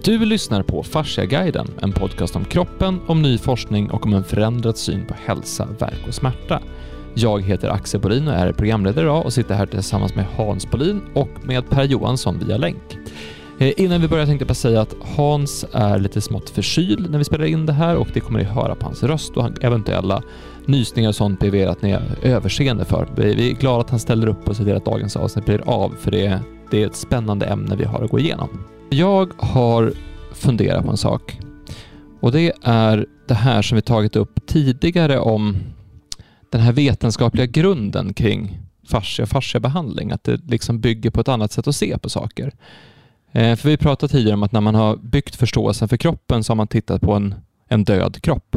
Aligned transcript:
Du 0.00 0.24
lyssnar 0.24 0.62
på 0.62 0.82
Fasciaguiden, 0.82 1.66
en 1.82 1.92
podcast 1.92 2.36
om 2.36 2.44
kroppen, 2.44 3.00
om 3.06 3.22
ny 3.22 3.38
forskning 3.38 3.90
och 3.90 4.06
om 4.06 4.14
en 4.14 4.24
förändrad 4.24 4.76
syn 4.76 5.06
på 5.06 5.14
hälsa, 5.26 5.68
verk 5.78 6.06
och 6.08 6.14
smärta. 6.14 6.62
Jag 7.14 7.42
heter 7.42 7.68
Axel 7.68 8.00
Bolin 8.00 8.28
och 8.28 8.34
är 8.34 8.52
programledare 8.52 9.04
idag 9.04 9.24
och 9.24 9.32
sitter 9.32 9.54
här 9.54 9.66
tillsammans 9.66 10.14
med 10.14 10.26
Hans 10.36 10.70
Bolin 10.70 11.02
och 11.14 11.28
med 11.42 11.70
Per 11.70 11.84
Johansson 11.84 12.38
via 12.38 12.56
länk. 12.56 12.98
Eh, 13.58 13.72
innan 13.76 14.00
vi 14.00 14.08
börjar 14.08 14.26
tänkte 14.26 14.42
jag 14.42 14.48
bara 14.48 14.54
säga 14.54 14.80
att 14.80 14.96
Hans 15.16 15.66
är 15.72 15.98
lite 15.98 16.20
smått 16.20 16.50
förkyld 16.50 17.10
när 17.10 17.18
vi 17.18 17.24
spelar 17.24 17.44
in 17.44 17.66
det 17.66 17.72
här 17.72 17.96
och 17.96 18.08
det 18.14 18.20
kommer 18.20 18.38
ni 18.38 18.44
höra 18.44 18.74
på 18.74 18.84
hans 18.84 19.02
röst 19.02 19.36
och 19.36 19.64
eventuella 19.64 20.22
nysningar 20.66 21.08
och 21.08 21.14
sånt 21.14 21.40
ber 21.40 21.50
vi 21.50 21.60
er 21.60 21.68
att 21.68 21.82
ni 21.82 21.92
har 21.92 22.02
överseende 22.22 22.84
för. 22.84 23.08
Vi 23.16 23.50
är 23.50 23.54
glada 23.54 23.80
att 23.80 23.90
han 23.90 24.00
ställer 24.00 24.26
upp 24.26 24.48
och 24.48 24.56
ser 24.56 24.64
till 24.64 24.76
att 24.76 24.84
dagens 24.84 25.16
avsnitt 25.16 25.44
blir 25.44 25.68
av 25.68 25.94
för 26.00 26.10
det, 26.10 26.40
det 26.70 26.82
är 26.82 26.86
ett 26.86 26.96
spännande 26.96 27.46
ämne 27.46 27.76
vi 27.76 27.84
har 27.84 28.02
att 28.02 28.10
gå 28.10 28.18
igenom. 28.18 28.48
Jag 28.92 29.32
har 29.38 29.92
funderat 30.32 30.84
på 30.84 30.90
en 30.90 30.96
sak 30.96 31.38
och 32.20 32.32
det 32.32 32.52
är 32.62 33.06
det 33.28 33.34
här 33.34 33.62
som 33.62 33.76
vi 33.76 33.82
tagit 33.82 34.16
upp 34.16 34.46
tidigare 34.46 35.18
om 35.18 35.56
den 36.50 36.60
här 36.60 36.72
vetenskapliga 36.72 37.46
grunden 37.46 38.14
kring 38.14 38.58
fascia 38.84 39.22
och 39.22 39.28
fasciabehandling, 39.28 40.10
att 40.10 40.24
det 40.24 40.36
liksom 40.36 40.80
bygger 40.80 41.10
på 41.10 41.20
ett 41.20 41.28
annat 41.28 41.52
sätt 41.52 41.68
att 41.68 41.76
se 41.76 41.98
på 41.98 42.08
saker. 42.08 42.52
Eh, 43.32 43.56
för 43.56 43.68
vi 43.68 43.76
pratade 43.76 44.12
tidigare 44.12 44.34
om 44.34 44.42
att 44.42 44.52
när 44.52 44.60
man 44.60 44.74
har 44.74 44.96
byggt 44.96 45.36
förståelsen 45.36 45.88
för 45.88 45.96
kroppen 45.96 46.44
så 46.44 46.50
har 46.50 46.56
man 46.56 46.68
tittat 46.68 47.00
på 47.00 47.12
en, 47.12 47.34
en 47.68 47.84
död 47.84 48.22
kropp. 48.22 48.56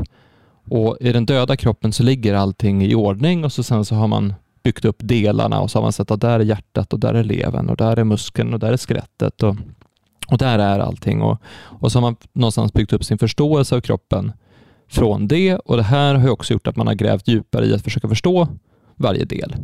Och 0.69 0.97
i 1.01 1.11
den 1.11 1.25
döda 1.25 1.57
kroppen 1.57 1.93
så 1.93 2.03
ligger 2.03 2.33
allting 2.33 2.83
i 2.83 2.95
ordning 2.95 3.45
och 3.45 3.51
så 3.51 3.63
sen 3.63 3.85
så 3.85 3.95
har 3.95 4.07
man 4.07 4.33
byggt 4.63 4.85
upp 4.85 4.97
delarna 4.99 5.59
och 5.59 5.71
så 5.71 5.77
har 5.77 5.83
man 5.83 5.93
sett 5.93 6.11
att 6.11 6.21
där 6.21 6.39
är 6.39 6.43
hjärtat 6.43 6.93
och 6.93 6.99
där 6.99 7.13
är 7.13 7.23
levern 7.23 7.69
och 7.69 7.77
där 7.77 7.99
är 7.99 8.03
muskeln 8.03 8.53
och 8.53 8.59
där 8.59 8.73
är 8.73 8.77
skelettet 8.77 9.43
och, 9.43 9.55
och 10.27 10.37
där 10.37 10.59
är 10.59 10.79
allting. 10.79 11.21
Och, 11.21 11.41
och 11.79 11.91
så 11.91 11.97
har 11.97 12.01
man 12.01 12.15
någonstans 12.33 12.73
byggt 12.73 12.93
upp 12.93 13.03
sin 13.03 13.17
förståelse 13.17 13.75
av 13.75 13.81
kroppen 13.81 14.31
från 14.87 15.27
det 15.27 15.55
och 15.55 15.77
det 15.77 15.83
här 15.83 16.15
har 16.15 16.29
också 16.29 16.53
gjort 16.53 16.67
att 16.67 16.75
man 16.75 16.87
har 16.87 16.93
grävt 16.93 17.27
djupare 17.27 17.65
i 17.65 17.73
att 17.73 17.83
försöka 17.83 18.07
förstå 18.07 18.47
varje 18.95 19.25
del. 19.25 19.55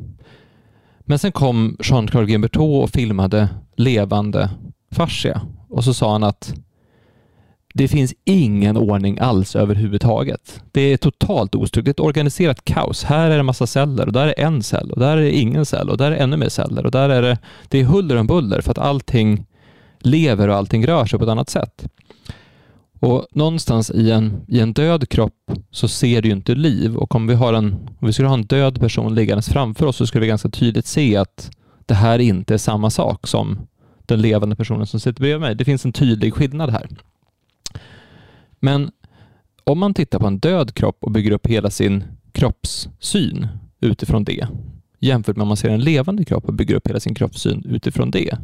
Men 1.00 1.20
sen 1.20 1.32
kom 1.32 1.78
Jean-Claude 1.80 2.32
Gimbertot 2.32 2.84
och 2.84 2.90
filmade 2.90 3.50
levande 3.76 4.50
fascia 4.92 5.42
och 5.70 5.84
så 5.84 5.94
sa 5.94 6.12
han 6.12 6.24
att 6.24 6.54
det 7.74 7.88
finns 7.88 8.14
ingen 8.26 8.78
ordning 8.78 9.20
alls 9.20 9.56
överhuvudtaget. 9.56 10.64
Det 10.72 10.82
är 10.82 10.98
totalt 10.98 11.56
ostrukturerat. 11.56 11.86
Det 11.86 11.90
är 11.90 12.04
ett 12.04 12.08
organiserat 12.08 12.66
kaos. 12.66 13.04
Här 13.04 13.30
är 13.30 13.38
det 13.38 13.44
massa 13.44 13.68
celler 13.68 14.06
och 14.06 14.14
där 14.14 14.28
är 14.28 14.40
en 14.40 14.64
cell 14.64 14.92
och 14.92 15.00
där 15.00 15.18
är 15.18 15.22
det 15.22 15.32
ingen 15.32 15.66
cell 15.66 15.90
och 15.90 15.98
där 15.98 16.12
är 16.12 16.16
ännu 16.16 16.38
mer 16.38 16.50
celler 16.50 16.86
och 16.86 16.92
där 16.92 17.10
är 17.10 17.22
det, 17.22 17.38
det 17.68 17.80
är 17.80 17.84
huller 17.84 18.16
om 18.16 18.28
buller 18.28 18.62
för 18.62 18.72
att 18.72 18.78
allting 18.78 19.46
lever 20.06 20.48
och 20.48 20.56
allting 20.56 20.88
rör 20.88 21.06
sig 21.06 21.20
på 21.20 21.26
ett 21.26 21.32
annat 21.32 21.50
sätt. 21.50 21.88
Och 23.00 23.28
någonstans 23.32 23.92
i 23.92 24.12
en, 24.12 24.42
i 24.48 24.60
en 24.60 24.74
död 24.74 25.10
kropp 25.10 25.52
så 25.72 25.88
ser 25.88 26.22
du 26.22 26.30
ju 26.30 26.36
inte 26.36 26.56
liv 26.56 26.96
och 26.96 27.16
om 27.16 27.28
vi, 27.28 27.34
har 27.34 27.54
en, 27.54 27.74
om 27.74 28.08
vi 28.08 28.14
skulle 28.14 28.28
ha 28.28 28.36
en 28.36 28.46
död 28.46 28.80
person 28.80 29.16
liggandes 29.16 29.50
framför 29.50 29.86
oss 29.86 29.96
så 29.96 30.08
skulle 30.08 30.22
vi 30.22 30.28
ganska 30.28 30.50
tydligt 30.50 30.86
se 30.86 31.18
att 31.18 31.52
det 31.86 31.94
här 31.94 32.20
inte 32.20 32.54
är 32.54 32.58
samma 32.58 32.90
sak 32.90 33.28
som 33.28 33.68
den 34.06 34.22
levande 34.22 34.56
personen 34.56 34.88
som 34.88 35.00
sitter 35.00 35.22
bredvid 35.22 35.42
mig. 35.42 35.56
Det 35.56 35.66
finns 35.66 35.86
en 35.86 35.94
tydlig 35.94 36.34
skillnad 36.34 36.70
här. 36.70 36.88
Men 38.60 38.92
om 39.64 39.80
man 39.80 39.94
tittar 39.94 40.20
på 40.20 40.28
en 40.28 40.40
död 40.40 40.74
kropp 40.74 40.98
och 41.00 41.12
bygger 41.12 41.32
upp 41.32 41.48
hela 41.48 41.70
sin 41.70 42.04
kroppssyn 42.32 43.48
utifrån 43.80 44.24
det, 44.24 44.48
jämfört 45.00 45.36
med 45.36 45.42
om 45.42 45.48
man 45.48 45.58
ser 45.58 45.70
en 45.70 45.80
levande 45.80 46.26
kropp 46.26 46.46
och 46.46 46.54
bygger 46.54 46.76
upp 46.76 46.88
hela 46.88 47.00
sin 47.00 47.16
kroppssyn 47.16 47.66
utifrån 47.70 48.12
det, 48.12 48.38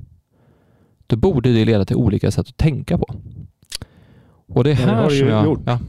då 1.08 1.16
borde 1.16 1.54
det 1.54 1.66
leda 1.66 1.86
till 1.86 1.96
olika 1.96 2.32
sätt 2.32 2.48
att 2.50 2.58
tänka 2.58 2.98
på. 2.98 3.08
Och 4.48 4.64
det 4.64 4.72
är 4.72 4.76
här 4.76 5.04
det 5.04 5.16
som 5.16 5.28
jag... 5.28 5.46
Gjort. 5.46 5.60
Ja. 5.66 5.80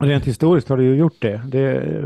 Rent 0.00 0.24
historiskt 0.24 0.68
har 0.68 0.76
du 0.76 0.84
ju 0.84 0.94
gjort 0.94 1.16
det. 1.18 1.42
det. 1.46 1.98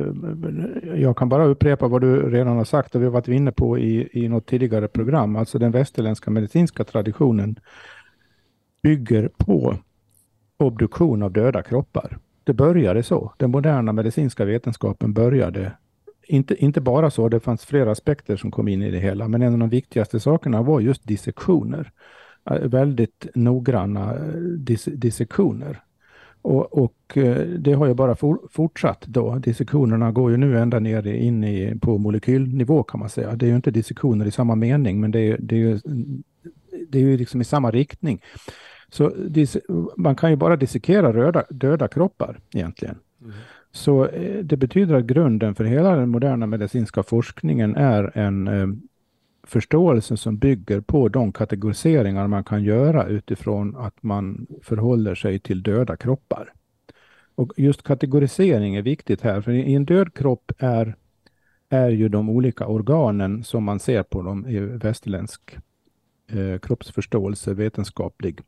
Jag 0.97 1.17
kan 1.17 1.29
bara 1.29 1.45
upprepa 1.45 1.89
vad 1.89 2.01
du 2.01 2.31
redan 2.31 2.57
har 2.57 2.65
sagt 2.65 2.95
och 2.95 3.01
vi 3.01 3.05
har 3.05 3.13
varit 3.13 3.29
inne 3.29 3.53
på 3.53 3.79
i, 3.79 4.09
i 4.13 4.29
något 4.29 4.47
tidigare 4.47 4.89
program. 4.89 5.37
Alltså 5.37 5.59
den 5.59 5.71
västerländska 5.71 6.31
medicinska 6.31 6.85
traditionen 6.85 7.57
bygger 8.83 9.31
på 9.37 9.77
obduktion 10.57 11.23
av 11.23 11.33
döda 11.33 11.63
kroppar. 11.63 12.19
Det 12.45 12.53
började 12.53 13.03
så. 13.03 13.33
Den 13.37 13.51
moderna 13.51 13.93
medicinska 13.93 14.45
vetenskapen 14.45 15.13
började 15.13 15.73
inte, 16.27 16.65
inte 16.65 16.81
bara 16.81 17.11
så, 17.11 17.29
det 17.29 17.41
fanns 17.41 17.65
flera 17.65 17.91
aspekter 17.91 18.37
som 18.37 18.51
kom 18.51 18.69
in 18.69 18.83
i 18.83 18.91
det 18.91 18.99
hela, 18.99 19.29
men 19.29 19.43
en 19.43 19.53
av 19.53 19.59
de 19.59 19.69
viktigaste 19.69 20.21
sakerna 20.21 20.63
var 20.63 20.81
just 20.81 21.07
dissektioner. 21.07 21.93
Äh, 22.51 22.69
väldigt 22.69 23.27
noggranna 23.35 24.15
äh, 24.15 24.35
dis 24.59 24.85
dissektioner. 24.85 25.83
Och, 26.43 26.79
och, 26.79 27.17
äh, 27.17 27.47
det 27.47 27.73
har 27.73 27.87
ju 27.87 27.95
bara 27.95 28.17
for, 28.17 28.39
fortsatt 28.51 29.03
då. 29.07 29.35
Dissektionerna 29.35 30.13
går 30.13 30.31
ju 30.31 30.37
nu 30.37 30.59
ända 30.59 30.79
ner 30.79 31.07
in 31.07 31.45
i, 31.45 31.79
på 31.81 31.99
molekylnivå 31.99 32.83
kan 32.83 33.01
man 33.01 33.09
säga. 33.09 33.37
Det 33.37 33.47
är 33.47 33.51
ju 33.51 33.57
inte 33.57 33.71
dissektioner 33.71 34.27
i 34.27 34.31
samma 34.31 34.55
mening, 34.55 35.01
men 35.01 35.11
det 35.11 35.21
är, 35.21 35.37
det 35.41 35.55
är 35.55 35.59
ju 35.59 35.81
det 36.89 36.99
är 36.99 37.03
ju 37.03 37.17
liksom 37.17 37.41
i 37.41 37.45
samma 37.45 37.71
riktning. 37.71 38.23
Så 38.89 39.13
man 39.97 40.17
kan 40.17 40.31
ju 40.31 40.37
bara 40.37 40.57
dissekera 40.57 41.13
röda, 41.13 41.45
döda 41.51 41.89
kroppar 41.89 42.41
egentligen. 42.55 42.99
Mm. 43.21 43.33
Så 43.71 44.07
eh, 44.07 44.45
det 44.45 44.57
betyder 44.57 44.95
att 44.95 45.05
grunden 45.05 45.55
för 45.55 45.65
hela 45.65 45.97
den 45.97 46.09
moderna 46.09 46.47
medicinska 46.47 47.03
forskningen 47.03 47.77
är 47.77 48.19
en 48.19 48.49
förståelsen 49.53 50.17
förståelse 50.17 50.23
som 50.23 50.39
bygger 50.39 50.81
på 50.81 51.09
de 51.09 51.33
kategoriseringar 51.33 52.27
man 52.27 52.45
kan 52.45 52.65
göra 52.65 53.07
utifrån 53.07 53.77
att 53.77 54.03
man 54.03 54.47
förhåller 54.63 55.15
sig 55.15 55.39
till 55.39 55.63
döda 55.63 55.97
kroppar. 55.97 56.53
Och 57.35 57.53
just 57.57 57.83
kategorisering 57.83 58.77
är 58.77 58.83
viktigt 58.83 59.21
här, 59.21 59.41
för 59.41 59.53
i 59.53 59.75
en 59.75 59.85
död 59.85 60.15
kropp 60.15 60.53
är, 60.59 60.97
är 61.69 61.91
ju 61.91 62.09
de 62.09 62.31
olika 62.31 62.67
organen 62.67 63.45
som 63.45 63.65
man 63.65 63.79
ser 63.79 64.03
på 64.03 64.23
dem 64.23 64.47
i 64.47 64.59
västerländsk 64.61 65.59
eh, 66.31 66.59
kroppsförståelse 66.59 67.55
vetenskaplig 67.55 68.41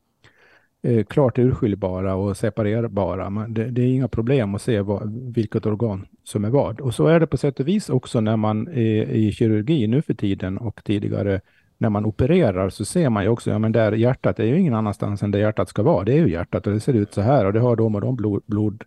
eh, 0.85 1.03
klart 1.03 1.39
urskiljbara 1.39 2.15
och 2.15 2.37
separerbara. 2.37 3.29
Man, 3.29 3.53
det, 3.53 3.65
det, 3.65 3.81
är 3.81 3.87
inga 3.87 4.07
problem 4.07 4.55
att 4.55 4.61
se 4.61 4.81
vad, 4.81 5.33
vilket 5.35 5.65
organ 5.65 6.05
som 6.23 6.45
är 6.45 6.49
vad. 6.49 6.81
Och 6.81 6.93
så 6.93 7.07
är 7.07 7.19
det 7.19 7.27
på 7.27 7.37
sätt 7.37 7.59
och 7.59 7.67
vis 7.67 7.89
också 7.89 8.21
när 8.21 8.37
man 8.37 8.67
är 8.67 9.03
i 9.03 9.31
kirurgi 9.31 9.87
nu 9.87 10.01
för 10.01 10.13
tiden 10.13 10.57
och 10.57 10.83
tidigare 10.83 11.41
när 11.77 11.89
man 11.89 12.05
opererar 12.05 12.69
så 12.69 12.85
ser 12.85 13.09
man 13.09 13.23
ju 13.23 13.29
också, 13.29 13.49
ja 13.49 13.59
men 13.59 13.71
där 13.71 13.91
hjärtat 13.91 14.39
är 14.39 14.43
ju 14.43 14.59
ingen 14.59 14.73
annanstans 14.73 15.23
än 15.23 15.31
där 15.31 15.39
hjärtat 15.39 15.69
ska 15.69 15.83
vara. 15.83 16.03
Det 16.03 16.13
är 16.13 16.17
ju 16.17 16.31
hjärtat 16.31 16.67
och 16.67 16.73
det 16.73 16.79
ser 16.79 16.93
ut 16.93 17.13
så 17.13 17.21
här 17.21 17.45
och 17.45 17.53
det 17.53 17.59
har 17.59 17.75
de 17.75 17.95
och 17.95 18.01
de 18.01 18.15
blod, 18.15 18.43
blod 18.45 18.83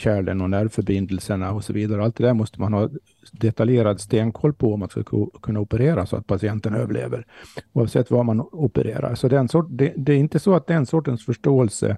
kärlen 0.00 0.40
och 0.40 0.50
nervförbindelserna 0.50 1.52
och 1.52 1.64
så 1.64 1.72
vidare. 1.72 2.04
Allt 2.04 2.16
det 2.16 2.24
där 2.24 2.34
måste 2.34 2.60
man 2.60 2.72
ha 2.72 2.90
detaljerad 3.32 4.00
stenkoll 4.00 4.52
på 4.52 4.74
om 4.74 4.80
man 4.80 4.88
ska 4.88 5.02
kunna 5.42 5.60
operera 5.60 6.06
så 6.06 6.16
att 6.16 6.26
patienten 6.26 6.74
överlever. 6.74 7.26
Oavsett 7.72 8.10
vad 8.10 8.26
man 8.26 8.40
opererar. 8.40 9.14
Så 9.14 9.28
den 9.28 9.48
sort, 9.48 9.66
det, 9.70 9.92
det 9.96 10.12
är 10.12 10.16
inte 10.16 10.38
så 10.38 10.54
att 10.54 10.66
den 10.66 10.86
sortens 10.86 11.24
förståelse 11.24 11.96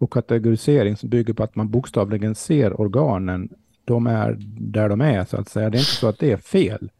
och 0.00 0.12
kategorisering 0.12 0.96
som 0.96 1.08
bygger 1.08 1.34
på 1.34 1.42
att 1.42 1.56
man 1.56 1.70
bokstavligen 1.70 2.34
ser 2.34 2.80
organen, 2.80 3.48
de 3.84 4.06
är 4.06 4.36
där 4.60 4.88
de 4.88 5.00
är 5.00 5.24
så 5.24 5.36
att 5.36 5.48
säga. 5.48 5.70
Det 5.70 5.76
är 5.76 5.80
inte 5.80 5.90
så 5.90 6.08
att 6.08 6.18
det 6.18 6.32
är 6.32 6.36
fel. 6.36 6.90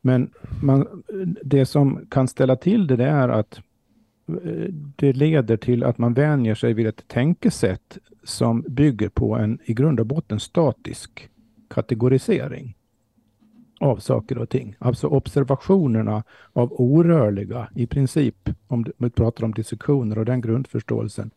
Men 0.00 0.30
man, 0.62 1.02
det 1.42 1.66
som 1.66 2.06
kan 2.10 2.28
ställa 2.28 2.56
till 2.56 2.86
det, 2.86 2.96
det 2.96 3.06
är 3.06 3.28
att 3.28 3.60
det 4.96 5.12
leder 5.12 5.56
till 5.56 5.84
att 5.84 5.98
man 5.98 6.14
vänjer 6.14 6.54
sig 6.54 6.74
vid 6.74 6.86
ett 6.86 7.08
tänkesätt 7.08 7.98
som 8.22 8.64
bygger 8.68 9.08
på 9.08 9.36
en 9.36 9.58
i 9.64 9.74
grund 9.74 10.00
och 10.00 10.06
botten 10.06 10.40
statisk 10.40 11.30
kategorisering 11.68 12.76
av 13.80 13.96
saker 13.96 14.38
och 14.38 14.48
ting. 14.48 14.76
Alltså 14.78 15.06
observationerna 15.06 16.24
av 16.52 16.72
orörliga, 16.72 17.68
i 17.74 17.86
princip, 17.86 18.50
om 18.66 18.84
vi 18.98 19.10
pratar 19.10 19.44
om 19.44 19.54
dissektioner 19.54 20.18
och 20.18 20.24
den 20.24 20.40
grundförståelsen. 20.40 21.30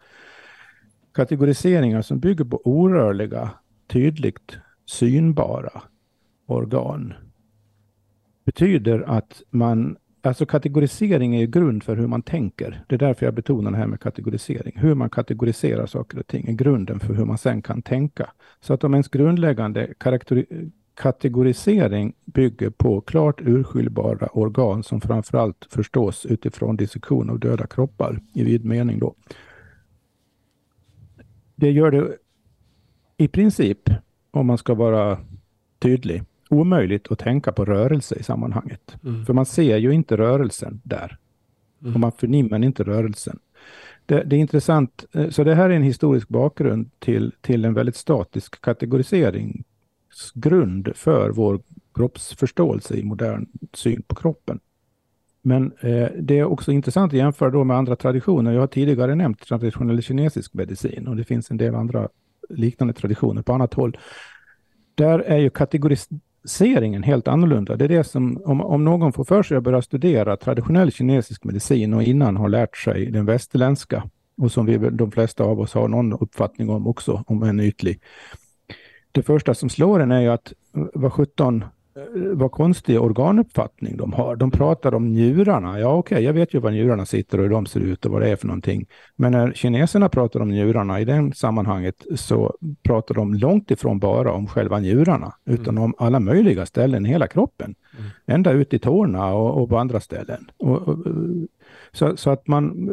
Kategoriseringar 1.11 2.01
som 2.01 2.19
bygger 2.19 2.45
på 2.45 2.61
orörliga, 2.63 3.49
tydligt 3.87 4.57
synbara 4.85 5.81
organ 6.45 7.13
betyder 8.45 9.01
att 9.01 9.41
man 9.49 9.97
Alltså 10.27 10.45
kategorisering 10.45 11.35
är 11.35 11.39
ju 11.39 11.47
grund 11.47 11.83
för 11.83 11.95
hur 11.95 12.07
man 12.07 12.21
tänker. 12.21 12.83
Det 12.87 12.95
är 12.95 12.99
därför 12.99 13.25
jag 13.25 13.33
betonar 13.35 13.71
det 13.71 13.77
här 13.77 13.87
med 13.87 13.99
kategorisering. 13.99 14.73
Hur 14.75 14.95
man 14.95 15.09
kategoriserar 15.09 15.85
saker 15.85 16.19
och 16.19 16.27
ting 16.27 16.47
är 16.47 16.53
grunden 16.53 16.99
för 16.99 17.13
hur 17.13 17.25
man 17.25 17.37
sen 17.37 17.61
kan 17.61 17.81
tänka. 17.81 18.31
Så 18.61 18.73
att 18.73 18.83
om 18.83 18.93
ens 18.93 19.07
grundläggande 19.07 19.93
kategorisering 20.95 22.13
bygger 22.25 22.69
på 22.69 23.01
klart 23.01 23.41
urskiljbara 23.41 24.27
organ 24.27 24.83
som 24.83 25.01
framförallt 25.01 25.67
förstås 25.69 26.25
utifrån 26.25 26.77
dissektion 26.77 27.29
av 27.29 27.39
döda 27.39 27.67
kroppar 27.67 28.19
i 28.33 28.43
vid 28.43 28.65
mening 28.65 28.99
då. 28.99 29.15
Det 31.55 31.71
gör 31.71 31.91
det 31.91 32.17
i 33.17 33.27
princip, 33.27 33.89
om 34.31 34.47
man 34.47 34.57
ska 34.57 34.73
vara 34.73 35.19
tydlig, 35.79 36.23
omöjligt 36.49 37.11
att 37.11 37.19
tänka 37.19 37.51
på 37.51 37.65
rörelse 37.65 38.15
i 38.15 38.23
sammanhanget. 38.23 38.95
Mm. 39.03 39.25
För 39.25 39.33
man 39.33 39.45
ser 39.45 39.77
ju 39.77 39.91
inte 39.91 40.17
rörelsen 40.17 40.81
där. 40.83 41.17
Mm. 41.81 41.93
Och 41.93 41.99
man 41.99 42.11
förnimmer 42.11 42.63
inte 42.63 42.83
rörelsen. 42.83 43.39
det, 44.05 44.23
det, 44.23 44.35
är 44.35 44.39
intressant. 44.39 45.05
Eh, 45.13 45.29
så 45.29 45.43
det 45.43 45.55
här 45.55 45.69
är 45.69 45.73
en 45.73 45.83
historisk 45.83 46.27
bakgrund 46.27 46.89
till, 46.99 47.33
till 47.41 47.65
en 47.65 47.73
väldigt 47.73 47.95
statisk 47.95 48.61
kategoriseringsgrund 48.61 50.91
för 50.95 51.29
vår 51.29 51.61
kroppsförståelse 51.93 52.95
i 52.95 53.03
modern 53.03 53.47
syn 53.73 54.01
på 54.01 54.15
kroppen. 54.15 54.59
Men 55.41 55.71
eh, 55.79 56.07
det 56.19 56.39
är 56.39 56.43
också 56.43 56.71
intressant 56.71 57.13
att 57.13 57.17
jämföra 57.17 57.49
då 57.49 57.63
med 57.63 57.77
andra 57.77 57.95
traditioner. 57.95 58.51
Jag 58.51 58.59
har 58.59 58.67
tidigare 58.67 59.15
nämnt 59.15 59.47
traditionell 59.47 60.01
kinesisk 60.01 60.53
medicin 60.53 61.07
och 61.07 61.15
det 61.15 61.23
finns 61.23 61.51
en 61.51 61.57
del 61.57 61.75
andra 61.75 62.09
liknande 62.49 62.93
traditioner 62.93 63.41
på 63.41 63.53
annat 63.53 63.73
håll. 63.73 63.97
Där 64.95 65.19
är 65.19 65.37
ju 65.37 65.49
seringen 66.47 67.03
helt 67.03 67.27
annorlunda. 67.27 67.75
Det 67.75 67.85
är 67.85 67.89
det 67.89 68.03
som, 68.03 68.41
om, 68.45 68.61
om 68.61 68.83
någon 68.83 69.13
får 69.13 69.23
för 69.23 69.43
sig 69.43 69.57
att 69.57 69.63
börja 69.63 69.81
studera 69.81 70.37
traditionell 70.37 70.91
kinesisk 70.91 71.43
medicin 71.43 71.93
och 71.93 72.03
innan 72.03 72.37
har 72.37 72.49
lärt 72.49 72.77
sig 72.77 73.05
den 73.05 73.25
västerländska 73.25 74.09
och 74.41 74.51
som 74.51 74.65
vi, 74.65 74.77
de 74.77 75.11
flesta 75.11 75.43
av 75.43 75.59
oss 75.59 75.73
har 75.73 75.87
någon 75.87 76.13
uppfattning 76.13 76.69
om 76.69 76.87
också, 76.87 77.23
om 77.27 77.43
en 77.43 77.59
ytlig. 77.59 78.01
Det 79.11 79.23
första 79.23 79.53
som 79.53 79.69
slår 79.69 79.99
en 79.99 80.11
är 80.11 80.21
ju 80.21 80.27
att 80.27 80.53
vad 80.93 81.13
17 81.13 81.65
vad 82.33 82.51
konstig 82.51 83.01
organuppfattning 83.01 83.97
de 83.97 84.13
har. 84.13 84.35
De 84.35 84.51
pratar 84.51 84.93
om 84.93 85.07
njurarna. 85.07 85.79
Ja, 85.79 85.93
okej, 85.93 86.15
okay, 86.15 86.25
jag 86.25 86.33
vet 86.33 86.53
ju 86.53 86.59
var 86.59 86.71
njurarna 86.71 87.05
sitter 87.05 87.37
och 87.37 87.43
hur 87.43 87.51
de 87.51 87.65
ser 87.65 87.79
ut 87.79 88.05
och 88.05 88.11
vad 88.11 88.21
det 88.21 88.29
är 88.29 88.35
för 88.35 88.47
någonting. 88.47 88.85
Men 89.15 89.31
när 89.31 89.53
kineserna 89.53 90.09
pratar 90.09 90.39
om 90.39 90.49
njurarna 90.49 90.99
i 90.99 91.05
det 91.05 91.31
sammanhanget 91.35 92.05
så 92.15 92.57
pratar 92.83 93.15
de 93.15 93.33
långt 93.33 93.71
ifrån 93.71 93.99
bara 93.99 94.31
om 94.31 94.47
själva 94.47 94.79
njurarna, 94.79 95.33
utan 95.45 95.77
mm. 95.77 95.83
om 95.83 95.93
alla 95.97 96.19
möjliga 96.19 96.65
ställen 96.65 97.05
i 97.05 97.09
hela 97.09 97.27
kroppen. 97.27 97.75
Mm. 97.97 98.09
Ända 98.25 98.51
ut 98.51 98.73
i 98.73 98.79
tårna 98.79 99.33
och, 99.33 99.61
och 99.61 99.69
på 99.69 99.77
andra 99.77 99.99
ställen. 99.99 100.51
Och, 100.57 100.87
och, 100.87 100.97
så, 101.91 102.17
så, 102.17 102.29
att 102.29 102.47
man, 102.47 102.89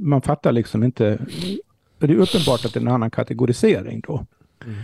man 0.00 0.22
fattar 0.22 0.52
liksom 0.52 0.82
inte... 0.82 1.18
Det 1.98 2.06
är 2.12 2.16
uppenbart 2.16 2.64
att 2.64 2.74
det 2.74 2.78
är 2.78 2.80
en 2.80 2.88
annan 2.88 3.10
kategorisering 3.10 4.00
då. 4.06 4.26
Mm. 4.64 4.76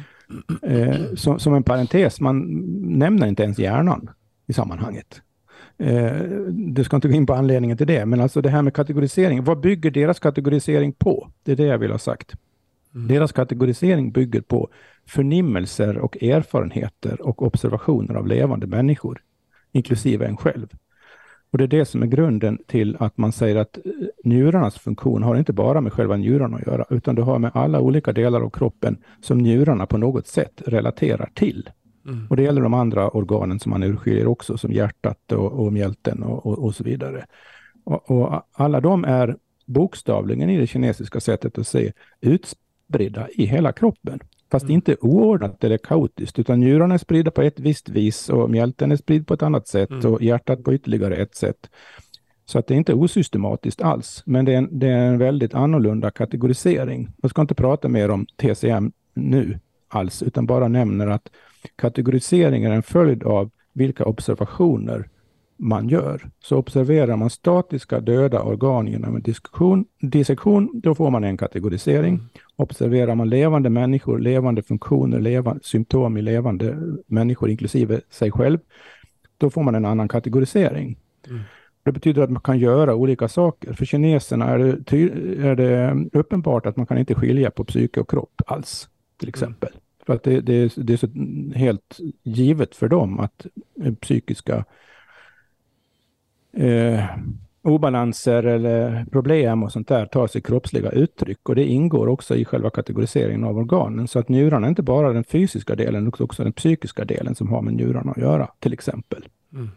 Eh, 0.62 1.15
som, 1.15 1.38
som, 1.38 1.55
en 1.55 1.62
parentes, 1.62 2.21
man 2.21 2.44
nämner 2.99 3.27
inte 3.27 3.43
ens 3.43 3.59
hjärnan 3.59 4.11
i 4.47 4.53
sammanhanget. 4.53 5.23
Eh, 5.79 6.12
du 6.49 6.85
ska 6.85 6.97
inte 6.97 7.09
gå 7.09 7.15
in 7.15 7.27
på 7.27 7.35
anledningen 7.35 7.77
till 7.77 7.87
det, 7.87 8.06
men 8.06 8.21
alltså 8.21 8.41
det 8.41 8.50
här 8.50 8.62
med 8.62 8.75
kategorisering, 8.75 9.44
vad 9.44 9.61
bygger 9.61 9.91
deras 9.91 10.19
kategorisering 10.19 10.93
på? 10.93 11.31
Det 11.43 11.53
är 11.53 11.56
det 11.56 11.65
jag 11.65 11.79
vill 11.79 11.91
ha 11.91 11.99
sagt. 11.99 12.35
Mm. 12.94 13.09
Deras 13.09 13.32
kategorisering 13.32 14.12
bygger 14.12 14.41
på 14.41 14.69
förnimmelser 15.06 15.99
och 15.99 16.23
erfarenheter 16.23 17.23
och 17.23 17.43
observationer 17.43 18.15
av 18.15 18.26
levande 18.26 18.67
människor, 18.67 19.23
inklusive 19.73 20.26
en 20.26 20.37
själv. 20.37 20.69
Och 21.52 21.58
det 21.58 21.64
är 21.64 21.69
det 21.69 21.85
som 21.85 22.02
är 22.02 22.06
grunden 22.06 22.58
till 22.67 22.97
att 23.00 23.19
man 23.19 23.32
säger 23.32 23.56
att 23.56 23.76
eh, 23.76 23.93
njurarnas 24.25 24.79
funktion 24.79 25.23
har 25.23 25.37
inte 25.37 25.52
bara 25.52 25.81
med 25.81 25.93
själva 25.93 26.17
njurarna 26.17 26.56
att 26.56 26.67
göra, 26.67 26.85
utan 26.91 27.14
det 27.14 27.23
har 27.23 27.38
med 27.38 27.50
alla 27.55 27.81
olika 27.81 28.12
delar 28.12 28.41
av 28.41 28.50
kroppen 28.50 28.99
som 29.20 29.38
njurarna 29.38 29.87
på 29.87 29.99
något 29.99 30.26
sätt 30.26 30.62
relaterar 30.67 31.31
till. 31.35 31.70
Mm. 32.06 32.26
Och 32.31 32.37
det 32.37 32.43
gäller 32.43 32.62
de 32.62 32.75
andra 32.75 33.08
organen 33.08 33.61
som 33.61 33.70
man 33.70 33.82
urskiljer 33.82 34.26
också, 34.26 34.58
som 34.58 34.73
hjärtat 34.73 35.32
och, 35.32 35.52
och 35.52 35.73
mjälten 35.73 36.23
och, 36.23 36.47
och, 36.47 36.58
och 36.58 36.75
så 36.75 36.85
vidare. 36.85 37.26
Och, 37.85 38.11
och, 38.11 38.43
alla 38.52 38.81
de 38.81 39.05
är 39.05 39.37
bokstavligen 39.67 40.50
i 40.50 40.58
det 40.58 40.67
kinesiska 40.67 41.20
sättet 41.20 41.58
att 41.58 41.67
se 41.67 41.93
utspridda 42.20 43.29
i 43.31 43.44
hela 43.47 43.73
kroppen. 43.73 44.20
Fast 44.50 44.64
mm. 44.64 44.75
inte 44.75 44.97
oordnat 45.00 45.64
eller 45.64 45.79
kaotiskt, 45.79 46.38
utan 46.38 46.61
njurarna 46.61 46.94
är 46.94 46.99
spridda 46.99 47.31
på 47.31 47.43
ett 47.43 47.61
visst 47.61 47.88
vis 47.88 48.29
och 48.29 48.50
mjälten 48.50 48.93
är 48.93 48.97
spridd 48.97 49.26
på 49.26 49.35
ett 49.35 49.43
annat 49.43 49.69
sätt 49.69 49.91
mm. 49.91 50.12
och 50.12 50.23
hjärtat 50.23 50.64
på 50.64 50.75
ytterligare 50.75 51.17
ett 51.17 51.35
sätt. 51.35 51.70
Så 52.44 52.58
att 52.58 52.67
det 52.67 52.75
är 52.75 52.79
inte 52.79 52.94
osystematiskt 52.94 53.82
alls, 53.82 54.23
men 54.26 54.44
det 54.44 54.52
är, 54.52 54.58
en, 54.58 54.79
det 54.79 54.88
är 54.88 55.06
en 55.06 55.19
väldigt 55.19 55.55
annorlunda 55.55 56.11
kategorisering. 56.11 57.08
Jag 57.23 57.31
ska 57.31 57.41
inte 57.43 57.55
prata 57.55 57.88
mer 57.88 58.11
om 58.11 58.26
TCM 58.37 58.93
nu 59.14 59.58
alls, 59.88 60.23
utan 60.23 60.47
bara 60.47 60.69
nämner 60.69 61.06
att 61.06 61.31
kategorisering 61.76 62.64
är 62.64 62.70
en 62.70 62.82
följd 62.82 63.23
av 63.23 63.50
vilka 63.73 64.05
observationer 64.05 65.08
man 65.61 65.89
gör. 65.89 66.31
Så 66.43 66.57
observerar 66.57 67.17
man 67.17 67.31
statiska 67.31 68.01
döda 68.01 68.43
organ 68.43 68.87
genom 68.87 69.17
en 69.17 69.23
dissektion, 69.23 69.85
dissektion 70.01 70.81
då 70.83 70.95
får 70.95 71.11
man 71.11 71.25
en 71.25 71.37
kategorisering. 71.37 72.21
Observerar 72.57 73.15
man 73.15 73.29
levande 73.29 73.71
människor, 73.71 74.19
levande 74.19 74.62
funktioner, 74.62 75.21
levande, 75.21 75.61
symptom 75.65 76.17
i 76.17 76.23
levande 76.23 76.77
människor, 77.07 77.51
inklusive 77.51 78.01
sig 78.11 78.31
själv, 78.31 78.59
då 79.39 79.51
får 79.51 79.62
man 79.62 79.75
en 79.75 79.85
annan 79.85 80.09
kategorisering. 80.09 80.97
Mm. 81.29 81.41
Det 81.83 81.93
betyder 81.93 82.23
att 82.23 82.31
man 82.31 82.43
kan 82.43 82.59
göra 82.59 82.95
olika 82.95 83.29
saker. 83.29 83.73
För 83.73 83.85
kineserna 83.85 84.49
är 84.49 84.59
det, 84.59 85.03
är 85.49 85.57
det 85.57 86.05
uppenbart 86.12 86.67
att 86.67 86.77
man 86.77 86.87
kan 86.87 86.99
inte 86.99 87.15
skilja 87.15 87.51
på 87.51 87.65
psyke 87.65 88.01
och 88.01 88.11
kropp 88.11 88.43
alls, 88.47 88.89
till 89.19 89.29
mm. 89.29 89.31
exempel. 89.31 89.71
Mm. 89.73 89.81
För 90.07 90.15
att 90.15 90.23
det, 90.23 90.41
det, 90.41 90.73
det, 90.77 90.93
är 90.93 90.97
så 90.97 91.09
helt 91.59 91.99
givet 92.23 92.77
för 92.77 92.89
dem 92.89 93.21
att 93.21 93.47
psykiska 94.01 94.65
eh, 96.52 97.05
obalanser 97.62 98.43
eller 98.43 99.05
problem 99.12 99.62
och 99.62 99.73
sånt 99.73 99.88
där 99.88 100.06
tar 100.06 100.26
sig 100.26 100.43
kroppsliga 100.43 100.91
uttryck 100.91 101.49
och 101.49 101.55
det 101.55 101.64
ingår 101.64 102.06
också 102.06 102.37
i 102.37 102.44
själva 102.44 102.70
kategoriseringen 102.70 103.44
av 103.44 103.58
organen. 103.58 104.08
Så 104.08 104.19
att 104.19 104.29
njurarna 104.29 104.67
är 104.67 104.69
inte 104.69 104.82
bara 104.82 105.12
den 105.12 105.25
fysiska 105.25 105.76
delen, 105.76 106.06
utan 106.08 106.25
också 106.25 106.44
den 106.44 106.52
psykiska 106.52 107.05
delen 107.05 107.35
som 107.35 107.49
har 107.49 107.62
med 107.62 107.75
njurarna 107.75 108.12
att 108.12 108.23
göra, 108.23 108.49
till 108.58 108.73
exempel. 108.73 109.29
Mm. 109.52 109.69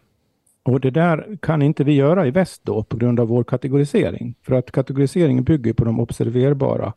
Och 0.62 0.80
det 0.80 0.90
där 0.90 1.38
kan 1.42 1.62
inte 1.62 1.84
vi 1.84 1.92
göra 1.92 2.26
i 2.26 2.30
väst 2.30 2.60
då 2.64 2.82
på 2.82 2.96
grund 2.96 3.20
av 3.20 3.28
vår 3.28 3.44
kategorisering. 3.44 4.34
För 4.42 4.54
att 4.54 4.70
kategoriseringen 4.70 5.44
bygger 5.44 5.72
på 5.72 5.84
de 5.84 6.00
observerbara 6.00 6.92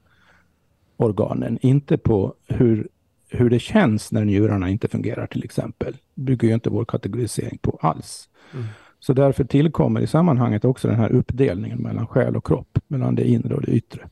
organen, 0.98 1.58
inte 1.62 1.98
på 1.98 2.34
hur, 2.48 2.88
hur 3.30 3.50
det 3.50 3.60
känns 3.60 4.12
när 4.12 4.26
njurarna 4.26 4.70
inte 4.70 4.88
fungerar 4.88 5.28
till 5.28 5.44
exempel. 5.44 5.98
bygger 6.16 6.48
ju 6.48 6.54
inte 6.54 6.70
vår 6.70 6.86
kategorisering 6.86 7.58
på 7.58 7.78
alls. 7.82 8.30
Mm. 8.54 8.66
Så 9.00 9.14
därför 9.14 9.44
tillkommer 9.44 10.02
i 10.02 10.08
sammanhanget 10.08 10.66
också 10.66 10.88
den 10.88 10.98
här 10.98 11.12
uppdelningen 11.12 11.80
mellan 11.80 12.08
själ 12.08 12.36
och 12.36 12.46
kropp, 12.46 12.80
mellan 12.88 13.16
det 13.16 13.30
inre 13.30 13.56
och 13.56 13.62
det 13.62 13.72
yttre. 13.72 14.08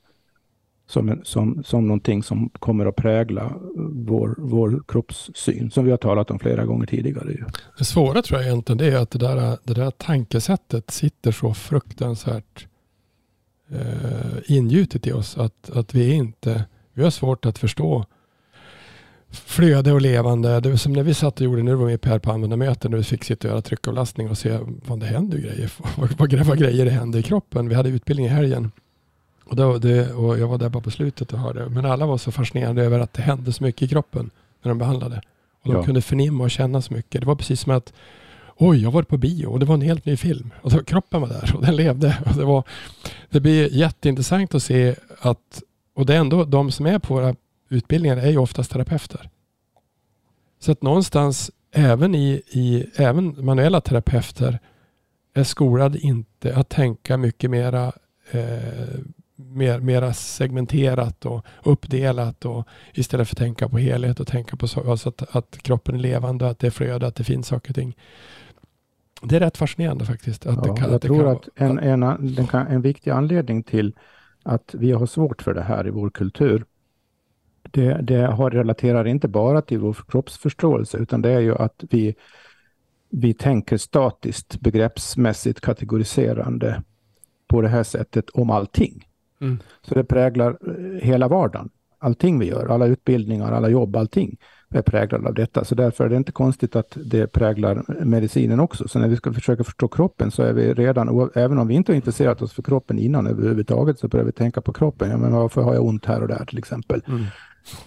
Som, 0.88 1.22
som, 1.24 1.64
som 1.64 1.88
någonting 1.88 2.24
som 2.24 2.50
kommer 2.50 2.86
att 2.86 2.96
prägla 2.96 3.54
vår, 3.94 4.36
vår 4.38 4.84
kroppssyn, 4.88 5.72
som 5.72 5.86
vi 5.86 5.92
har 5.92 5.98
talat 5.98 6.32
om 6.32 6.40
flera 6.40 6.66
gånger 6.66 6.86
tidigare. 6.86 7.46
Det 7.78 7.84
svåra 7.84 8.22
tror 8.22 8.40
jag 8.40 8.50
egentligen 8.50 8.78
det 8.78 8.88
är 8.88 8.98
att 8.98 9.12
det 9.12 9.20
där, 9.20 9.58
det 9.64 9.74
där 9.74 9.92
tankesättet 9.92 10.92
sitter 10.92 11.32
så 11.32 11.54
fruktansvärt 11.54 12.68
eh, 13.72 14.38
ingjutet 14.56 15.08
i 15.08 15.12
oss 15.12 15.38
att, 15.38 15.70
att 15.70 15.96
vi 15.96 16.14
inte, 16.14 16.66
vi 16.94 17.04
har 17.04 17.10
svårt 17.10 17.46
att 17.46 17.58
förstå 17.58 18.06
flöde 19.36 19.92
och 19.92 20.02
levande. 20.02 20.60
Det 20.60 20.70
var 20.70 20.78
som 20.78 20.94
när 20.94 21.04
vi 21.04 21.14
satt 21.14 21.36
och 21.36 21.42
gjorde, 21.42 21.64
nu 21.64 21.76
var 21.76 21.86
vi 21.86 21.98
med 22.04 22.22
på 22.22 22.32
användarmöten, 22.32 22.92
när 22.92 22.98
vi 22.98 23.04
fick 23.04 23.24
sitta 23.24 23.48
och 23.48 23.52
göra 23.52 23.62
tryckavlastning 23.62 24.30
och 24.30 24.38
se 24.38 24.60
vad 24.86 25.00
det 25.00 25.06
händer 25.06 25.38
grejer. 25.38 25.72
Vad, 25.98 26.46
vad, 26.46 26.60
grejer 26.60 26.86
det 26.86 26.92
händer 26.92 27.20
i 27.20 27.24
kroppen. 27.24 27.70
Vi 27.70 27.76
hade 27.76 27.90
utbildning 27.90 28.26
i 28.26 28.30
helgen. 28.30 28.72
Och, 29.46 29.56
då, 29.56 29.78
det, 29.78 30.14
och 30.14 30.40
jag 30.40 30.48
var 30.48 30.58
där 30.58 30.70
bara 30.70 30.84
på 30.84 30.92
slutet 30.92 31.34
och 31.34 31.40
hörde. 31.40 31.70
Men 31.70 31.86
alla 31.86 32.06
var 32.06 32.18
så 32.18 32.32
fascinerade 32.32 32.84
över 32.84 33.00
att 33.00 33.14
det 33.14 33.22
hände 33.22 33.54
så 33.54 33.64
mycket 33.64 33.82
i 33.82 33.88
kroppen 33.88 34.30
när 34.62 34.70
de 34.70 34.78
behandlade. 34.78 35.22
Och 35.62 35.72
de 35.72 35.76
ja. 35.76 35.84
kunde 35.84 36.02
förnimma 36.02 36.44
och 36.44 36.52
känna 36.52 36.82
så 36.82 36.94
mycket. 36.94 37.22
Det 37.22 37.28
var 37.28 37.36
precis 37.36 37.62
som 37.62 37.74
att 37.74 37.94
Oj, 38.58 38.84
jag 38.84 38.92
var 38.92 39.04
på 39.04 39.18
bio 39.18 39.46
och 39.46 39.60
det 39.60 39.66
var 39.66 39.76
en 39.76 39.82
helt 39.82 40.06
ny 40.06 40.18
film. 40.18 40.54
Och 40.62 40.72
då, 40.72 40.84
kroppen 40.84 41.22
var 41.22 41.28
där 41.28 41.56
och 41.56 41.62
den 41.62 41.76
levde. 41.76 42.18
Och 42.26 42.36
det, 42.36 42.46
var, 42.46 42.64
det 43.30 43.40
blir 43.40 43.74
jätteintressant 43.74 44.56
att 44.56 44.64
se 44.64 44.96
att, 45.20 45.64
och 45.96 46.06
det 46.06 46.16
är 46.16 46.20
ändå 46.20 46.44
de 46.44 46.72
som 46.72 46.86
är 46.86 47.00
på 47.00 47.14
våra 47.14 47.36
utbildningar 47.70 48.18
är 48.18 48.30
ju 48.30 48.38
oftast 48.38 48.72
terapeuter. 48.72 49.30
Så 50.60 50.72
att 50.72 50.82
någonstans 50.82 51.52
även 51.72 52.16
i, 52.16 52.42
i 52.48 52.86
även 52.96 53.46
manuella 53.46 53.82
terapeuter 53.82 54.60
är 55.34 55.44
skolade 55.44 56.00
inte 56.00 56.56
att 56.56 56.70
tänka 56.70 57.18
mycket 57.18 57.52
mera 57.52 57.92
eh, 58.32 59.00
mer, 59.36 59.80
mera 59.80 60.14
segmenterat 60.14 61.26
och 61.26 61.46
uppdelat 61.64 62.46
och 62.46 62.68
istället 62.94 63.28
för 63.28 63.36
att 63.36 63.40
tänka 63.40 63.70
på 63.70 63.78
helhet 63.78 64.20
och 64.20 64.28
tänka 64.28 64.58
på 64.58 64.68
så, 64.68 64.92
alltså 64.92 65.10
att, 65.10 65.36
att 65.36 65.58
kroppen 65.58 65.96
är 65.96 66.00
levande, 66.00 66.50
att 66.50 66.60
det 66.60 66.68
är 66.68 66.72
flöde, 66.72 67.08
att 67.08 67.16
det 67.16 67.24
finns 67.24 67.48
saker 67.48 67.72
och 67.72 67.76
ting. 67.76 67.98
Det 69.22 69.36
är 69.36 69.40
rätt 69.40 69.58
fascinerande 69.58 70.06
faktiskt. 70.06 70.46
Att 70.46 70.56
ja, 70.56 70.74
det 70.74 70.82
kan, 70.82 70.92
jag 70.92 71.02
tror 71.02 71.32
att 71.32 71.50
en, 71.56 71.80
en, 71.80 72.04
en 72.54 72.82
viktig 72.82 73.12
anledning 73.12 73.64
till 73.64 73.96
att 74.44 74.76
vi 74.78 74.92
har 74.92 75.06
svårt 75.06 75.42
för 75.42 75.54
det 75.54 75.64
här 75.64 75.88
i 75.88 75.90
vår 75.90 76.10
kultur 76.10 76.66
det, 77.76 78.02
det 78.02 78.26
har, 78.26 78.52
relaterar 78.52 79.08
inte 79.08 79.28
bara 79.28 79.62
till 79.62 79.80
vår 79.80 79.98
kroppsförståelse, 80.08 80.98
utan 80.98 81.22
det 81.22 81.32
är 81.32 81.40
ju 81.40 81.56
att 81.56 81.84
vi, 81.90 82.16
vi 83.10 83.34
tänker 83.34 83.78
statiskt, 83.78 84.60
begreppsmässigt 84.60 85.62
kategoriserande 85.62 86.84
på 87.48 87.62
det 87.62 87.68
här 87.68 87.84
sättet 87.84 88.30
om 88.30 88.50
allting. 88.50 89.08
Mm. 89.42 89.60
Så 89.82 89.96
det 89.96 90.04
präglar 90.04 90.58
eh, 90.68 91.08
hela 91.08 91.28
vardagen. 91.28 91.70
Allting 92.00 92.40
vi 92.40 92.46
gör, 92.46 92.68
alla 92.68 92.86
utbildningar, 92.86 93.52
alla 93.52 93.70
jobb, 93.70 93.96
allting. 93.96 94.38
är 94.70 94.82
präglad 94.82 95.28
av 95.28 95.34
detta. 95.34 95.66
Så 95.66 95.76
därför 95.76 96.06
är 96.06 96.10
det 96.10 96.16
inte 96.16 96.32
konstigt 96.32 96.76
att 96.76 96.98
det 97.06 97.28
präglar 97.28 98.04
medicinen 98.06 98.60
också. 98.60 98.88
Så 98.88 99.00
när 99.00 99.08
vi 99.08 99.16
ska 99.16 99.34
försöka 99.34 99.64
förstå 99.64 99.88
kroppen 99.88 100.32
så 100.32 100.44
är 100.44 100.54
vi 100.54 100.74
redan, 100.74 101.30
även 101.36 101.58
om 101.58 101.68
vi 101.68 101.74
inte 101.74 101.92
har 101.92 101.96
intresserat 101.96 102.42
oss 102.42 102.54
för 102.54 102.64
kroppen 102.64 103.00
innan 103.00 103.28
överhuvudtaget, 103.28 104.00
så 104.00 104.08
börjar 104.08 104.26
vi 104.26 104.32
tänka 104.32 104.62
på 104.62 104.74
kroppen. 104.74 105.10
Ja, 105.10 105.18
men 105.18 105.34
varför 105.34 105.62
har 105.62 105.74
jag 105.74 105.86
ont 105.86 106.06
här 106.06 106.22
och 106.22 106.28
där 106.28 106.46
till 106.46 106.58
exempel? 106.58 107.02
Mm. 107.08 107.24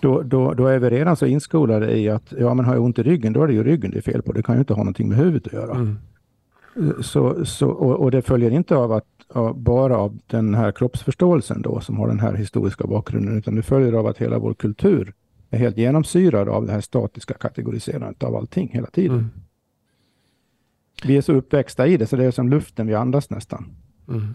Då, 0.01 0.23
då, 0.23 0.55
då 0.55 0.67
är 0.67 0.79
vi 0.79 0.91
redan 0.91 1.17
så 1.17 1.27
inskolade 1.27 1.97
i 1.97 2.09
att 2.09 2.33
ja, 2.39 2.55
men 2.55 2.65
har 2.65 2.75
jag 2.75 2.85
ont 2.85 2.99
i 2.99 3.03
ryggen, 3.03 3.33
då 3.33 3.43
är 3.43 3.47
det 3.47 3.53
ju 3.53 3.65
ryggen 3.65 3.91
det 3.91 3.97
är 3.97 4.03
fel 4.03 4.23
på. 4.23 4.33
Det 4.33 4.43
kan 4.43 4.55
ju 4.55 4.59
inte 4.59 4.73
ha 4.73 4.83
någonting 4.83 5.09
med 5.09 5.19
huvudet 5.19 5.47
att 5.47 5.53
göra. 5.53 5.75
Mm. 5.75 5.99
Så, 7.03 7.45
så, 7.45 7.69
och, 7.69 8.01
och, 8.01 8.11
det 8.11 8.23
följer 8.23 8.51
inte 8.51 8.77
av 8.77 8.93
att 8.93 9.05
av, 9.29 9.59
bara 9.59 9.97
av 9.97 10.19
den 10.27 10.55
här 10.55 10.73
kroppsförståelsen 10.73 11.63
då 11.63 11.81
som 11.81 11.99
har 11.99 12.09
den 12.09 12.21
här 12.21 12.35
historiska 12.35 12.87
bakgrunden, 12.87 13.39
utan 13.39 13.55
det 13.55 13.63
följer 13.63 13.93
av 13.93 14.07
att 14.07 14.19
hela 14.19 14.39
vår 14.39 14.55
kultur 14.55 15.13
är 15.51 15.59
helt 15.59 15.77
genomsyrad 15.77 16.49
av 16.49 16.67
det 16.67 16.73
här 16.73 16.81
statiska 16.81 17.35
kategoriserandet 17.35 18.23
av 18.23 18.37
allting 18.37 18.69
hela 18.73 18.87
tiden. 18.87 19.19
Mm. 19.19 19.31
Vi 21.05 21.17
är 21.17 21.21
så 21.21 21.33
uppväxta 21.33 21.87
i 21.87 21.97
det, 21.97 22.07
så 22.07 22.17
det 22.17 22.25
är 22.25 22.31
som 22.31 22.49
luften 22.49 22.87
vi 22.87 22.95
andas 22.95 23.31
nästan. 23.31 23.65
Mm. 24.09 24.35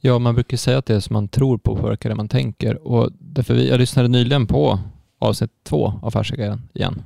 Ja, 0.00 0.18
man 0.18 0.34
brukar 0.34 0.56
säga 0.56 0.78
att 0.78 0.86
det 0.86 1.00
som 1.00 1.14
man 1.14 1.28
tror 1.28 1.58
på 1.58 1.76
påverkar 1.76 2.08
det 2.08 2.14
man 2.14 2.28
tänker. 2.28 2.86
Och 2.88 3.10
därför 3.18 3.54
vi, 3.54 3.68
jag 3.68 3.78
lyssnade 3.78 4.08
nyligen 4.08 4.46
på 4.46 4.78
avsnitt 5.18 5.50
två 5.62 5.86
av 5.86 6.06
Affärsguiden 6.06 6.62
igen. 6.74 7.02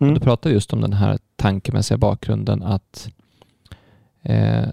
Mm. 0.00 0.12
Och 0.12 0.18
då 0.18 0.24
pratade 0.24 0.48
vi 0.48 0.54
just 0.54 0.72
om 0.72 0.80
den 0.80 0.92
här 0.92 1.18
tankemässiga 1.36 1.98
bakgrunden 1.98 2.62
att 2.62 3.08
eh, 4.22 4.68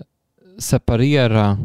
separera 0.59 1.57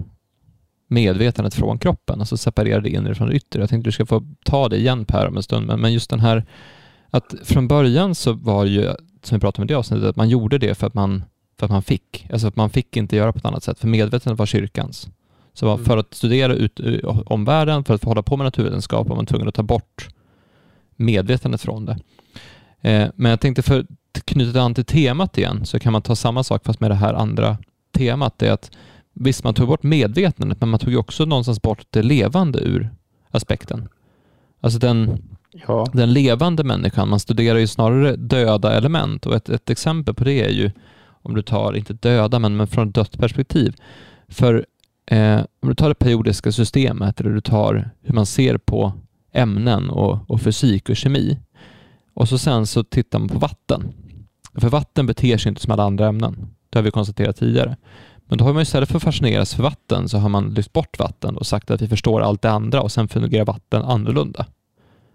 medvetandet 0.88 1.54
från 1.54 1.78
kroppen, 1.78 2.20
alltså 2.20 2.36
separera 2.36 2.80
det 2.80 2.90
inre 2.90 3.14
från 3.14 3.28
det 3.28 3.34
yttre. 3.36 3.60
Jag 3.60 3.70
tänkte 3.70 3.88
du 3.88 3.92
ska 3.92 4.06
få 4.06 4.22
ta 4.44 4.68
det 4.68 4.76
igen 4.76 5.04
Per 5.04 5.28
om 5.28 5.36
en 5.36 5.42
stund, 5.42 5.66
men, 5.66 5.80
men 5.80 5.92
just 5.92 6.10
den 6.10 6.20
här 6.20 6.44
att 7.10 7.34
från 7.44 7.68
början 7.68 8.14
så 8.14 8.32
var 8.32 8.64
det 8.64 8.70
ju, 8.70 8.82
som 9.22 9.36
vi 9.36 9.40
pratade 9.40 9.62
om 9.62 9.64
i 9.64 9.68
det 9.68 9.78
avsnittet, 9.78 10.08
att 10.08 10.16
man 10.16 10.28
gjorde 10.28 10.58
det 10.58 10.74
för 10.74 10.86
att 10.86 10.94
man, 10.94 11.24
för 11.58 11.66
att 11.66 11.72
man 11.72 11.82
fick. 11.82 12.26
Alltså 12.32 12.48
att 12.48 12.56
man 12.56 12.70
fick 12.70 12.96
inte 12.96 13.16
göra 13.16 13.32
på 13.32 13.38
ett 13.38 13.44
annat 13.44 13.64
sätt, 13.64 13.78
för 13.78 13.88
medvetandet 13.88 14.38
var 14.38 14.46
kyrkans. 14.46 15.08
Så 15.56 15.72
mm. 15.72 15.84
för 15.84 15.96
att 15.96 16.14
studera 16.14 16.54
ut, 16.54 16.80
eh, 16.80 17.22
omvärlden, 17.26 17.84
för 17.84 17.94
att 17.94 18.04
hålla 18.04 18.22
på 18.22 18.36
med 18.36 18.44
naturvetenskap 18.44 19.08
var 19.08 19.16
man 19.16 19.26
tvungen 19.26 19.48
att 19.48 19.54
ta 19.54 19.62
bort 19.62 20.08
medvetandet 20.96 21.60
från 21.60 21.84
det. 21.84 21.98
Eh, 22.80 23.08
men 23.14 23.30
jag 23.30 23.40
tänkte 23.40 23.62
för 23.62 23.80
att 23.80 24.26
knyta 24.26 24.60
an 24.60 24.74
till 24.74 24.84
temat 24.84 25.38
igen 25.38 25.66
så 25.66 25.78
kan 25.78 25.92
man 25.92 26.02
ta 26.02 26.16
samma 26.16 26.44
sak 26.44 26.64
fast 26.64 26.80
med 26.80 26.90
det 26.90 26.94
här 26.94 27.14
andra 27.14 27.56
temat. 27.92 28.38
Det 28.38 28.48
är 28.48 28.52
att 28.52 28.70
visst, 29.12 29.44
man 29.44 29.54
tog 29.54 29.68
bort 29.68 29.82
medvetandet, 29.82 30.60
men 30.60 30.68
man 30.68 30.80
tog 30.80 30.96
också 30.96 31.24
någonstans 31.24 31.62
bort 31.62 31.86
det 31.90 32.02
levande 32.02 32.58
ur 32.58 32.90
aspekten. 33.30 33.88
Alltså 34.60 34.78
den, 34.78 35.22
ja. 35.66 35.86
den 35.92 36.12
levande 36.12 36.64
människan, 36.64 37.08
man 37.08 37.20
studerar 37.20 37.58
ju 37.58 37.66
snarare 37.66 38.16
döda 38.16 38.72
element 38.76 39.26
och 39.26 39.34
ett, 39.34 39.48
ett 39.48 39.70
exempel 39.70 40.14
på 40.14 40.24
det 40.24 40.44
är 40.44 40.50
ju 40.50 40.70
om 41.22 41.34
du 41.34 41.42
tar, 41.42 41.76
inte 41.76 41.92
döda, 41.92 42.38
men, 42.38 42.56
men 42.56 42.66
från 42.66 42.88
ett 42.88 42.94
dött 42.94 43.18
perspektiv. 43.18 43.76
För 44.28 44.66
eh, 45.06 45.40
om 45.60 45.68
du 45.68 45.74
tar 45.74 45.88
det 45.88 45.94
periodiska 45.94 46.52
systemet 46.52 47.20
eller 47.20 47.30
du 47.30 47.40
tar 47.40 47.90
hur 48.02 48.14
man 48.14 48.26
ser 48.26 48.58
på 48.58 48.92
ämnen 49.32 49.90
och, 49.90 50.30
och 50.30 50.40
fysik 50.40 50.88
och 50.88 50.96
kemi 50.96 51.38
och 52.14 52.28
så 52.28 52.38
sen 52.38 52.66
så 52.66 52.84
tittar 52.84 53.18
man 53.18 53.28
på 53.28 53.38
vatten. 53.38 53.92
För 54.54 54.68
vatten 54.68 55.06
beter 55.06 55.38
sig 55.38 55.48
inte 55.48 55.60
som 55.60 55.72
alla 55.72 55.82
andra 55.84 56.06
ämnen. 56.06 56.48
Det 56.70 56.78
har 56.78 56.84
vi 56.84 56.90
konstaterat 56.90 57.36
tidigare. 57.36 57.76
Men 58.28 58.38
då 58.38 58.44
har 58.44 58.52
man 58.52 58.62
istället 58.62 58.88
för 58.88 58.96
att 58.96 59.02
fascineras 59.02 59.54
för 59.54 59.62
vatten 59.62 60.08
så 60.08 60.18
har 60.18 60.28
man 60.28 60.54
lyft 60.54 60.72
bort 60.72 60.98
vatten 60.98 61.36
och 61.36 61.46
sagt 61.46 61.70
att 61.70 61.82
vi 61.82 61.88
förstår 61.88 62.20
allt 62.20 62.42
det 62.42 62.50
andra 62.50 62.82
och 62.82 62.92
sen 62.92 63.08
fungerar 63.08 63.44
vatten 63.44 63.82
annorlunda. 63.82 64.46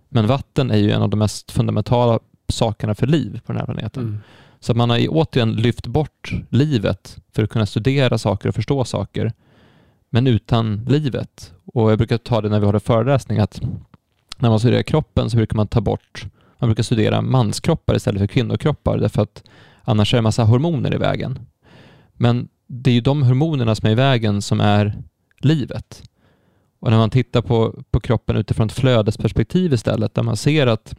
Men 0.10 0.28
vatten 0.28 0.72
är 0.72 0.78
ju 0.78 0.92
en 0.92 1.02
av 1.02 1.10
de 1.10 1.20
mest 1.20 1.52
fundamentala 1.52 2.20
sakerna 2.50 2.96
för 2.96 3.08
liv 3.08 3.42
på 3.46 3.52
den 3.52 3.60
här 3.60 3.66
planeten. 3.66 4.04
Mm. 4.04 4.20
Så 4.60 4.74
man 4.74 4.90
har 4.90 5.08
återigen 5.10 5.54
lyft 5.54 5.88
bort 5.88 6.34
livet 6.50 7.18
för 7.32 7.44
att 7.44 7.50
kunna 7.50 7.66
studera 7.66 8.18
saker 8.18 8.50
och 8.50 8.56
förstå 8.56 8.86
saker, 8.86 9.34
men 10.12 10.28
utan 10.28 10.86
livet. 10.86 11.54
Och 11.66 11.92
Jag 11.92 11.98
brukar 11.98 12.18
ta 12.18 12.42
det 12.42 12.50
när 12.50 12.60
vi 12.60 12.66
håller 12.66 12.80
föreläsning 12.80 13.40
att 13.40 13.62
när 14.38 14.50
man 14.50 14.60
studerar 14.60 14.84
kroppen 14.84 15.30
så 15.30 15.38
brukar 15.38 15.56
man 15.56 15.68
ta 15.68 15.82
bort, 15.82 16.26
man 16.60 16.70
brukar 16.70 16.84
studera 16.84 17.22
manskroppar 17.22 17.96
istället 17.96 18.20
för 18.20 18.28
kvinnokroppar 18.28 18.98
därför 18.98 19.22
att 19.22 19.44
annars 19.84 20.14
är 20.14 20.18
det 20.18 20.20
en 20.20 20.24
massa 20.24 20.44
hormoner 20.44 20.94
i 20.94 20.98
vägen. 20.98 21.40
Men 22.14 22.48
det 22.68 22.90
är 22.90 22.94
ju 22.96 23.02
de 23.02 23.24
hormonerna 23.24 23.76
som 23.76 23.88
är 23.88 23.92
i 23.92 23.96
vägen 23.96 24.42
som 24.42 24.62
är 24.62 25.04
livet. 25.40 26.04
Och 26.80 26.92
när 26.92 26.98
man 26.98 27.10
tittar 27.10 27.42
på, 27.42 27.84
på 27.92 28.00
kroppen 28.00 28.36
utifrån 28.36 28.68
ett 28.68 28.74
flödesperspektiv 28.74 29.74
istället, 29.74 30.16
där 30.16 30.24
man 30.24 30.38
ser 30.38 30.68
att 30.68 30.96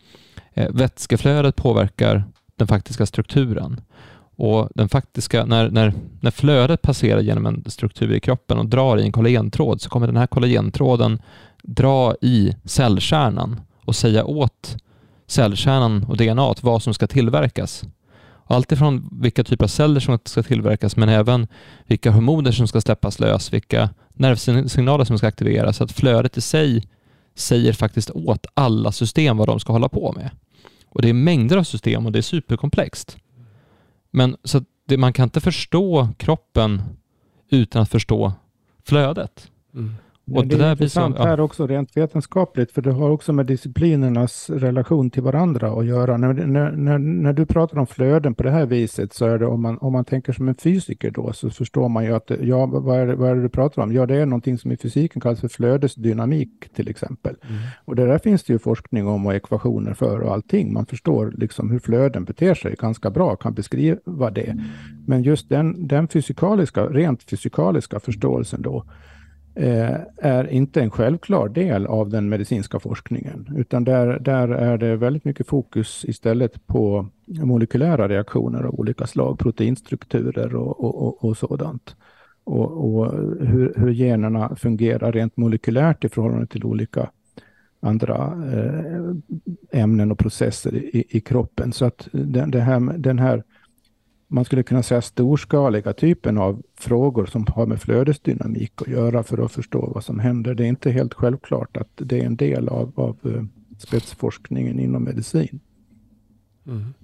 eh, 0.55 0.71
vätskeflödet 0.71 1.57
påverkar 1.57 2.25
den 2.57 2.69
faktiska 2.69 3.07
strukturen. 3.07 3.81
Och 4.43 4.69
den 4.75 4.89
faktiska, 4.89 5.45
när, 5.45 5.71
när, 5.71 5.93
när 6.21 6.31
flödet 6.31 6.83
passerar 6.83 7.21
genom 7.21 7.47
en 7.47 7.65
struktur 7.67 8.13
i 8.13 8.21
kroppen 8.21 8.59
och 8.59 8.67
drar 8.67 8.99
i 8.99 9.03
en 9.03 9.13
kollagentråd 9.13 9.81
så 9.81 9.91
kommer 9.91 10.07
den 10.07 10.17
här 10.17 10.27
kollagentråden 10.27 11.23
dra 11.63 12.15
i 12.21 12.57
cellkärnan 12.65 13.61
och 13.85 13.97
säga 13.97 14.25
åt 14.25 14.77
cellkärnan 15.27 16.05
och 16.05 16.17
DNA 16.17 16.55
vad 16.61 16.83
som 16.83 16.95
ska 16.95 17.07
tillverkas 17.07 17.85
Alltifrån 18.45 19.09
vilka 19.13 19.45
typer 19.45 19.65
av 19.65 19.69
celler 19.69 20.01
som 20.01 20.19
ska 20.25 20.43
tillverkas 20.43 20.97
men 20.97 21.09
även 21.09 21.47
vilka 21.87 22.11
hormoner 22.11 22.53
som 22.53 22.69
ska 22.69 22.81
släppas 22.81 23.21
lös, 23.21 23.53
vilka 23.53 23.91
nervsignaler 24.15 25.05
som 25.05 25.19
ska 25.19 25.27
aktiveras. 25.27 25.77
Så 25.77 25.85
att 25.85 25.93
flödet 25.93 26.37
i 26.37 26.41
sig 26.41 26.89
säger 27.35 27.73
faktiskt 27.73 28.11
åt 28.11 28.47
alla 28.55 28.93
system 28.93 29.37
vad 29.37 29.49
de 29.49 29.61
ska 29.61 29.73
hålla 29.73 29.89
på 29.89 30.13
med. 30.13 30.31
Och 30.89 31.03
det 31.03 31.09
är 31.09 31.13
mängder 31.13 31.57
av 31.57 31.65
system 31.65 32.07
och 32.07 32.13
det 32.13 32.19
är 32.19 32.23
superkomplext. 32.23 33.17
Men 34.13 34.37
så 34.45 34.65
det, 34.87 34.97
man 34.97 35.13
kan 35.13 35.25
inte 35.25 35.41
förstå 35.41 36.09
kroppen 36.17 36.83
utan 37.51 37.83
att 37.83 37.91
förstå 37.91 38.33
flödet. 38.85 39.51
Mm. 39.75 39.95
Och 40.35 40.47
det, 40.47 40.57
det 40.57 40.65
är 40.65 40.71
intressant 40.71 41.17
så, 41.17 41.23
ja. 41.23 41.27
här 41.27 41.41
också 41.41 41.67
rent 41.67 41.97
vetenskapligt, 41.97 42.73
för 42.73 42.83
det 42.83 42.93
har 42.93 43.11
också 43.11 43.33
med 43.33 43.47
disciplinernas 43.47 44.51
relation 44.51 45.11
till 45.11 45.23
varandra 45.23 45.73
att 45.73 45.87
göra. 45.87 46.17
När, 46.17 46.33
när, 46.33 46.71
när, 46.71 46.99
när, 46.99 47.33
du 47.33 47.47
pratar 47.47 47.79
om 47.79 47.87
flöden 47.87 48.35
på 48.35 48.43
det 48.43 48.51
här 48.51 48.67
viset 48.67 49.13
så 49.13 49.27
är 49.27 49.39
det 49.39 49.47
om 49.47 49.63
man, 49.63 49.79
om 49.79 49.93
man 49.93 50.05
tänker 50.05 50.33
som 50.33 50.49
en 50.49 50.55
fysiker 50.55 51.11
då 51.11 51.33
så 51.33 51.51
förstår 51.51 51.89
man 51.89 52.05
ju 52.05 52.15
att, 52.15 52.31
ja, 52.41 52.67
vad 52.67 53.01
är, 53.01 53.15
vad 53.15 53.31
är 53.31 53.35
det 53.35 53.43
du 53.43 53.49
pratar 53.49 53.83
om? 53.83 53.93
Ja, 53.93 54.07
det 54.07 54.17
är 54.17 54.27
någonting 54.27 54.59
som 54.59 54.73
i 54.73 54.77
fysiken 54.77 55.21
kallas 55.21 55.41
för 55.41 55.49
flödesdynamik 55.49 56.69
till 56.75 56.89
exempel. 56.89 57.37
Mm. 57.43 57.63
Och 57.85 57.97
det 57.97 58.07
där 58.07 58.19
finns 58.19 58.43
det 58.43 58.53
ju 58.53 58.59
forskning 58.59 59.07
om 59.07 59.27
och 59.27 59.35
ekvationer 59.35 59.95
för 59.95 60.21
och 60.21 60.33
allting. 60.33 60.73
Man 60.73 60.87
förstår 60.87 61.35
liksom 61.37 61.71
hur 61.71 61.79
flöden 61.79 62.25
beter 62.25 62.55
sig 62.55 62.75
ganska 62.79 63.11
bra, 63.11 63.37
kan 63.37 63.55
beskriva 63.55 64.31
det. 64.31 64.51
Mm. 64.51 64.65
Men 65.07 65.23
just 65.23 65.49
den, 65.49 65.89
den 65.89 66.09
fysikaliska, 66.09 66.87
rent 66.87 67.23
fysikaliska 67.23 68.01
förståelsen 68.01 68.63
då, 68.63 68.85
Eh, 69.55 70.01
är 70.17 70.49
inte 70.51 70.81
en 70.81 70.91
självklar 70.91 71.49
del 71.49 71.87
av 71.87 72.09
den 72.09 72.29
medicinska 72.29 72.81
forskningen, 72.81 73.49
utan 73.57 73.85
där, 73.85 74.19
där 74.19 74.49
är 74.49 74.79
det 74.79 74.97
väldigt 74.97 75.25
mycket 75.25 75.47
fokus 75.47 76.05
istället 76.09 76.67
på 76.67 77.07
molekylära 77.27 78.09
reaktioner 78.09 78.63
av 78.63 78.81
olika 78.81 79.07
slag, 79.07 79.39
proteinstrukturer 79.39 80.55
och, 80.55 80.85
och, 80.85 81.03
och, 81.03 81.25
och 81.25 81.37
sådant. 81.37 81.97
Och, 82.45 82.85
och 82.85 83.13
hur, 83.47 83.75
hur, 83.77 83.91
generna 83.93 84.57
fungerar 84.57 85.13
rent 85.13 85.37
molekylärt 85.37 86.05
i 86.05 86.09
förhållande 86.09 86.47
till 86.47 86.65
olika 86.65 87.11
andra 87.81 88.17
eh, 88.53 89.81
ämnen 89.81 90.13
och 90.13 90.19
processer 90.19 90.75
i, 90.75 91.05
i 91.09 91.21
kroppen. 91.21 91.73
Så 91.73 91.85
att 91.85 92.09
den, 92.13 92.53
här, 92.53 92.99
den 92.99 93.19
här 93.19 93.43
man 94.33 94.45
skulle 94.45 94.63
kunna 94.63 94.83
säga 94.83 95.03
storskaliga 95.03 95.93
typen 95.93 96.39
av 96.39 96.63
frågor 96.77 97.27
som 97.27 97.47
har 97.55 97.67
med 97.67 97.81
flödesdynamik 97.81 98.73
att 98.83 98.89
göra 98.89 99.23
för 99.23 99.45
att 99.45 99.53
förstå 99.53 99.91
vad 99.95 100.05
som 100.05 100.19
händer. 100.19 100.55
Det 100.55 100.65
är 100.65 100.69
inte 100.69 100.91
helt 100.91 101.15
självklart 101.15 101.77
att 101.77 101.91
det 101.95 102.21
är 102.21 102.25
en 102.25 102.37
del 102.37 102.69
av, 102.69 102.93
av 102.97 103.17
uh, 103.27 103.45
spetsforskningen 103.79 104.81
inom 104.81 105.05
medicin. 105.05 105.61
Mm. 106.67 106.95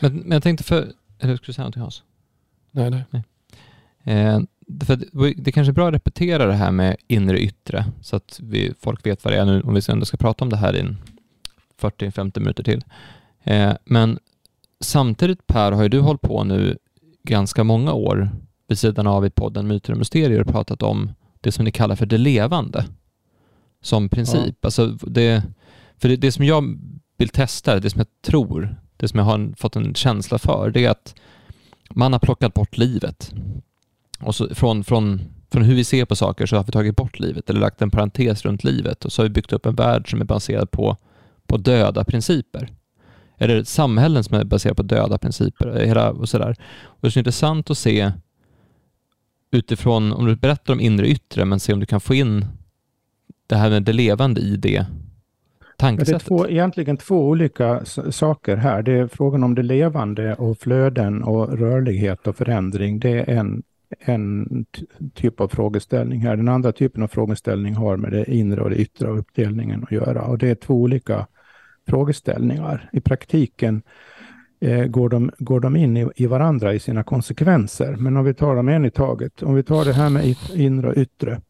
Men, 0.00 0.16
men, 0.16 0.30
jag 0.30 0.42
tänkte 0.42 0.64
för... 0.64 0.92
Eller 1.18 1.36
skulle 1.36 1.46
du 1.46 1.52
säga 1.52 1.62
någonting 1.62 1.82
Hans? 1.82 2.02
Nej, 2.70 2.90
nej. 2.90 3.04
nej. 3.10 3.22
Eh, 4.04 4.40
för 4.86 4.96
det, 4.96 5.34
det 5.36 5.52
kanske 5.52 5.70
är 5.70 5.74
bra 5.74 5.88
att 5.88 5.94
repetera 5.94 6.46
det 6.46 6.52
här 6.52 6.70
med 6.70 6.96
inre 7.06 7.36
och 7.36 7.42
yttre 7.42 7.84
så 8.00 8.16
att 8.16 8.40
vi, 8.42 8.74
folk 8.80 9.06
vet 9.06 9.24
vad 9.24 9.32
det 9.32 9.38
är 9.38 9.44
nu 9.44 9.60
om 9.60 9.74
vi 9.74 9.80
ändå 9.88 10.04
ska 10.04 10.16
prata 10.16 10.44
om 10.44 10.48
det 10.50 10.56
här 10.56 10.76
i 10.76 10.96
40-50 11.80 12.40
minuter 12.40 12.62
till. 12.64 12.84
Eh, 13.42 13.72
men 13.84 14.18
samtidigt 14.80 15.46
Per 15.46 15.72
har 15.72 15.82
ju 15.82 15.88
du 15.88 16.00
hållit 16.00 16.20
på 16.20 16.44
nu 16.44 16.78
ganska 17.22 17.64
många 17.64 17.92
år 17.92 18.30
vid 18.68 18.78
sidan 18.78 19.06
av 19.06 19.26
i 19.26 19.30
podden 19.30 19.66
Myter 19.66 19.92
och 19.92 19.98
Mysterier 19.98 20.44
pratat 20.44 20.82
om 20.82 21.10
det 21.40 21.52
som 21.52 21.64
ni 21.64 21.70
kallar 21.70 21.96
för 21.96 22.06
det 22.06 22.18
levande 22.18 22.84
som 23.82 24.08
princip. 24.08 24.56
Ja. 24.60 24.66
Alltså 24.66 24.86
det, 24.86 25.42
för 25.98 26.08
det, 26.08 26.16
det 26.16 26.32
som 26.32 26.44
jag 26.44 26.78
vill 27.16 27.28
testa, 27.28 27.80
det 27.80 27.90
som 27.90 27.98
jag 27.98 28.22
tror, 28.22 28.76
det 28.96 29.08
som 29.08 29.18
jag 29.18 29.24
har 29.24 29.54
fått 29.56 29.76
en 29.76 29.94
känsla 29.94 30.38
för, 30.38 30.70
det 30.70 30.84
är 30.84 30.90
att 30.90 31.14
man 31.90 32.12
har 32.12 32.20
plockat 32.20 32.54
bort 32.54 32.78
livet. 32.78 33.32
Och 34.20 34.34
så 34.34 34.54
från, 34.54 34.84
från, 34.84 35.20
från 35.50 35.62
hur 35.62 35.74
vi 35.74 35.84
ser 35.84 36.04
på 36.04 36.16
saker 36.16 36.46
så 36.46 36.56
har 36.56 36.64
vi 36.64 36.72
tagit 36.72 36.96
bort 36.96 37.18
livet 37.18 37.50
eller 37.50 37.60
lagt 37.60 37.82
en 37.82 37.90
parentes 37.90 38.44
runt 38.44 38.64
livet 38.64 39.04
och 39.04 39.12
så 39.12 39.22
har 39.22 39.24
vi 39.24 39.34
byggt 39.34 39.52
upp 39.52 39.66
en 39.66 39.74
värld 39.74 40.10
som 40.10 40.20
är 40.20 40.24
baserad 40.24 40.70
på, 40.70 40.96
på 41.46 41.56
döda 41.56 42.04
principer. 42.04 42.72
Eller 43.40 43.64
samhällen 43.64 44.24
som 44.24 44.36
är 44.36 44.44
baserade 44.44 44.74
på 44.74 44.82
döda 44.82 45.18
principer 45.18 45.86
hela, 45.86 46.10
och 46.10 46.28
sådär. 46.28 46.56
Och 46.82 46.98
det 47.00 47.06
är 47.06 47.10
så 47.10 47.18
intressant 47.18 47.70
att 47.70 47.78
se 47.78 48.12
utifrån, 49.50 50.12
om 50.12 50.26
du 50.26 50.36
berättar 50.36 50.72
om 50.72 50.80
inre 50.80 51.04
och 51.04 51.10
yttre, 51.10 51.44
men 51.44 51.60
se 51.60 51.72
om 51.72 51.80
du 51.80 51.86
kan 51.86 52.00
få 52.00 52.14
in 52.14 52.44
det 53.46 53.56
här 53.56 53.70
med 53.70 53.82
det 53.82 53.92
levande 53.92 54.40
i 54.40 54.56
det 54.56 54.86
tankesättet. 55.76 56.26
Det 56.28 56.34
är 56.34 56.38
två, 56.38 56.48
egentligen 56.48 56.96
två 56.96 57.28
olika 57.28 57.84
saker 58.10 58.56
här. 58.56 58.82
Det 58.82 58.92
är 58.92 59.06
frågan 59.06 59.44
om 59.44 59.54
det 59.54 59.62
levande 59.62 60.34
och 60.34 60.58
flöden 60.58 61.22
och 61.22 61.58
rörlighet 61.58 62.26
och 62.26 62.36
förändring. 62.36 62.98
Det 62.98 63.30
är 63.30 63.36
en, 63.36 63.62
en 64.00 64.64
typ 65.14 65.40
av 65.40 65.48
frågeställning 65.48 66.20
här. 66.20 66.36
Den 66.36 66.48
andra 66.48 66.72
typen 66.72 67.02
av 67.02 67.08
frågeställning 67.08 67.74
har 67.74 67.96
med 67.96 68.12
det 68.12 68.34
inre 68.34 68.60
och 68.60 68.70
det 68.70 68.76
yttre 68.76 69.08
och 69.08 69.18
uppdelningen 69.18 69.82
att 69.84 69.92
göra. 69.92 70.22
Och 70.22 70.38
det 70.38 70.48
är 70.48 70.54
två 70.54 70.74
olika 70.74 71.26
frågeställningar. 71.90 72.90
I 72.92 73.00
praktiken 73.00 73.82
eh, 74.60 74.84
går, 74.84 75.08
de, 75.08 75.30
går 75.38 75.60
de 75.60 75.76
in 75.76 75.96
i, 75.96 76.08
i 76.16 76.26
varandra 76.26 76.74
i 76.74 76.78
sina 76.78 77.02
konsekvenser. 77.02 77.96
Men 77.96 78.16
om 78.16 78.24
vi 78.24 78.34
tar 78.34 78.56
dem 78.56 78.68
en 78.68 78.84
i 78.84 78.90
taget. 78.90 79.42
Om 79.42 79.54
vi 79.54 79.62
tar 79.62 79.84
det 79.84 79.92
här 79.92 80.10
med 80.10 80.36
inre 80.54 80.88
och 80.88 80.96
yttre. 80.96 81.40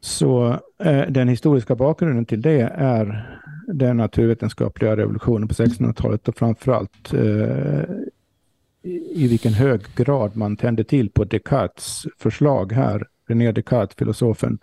Så 0.00 0.48
eh, 0.84 1.02
den 1.08 1.28
historiska 1.28 1.74
bakgrunden 1.74 2.24
till 2.24 2.42
det 2.42 2.60
är 2.74 3.26
den 3.66 3.96
naturvetenskapliga 3.96 4.96
revolutionen 4.96 5.48
på 5.48 5.54
1600-talet 5.54 6.28
och 6.28 6.36
framförallt 6.36 7.14
eh, 7.14 7.84
i 9.14 9.28
vilken 9.28 9.52
hög 9.52 9.80
grad 9.96 10.36
man 10.36 10.56
tände 10.56 10.84
till 10.84 11.10
på 11.10 11.24
Descartes 11.24 12.06
förslag 12.18 12.72
här, 12.72 13.06
René 13.28 13.52
Descartes, 13.52 13.96
filosofen, 13.96 14.58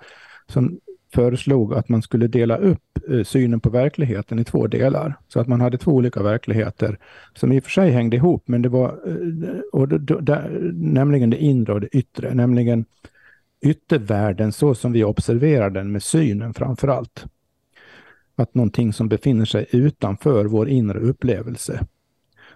som 0.48 0.80
föreslog 1.18 1.74
att 1.74 1.90
man 1.90 2.02
skulle 2.02 2.28
dela 2.28 2.58
upp 2.58 3.00
eh, 3.10 3.24
synen 3.24 3.60
på 3.60 3.70
verkligheten 3.70 4.40
i 4.40 4.44
två 4.44 4.68
delar. 4.68 5.16
Så 5.28 5.40
att 5.40 5.48
man 5.48 5.62
hade 5.62 5.78
två 5.78 5.92
olika 5.92 6.24
verkligheter 6.24 6.98
som 7.34 7.52
i 7.52 7.60
och 7.60 7.64
för 7.64 7.72
sig 7.72 7.92
hängde 7.92 8.16
ihop, 8.16 8.44
men 8.48 8.62
det 8.62 8.70
var 8.70 8.88
eh, 8.88 9.60
och 9.72 9.88
det, 9.88 10.50
nämligen 10.74 11.30
det 11.30 11.38
inre 11.38 11.74
och 11.74 11.82
det 11.82 11.88
yttre, 11.88 12.34
nämligen 12.34 12.86
yttervärlden 13.62 14.52
så 14.52 14.76
som 14.76 14.92
vi 14.92 15.04
observerar 15.04 15.70
den 15.70 15.92
med 15.92 16.04
synen 16.04 16.54
framför 16.54 16.88
allt. 16.88 17.26
Att 18.36 18.56
någonting 18.56 18.94
som 18.94 19.10
befinner 19.10 19.46
sig 19.46 19.66
utanför 19.72 20.46
vår 20.46 20.70
inre 20.70 21.00
upplevelse. 21.00 21.86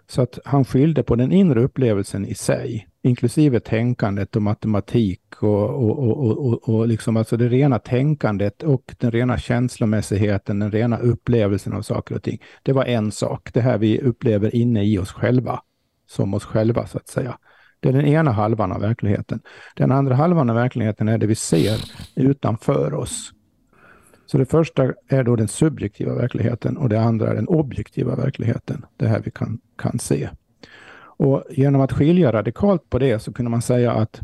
Så 0.07 0.21
att 0.21 0.39
han 0.45 0.65
skilde 0.65 1.03
på 1.03 1.15
den 1.15 1.31
inre 1.31 1.63
upplevelsen 1.63 2.25
i 2.25 2.35
sig, 2.35 2.87
inklusive 3.01 3.59
tänkandet 3.59 4.35
och 4.35 4.41
matematik 4.41 5.20
och, 5.43 5.69
och, 5.69 5.99
och, 5.99 6.45
och, 6.45 6.69
och 6.69 6.87
liksom 6.87 7.17
alltså 7.17 7.37
det 7.37 7.49
rena 7.49 7.79
tänkandet 7.79 8.63
och 8.63 8.95
den 8.97 9.11
rena 9.11 9.37
känslomässigheten, 9.37 10.59
den 10.59 10.71
rena 10.71 10.97
upplevelsen 10.97 11.73
av 11.73 11.81
saker 11.81 12.15
och 12.15 12.23
ting. 12.23 12.41
Det 12.63 12.73
var 12.73 12.85
en 12.85 13.11
sak, 13.11 13.49
det 13.53 13.61
här 13.61 13.77
vi 13.77 14.01
upplever 14.01 14.55
inne 14.55 14.85
i 14.85 14.97
oss 14.97 15.11
själva, 15.11 15.61
som 16.07 16.33
oss 16.33 16.45
själva 16.45 16.87
så 16.87 16.97
att 16.97 17.07
säga. 17.07 17.37
Det 17.79 17.89
är 17.89 17.93
den 17.93 18.05
ena 18.05 18.31
halvan 18.31 18.71
av 18.71 18.81
verkligheten. 18.81 19.39
Den 19.75 19.91
andra 19.91 20.15
halvan 20.15 20.49
av 20.49 20.55
verkligheten 20.55 21.07
är 21.07 21.17
det 21.17 21.27
vi 21.27 21.35
ser 21.35 21.77
utanför 22.15 22.93
oss. 22.93 23.31
Så 24.25 24.37
det 24.37 24.45
första 24.45 24.93
är 25.07 25.23
då 25.23 25.35
den 25.35 25.47
subjektiva 25.47 26.15
verkligheten 26.15 26.77
och 26.77 26.89
det 26.89 27.01
andra 27.01 27.29
är 27.29 27.35
den 27.35 27.47
objektiva 27.47 28.15
verkligheten. 28.15 28.85
Det 28.97 29.07
här 29.07 29.21
vi 29.25 29.31
kan, 29.31 29.59
kan 29.77 29.99
se. 29.99 30.29
Och 31.03 31.43
genom 31.49 31.81
att 31.81 31.91
skilja 31.91 32.31
radikalt 32.31 32.89
på 32.89 32.99
det 32.99 33.19
så 33.19 33.33
kunde 33.33 33.51
man 33.51 33.61
säga 33.61 33.91
att 33.91 34.21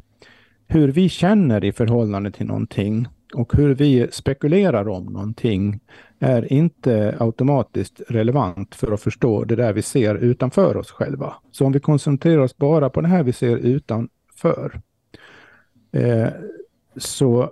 hur 0.68 0.88
vi 0.88 1.10
känner 1.10 1.64
i 1.64 1.72
förhållande 1.72 2.32
till 2.32 2.48
någonting 2.48 3.08
och 3.34 3.54
hur 3.54 3.76
vi 3.76 4.08
spekulerar 4.12 4.90
om 4.90 5.06
någonting 5.06 5.80
är 6.20 6.54
inte 6.54 7.16
automatiskt 7.20 8.02
relevant 8.10 8.76
för 8.76 8.92
att 8.92 9.02
förstå 9.02 9.44
det 9.44 9.56
där 9.56 9.74
vi 9.74 9.82
ser 9.82 10.16
utanför 10.16 10.78
oss 10.78 10.92
själva. 10.92 11.34
Så 11.52 11.66
om 11.66 11.72
vi 11.72 11.80
koncentrerar 11.80 12.42
oss 12.42 12.58
bara 12.58 12.90
på 12.90 13.02
det 13.02 13.08
här 13.08 13.24
vi 13.24 13.34
ser 13.34 13.58
utanför 13.58 14.82
eh, 15.92 16.28
så 16.98 17.50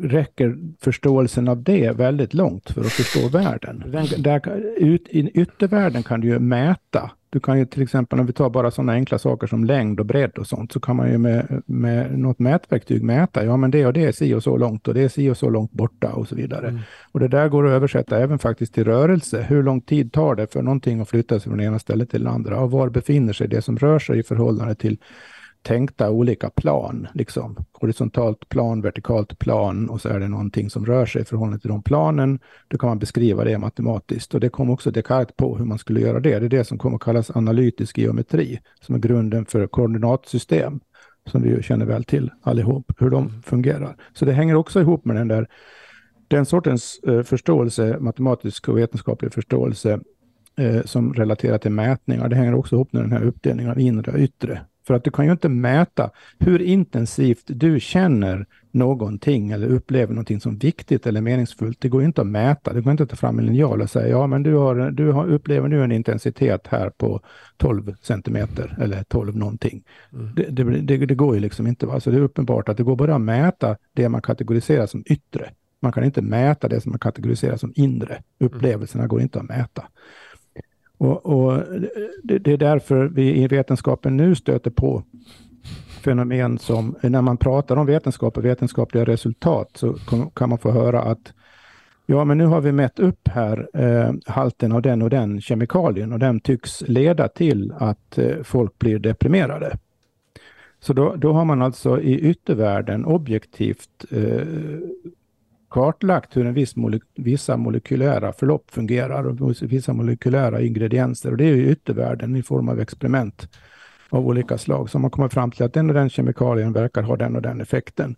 räcker 0.00 0.56
förståelsen 0.80 1.48
av 1.48 1.62
det 1.62 1.92
väldigt 1.92 2.34
långt 2.34 2.70
för 2.70 2.80
att 2.80 2.92
förstå 2.92 3.28
världen. 3.28 3.84
Den, 3.86 4.22
där, 4.22 4.48
ut, 4.76 5.08
I 5.08 5.30
yttervärlden 5.34 6.02
kan 6.02 6.20
du 6.20 6.28
ju 6.28 6.38
mäta. 6.38 7.10
Du 7.32 7.40
kan 7.40 7.58
ju 7.58 7.66
till 7.66 7.82
exempel, 7.82 8.20
om 8.20 8.26
vi 8.26 8.32
tar 8.32 8.50
bara 8.50 8.70
sådana 8.70 8.92
enkla 8.92 9.18
saker 9.18 9.46
som 9.46 9.64
längd 9.64 10.00
och 10.00 10.06
bredd 10.06 10.38
och 10.38 10.46
sånt, 10.46 10.72
så 10.72 10.80
kan 10.80 10.96
man 10.96 11.10
ju 11.10 11.18
med, 11.18 11.62
med 11.66 12.18
något 12.18 12.38
mätverktyg 12.38 13.02
mäta, 13.02 13.44
ja 13.44 13.56
men 13.56 13.70
det 13.70 13.86
och 13.86 13.92
det 13.92 14.04
är 14.04 14.12
si 14.12 14.34
och 14.34 14.42
så 14.42 14.56
långt 14.56 14.88
och 14.88 14.94
det 14.94 15.02
är 15.02 15.08
si 15.08 15.30
och 15.30 15.36
så 15.36 15.50
långt 15.50 15.72
borta 15.72 16.12
och 16.12 16.28
så 16.28 16.34
vidare. 16.34 16.68
Mm. 16.68 16.80
Och 17.12 17.20
det 17.20 17.28
där 17.28 17.48
går 17.48 17.66
att 17.66 17.72
översätta 17.72 18.18
även 18.18 18.38
faktiskt 18.38 18.74
till 18.74 18.84
rörelse. 18.84 19.46
Hur 19.48 19.62
lång 19.62 19.80
tid 19.80 20.12
tar 20.12 20.34
det 20.34 20.52
för 20.52 20.62
någonting 20.62 21.00
att 21.00 21.08
flytta 21.08 21.40
sig 21.40 21.48
från 21.48 21.58
det 21.58 21.64
ena 21.64 21.78
stället 21.78 22.10
till 22.10 22.24
det 22.24 22.30
andra? 22.30 22.60
Och 22.60 22.70
var 22.70 22.88
befinner 22.88 23.32
sig 23.32 23.48
det 23.48 23.62
som 23.62 23.78
rör 23.78 23.98
sig 23.98 24.18
i 24.18 24.22
förhållande 24.22 24.74
till 24.74 24.98
tänkta 25.62 26.10
olika 26.10 26.50
plan, 26.50 27.08
liksom 27.14 27.56
horisontalt 27.72 28.48
plan, 28.48 28.82
vertikalt 28.82 29.38
plan 29.38 29.90
och 29.90 30.00
så 30.00 30.08
är 30.08 30.20
det 30.20 30.28
någonting 30.28 30.70
som 30.70 30.86
rör 30.86 31.06
sig 31.06 31.22
i 31.22 31.24
förhållande 31.24 31.58
till 31.60 31.70
de 31.70 31.82
planen. 31.82 32.38
Då 32.68 32.78
kan 32.78 32.88
man 32.88 32.98
beskriva 32.98 33.44
det 33.44 33.58
matematiskt 33.58 34.34
och 34.34 34.40
det 34.40 34.48
kom 34.48 34.70
också 34.70 34.90
Descartes 34.90 35.36
på 35.36 35.56
hur 35.56 35.64
man 35.64 35.78
skulle 35.78 36.00
göra 36.00 36.20
det. 36.20 36.38
Det 36.38 36.46
är 36.46 36.48
det 36.48 36.64
som 36.64 36.78
kommer 36.78 36.96
att 36.96 37.02
kallas 37.02 37.30
analytisk 37.30 37.98
geometri 37.98 38.60
som 38.80 38.94
är 38.94 38.98
grunden 38.98 39.46
för 39.46 39.66
koordinatsystem 39.66 40.80
som 41.26 41.42
vi 41.42 41.62
känner 41.62 41.86
väl 41.86 42.04
till 42.04 42.30
allihop, 42.42 42.92
hur 42.98 43.10
de 43.10 43.26
mm. 43.26 43.42
fungerar. 43.42 43.96
Så 44.12 44.24
det 44.24 44.32
hänger 44.32 44.54
också 44.54 44.80
ihop 44.80 45.04
med 45.04 45.16
den 45.16 45.28
där 45.28 45.48
den 46.28 46.46
sortens 46.46 47.00
eh, 47.06 47.22
förståelse, 47.22 47.96
matematisk 48.00 48.68
och 48.68 48.78
vetenskaplig 48.78 49.32
förståelse 49.32 50.00
eh, 50.56 50.82
som 50.84 51.14
relaterar 51.14 51.58
till 51.58 51.70
mätningar. 51.70 52.28
Det 52.28 52.36
hänger 52.36 52.54
också 52.54 52.74
ihop 52.74 52.92
med 52.92 53.02
den 53.02 53.12
här 53.12 53.22
uppdelningen 53.22 53.72
av 53.72 53.80
inre 53.80 54.12
och 54.12 54.18
yttre. 54.18 54.60
För 54.90 54.94
att 54.94 55.04
du 55.04 55.10
kan 55.10 55.24
ju 55.24 55.32
inte 55.32 55.48
mäta 55.48 56.10
hur 56.38 56.62
intensivt 56.62 57.44
du 57.46 57.80
känner 57.80 58.46
någonting 58.70 59.50
eller 59.50 59.66
upplever 59.66 60.14
någonting 60.14 60.40
som 60.40 60.58
viktigt 60.58 61.06
eller 61.06 61.20
meningsfullt. 61.20 61.80
Det 61.80 61.88
går 61.88 62.04
inte 62.04 62.20
att 62.20 62.26
mäta. 62.26 62.72
Det 62.72 62.80
går 62.80 62.90
inte 62.90 63.02
att 63.02 63.10
ta 63.10 63.16
fram 63.16 63.38
en 63.38 63.46
linjal 63.46 63.82
och 63.82 63.90
säga 63.90 64.08
ja, 64.08 64.26
men 64.26 64.42
du, 64.42 64.54
har, 64.54 64.90
du 64.90 65.12
har, 65.12 65.26
upplever 65.26 65.68
nu 65.68 65.84
en 65.84 65.92
intensitet 65.92 66.66
här 66.66 66.90
på 66.90 67.20
12 67.56 67.94
centimeter 68.02 68.76
eller 68.80 69.02
12 69.02 69.36
någonting. 69.36 69.82
Mm. 70.12 70.34
Det, 70.34 70.42
det, 70.42 70.80
det, 70.80 71.06
det, 71.06 71.14
går 71.14 71.34
ju 71.34 71.40
liksom 71.40 71.66
inte. 71.66 71.86
Va? 71.86 72.00
Så 72.00 72.10
det 72.10 72.16
är 72.16 72.22
uppenbart 72.22 72.68
att 72.68 72.76
det 72.76 72.82
går 72.82 72.96
bara 72.96 73.14
att 73.14 73.20
mäta 73.20 73.76
det 73.92 74.08
man 74.08 74.22
kategoriserar 74.22 74.86
som 74.86 75.02
yttre. 75.06 75.50
Man 75.82 75.92
kan 75.92 76.04
inte 76.04 76.22
mäta 76.22 76.68
det 76.68 76.80
som 76.80 76.92
man 76.92 76.98
kategoriserar 76.98 77.56
som 77.56 77.72
inre. 77.76 78.22
Upplevelserna 78.40 79.06
går 79.06 79.20
inte 79.20 79.38
att 79.38 79.48
mäta. 79.48 79.84
Och, 81.00 81.26
och 81.26 81.62
det, 82.22 82.38
det, 82.38 82.52
är 82.52 82.56
därför 82.56 83.04
vi 83.04 83.42
i 83.42 83.48
vetenskapen 83.48 84.16
nu 84.16 84.34
stöter 84.34 84.70
på 84.70 85.02
fenomen 86.02 86.58
som, 86.58 86.96
när 87.02 87.22
man 87.22 87.36
pratar 87.36 87.76
om 87.76 87.86
vetenskap 87.86 88.36
och 88.36 88.44
vetenskapliga 88.44 89.04
resultat, 89.04 89.70
så 89.74 89.94
kan 90.34 90.48
man 90.48 90.58
få 90.58 90.70
höra 90.70 91.02
att 91.02 91.32
ja, 92.06 92.24
men 92.24 92.38
nu 92.38 92.46
har 92.46 92.60
vi 92.60 92.72
mätt 92.72 92.98
upp 92.98 93.28
här 93.28 93.68
eh, 93.74 94.14
halten 94.26 94.72
av 94.72 94.82
den 94.82 95.02
och 95.02 95.10
den 95.10 95.40
kemikalien 95.40 96.12
och 96.12 96.18
den 96.18 96.40
tycks 96.40 96.80
leda 96.80 97.28
till 97.28 97.72
att 97.78 98.18
eh, 98.18 98.42
folk 98.42 98.78
blir 98.78 98.98
deprimerade. 98.98 99.78
Så 100.80 100.92
då, 100.92 101.14
då 101.16 101.32
har 101.32 101.44
man 101.44 101.62
alltså 101.62 102.00
i 102.00 102.18
yttervärlden 102.18 103.04
objektivt 103.04 104.04
eh, 104.10 104.46
kartlagt 105.70 106.36
hur 106.36 106.46
en 106.46 106.54
viss 106.54 106.76
moleky 106.76 107.06
vissa 107.14 107.56
molekylära 107.56 108.32
förlopp 108.32 108.70
fungerar 108.70 109.24
och 109.24 109.54
vissa 109.62 109.92
molekylära 109.92 110.60
ingredienser. 110.60 111.30
Och 111.30 111.36
det 111.36 111.44
är 111.44 111.54
ju 111.54 111.70
yttervärlden 111.70 112.36
i 112.36 112.42
form 112.42 112.68
av 112.68 112.80
experiment 112.80 113.48
av 114.08 114.26
olika 114.26 114.58
slag. 114.58 114.90
Så 114.90 114.98
man 114.98 115.10
kommer 115.10 115.28
fram 115.28 115.50
till 115.50 115.64
att 115.64 115.74
den 115.74 115.88
och 115.88 115.94
den 115.94 116.10
kemikalien 116.10 116.72
verkar 116.72 117.02
ha 117.02 117.16
den 117.16 117.36
och 117.36 117.42
den 117.42 117.60
effekten. 117.60 118.16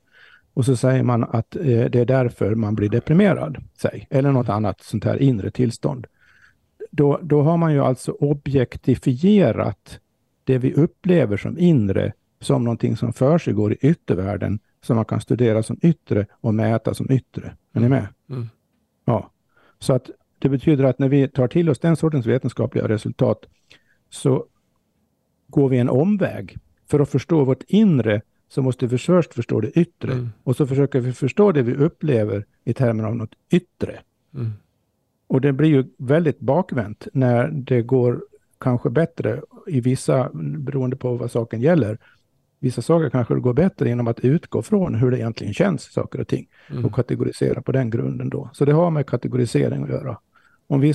Och 0.54 0.64
så 0.64 0.76
säger 0.76 1.02
man 1.02 1.24
att 1.24 1.56
eh, 1.56 1.62
det 1.62 1.94
är 1.94 2.04
därför 2.04 2.54
man 2.54 2.74
blir 2.74 2.88
deprimerad, 2.88 3.56
säg, 3.78 4.06
eller 4.10 4.32
något 4.32 4.48
annat 4.48 4.80
sånt 4.80 5.04
här 5.04 5.22
inre 5.22 5.50
tillstånd. 5.50 6.06
Då, 6.90 7.20
då 7.22 7.42
har 7.42 7.56
man 7.56 7.72
ju 7.72 7.80
alltså 7.80 8.12
objektifierat 8.12 9.98
det 10.44 10.58
vi 10.58 10.74
upplever 10.74 11.36
som 11.36 11.58
inre 11.58 12.12
som 12.40 12.64
någonting 12.64 12.96
som 12.96 13.12
försiggår 13.12 13.72
i 13.72 13.76
yttervärlden 13.80 14.58
som 14.82 14.96
man 14.96 15.04
kan 15.04 15.20
studera 15.20 15.62
som 15.62 15.78
yttre 15.82 16.26
och 16.32 16.54
mäta 16.54 16.94
som 16.94 17.10
yttre. 17.10 17.56
Är 17.72 17.80
ni 17.80 17.88
med? 17.88 18.06
Mm. 18.30 18.48
Ja, 19.04 19.30
så 19.78 19.92
att 19.92 20.10
det 20.38 20.48
betyder 20.48 20.84
att 20.84 20.98
när 20.98 21.08
vi 21.08 21.28
tar 21.28 21.48
till 21.48 21.70
oss 21.70 21.78
den 21.78 21.96
sortens 21.96 22.26
vetenskapliga 22.26 22.88
resultat 22.88 23.46
så 24.10 24.46
går 25.48 25.68
vi 25.68 25.78
en 25.78 25.88
omväg. 25.88 26.56
För 26.86 27.00
att 27.00 27.08
förstå 27.08 27.44
vårt 27.44 27.62
inre 27.68 28.22
så 28.48 28.62
måste 28.62 28.86
vi 28.86 28.98
först 28.98 29.34
förstå 29.34 29.60
det 29.60 29.70
yttre. 29.70 30.12
Mm. 30.12 30.30
Och 30.44 30.56
så 30.56 30.66
försöker 30.66 31.00
vi 31.00 31.12
förstå 31.12 31.52
det 31.52 31.62
vi 31.62 31.74
upplever 31.74 32.44
i 32.64 32.74
termer 32.74 33.04
av 33.04 33.16
något 33.16 33.34
yttre. 33.50 34.00
Mm. 34.34 34.52
Och 35.26 35.40
det 35.40 35.52
blir 35.52 35.68
ju 35.68 35.84
väldigt 35.96 36.40
bakvänt 36.40 37.08
när 37.12 37.48
det 37.48 37.82
går 37.82 38.22
kanske 38.58 38.90
bättre 38.90 39.42
i 39.66 39.80
vissa, 39.80 40.30
beroende 40.34 40.96
på 40.96 41.16
vad 41.16 41.30
saken 41.30 41.60
gäller, 41.60 41.98
Vissa 42.62 42.82
saker 42.82 43.10
kanske 43.10 43.34
det 43.34 43.40
går 43.40 43.54
bättre 43.54 43.88
genom 43.88 44.08
att 44.08 44.20
utgå 44.20 44.62
från 44.62 44.94
hur 44.94 45.10
det 45.10 45.18
egentligen 45.18 45.54
känns, 45.54 45.92
saker 45.92 46.20
och 46.20 46.28
ting, 46.28 46.48
mm. 46.70 46.84
och 46.84 46.94
kategorisera 46.94 47.62
på 47.62 47.72
den 47.72 47.90
grunden 47.90 48.28
då. 48.28 48.50
Så 48.52 48.64
det 48.64 48.72
har 48.72 48.90
med 48.90 49.06
kategorisering 49.06 49.82
att 49.82 49.88
göra. 49.88 50.18
Om 50.66 50.80
vi, 50.80 50.94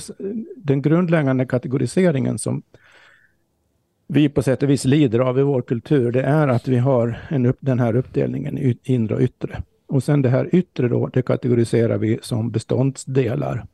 den 0.56 0.82
grundläggande 0.82 1.46
kategoriseringen 1.46 2.38
som 2.38 2.62
vi 4.06 4.28
på 4.28 4.42
sätt 4.42 4.62
och 4.62 4.70
vis 4.70 4.84
lider 4.84 5.18
av 5.18 5.38
i 5.38 5.42
vår 5.42 5.62
kultur, 5.62 6.12
det 6.12 6.22
är 6.22 6.48
att 6.48 6.68
vi 6.68 6.76
har 6.76 7.18
en 7.28 7.46
upp, 7.46 7.58
den 7.60 7.80
här 7.80 7.96
uppdelningen 7.96 8.58
i 8.58 8.78
inre 8.82 9.14
och 9.14 9.20
yttre. 9.20 9.62
Och 9.86 10.02
sen 10.02 10.22
det 10.22 10.28
här 10.28 10.54
yttre 10.54 10.88
då, 10.88 11.06
det 11.06 11.22
kategoriserar 11.22 11.98
vi 11.98 12.18
som 12.22 12.50
beståndsdelar 12.50 13.66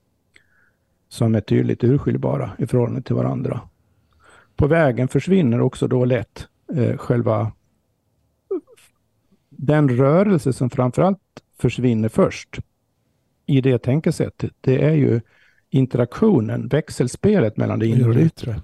som 1.08 1.34
är 1.34 1.40
tydligt 1.40 1.84
urskiljbara 1.84 2.50
i 2.58 2.66
förhållande 2.66 3.02
till 3.02 3.14
varandra. 3.14 3.60
På 4.56 4.66
vägen 4.66 5.08
försvinner 5.08 5.60
också 5.60 5.88
då 5.88 6.04
lätt 6.04 6.46
eh, 6.76 6.96
själva 6.96 7.52
den 9.66 9.88
rörelse 9.88 10.52
som 10.52 10.70
framförallt 10.70 11.18
försvinner 11.58 12.08
först 12.08 12.60
i 13.46 13.60
det 13.60 13.78
tänkesättet, 13.78 14.52
det 14.60 14.84
är 14.84 14.94
ju 14.94 15.20
interaktionen, 15.70 16.68
växelspelet 16.68 17.56
mellan 17.56 17.78
det 17.78 17.86
inre 17.86 18.08
och 18.08 18.14
det 18.14 18.22
yttre. 18.22 18.60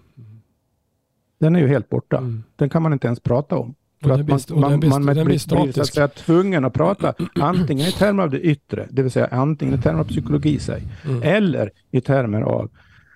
Den 1.38 1.56
är 1.56 1.60
ju 1.60 1.68
helt 1.68 1.88
borta. 1.88 2.18
Mm. 2.18 2.42
Den 2.56 2.70
kan 2.70 2.82
man 2.82 2.92
inte 2.92 3.06
ens 3.06 3.20
prata 3.20 3.56
om. 3.56 3.74
För 4.02 4.10
att 4.10 4.28
man, 4.28 4.40
man, 4.60 5.04
man 5.04 5.14
blir, 5.14 5.24
blir 5.24 5.38
så 5.72 5.80
att 5.80 5.86
säga, 5.86 6.08
tvungen 6.08 6.64
att 6.64 6.72
prata 6.72 7.14
antingen 7.34 7.86
i 7.86 7.92
termer 7.92 8.22
av 8.22 8.30
det 8.30 8.40
yttre, 8.40 8.86
det 8.90 9.02
vill 9.02 9.10
säga 9.10 9.26
antingen 9.26 9.74
i 9.74 9.82
termer 9.82 10.00
av 10.00 10.04
psykologi 10.04 10.58
sig, 10.58 10.82
mm. 11.04 11.22
eller 11.22 11.70
i 11.90 12.00
termer 12.00 12.40
av 12.40 12.70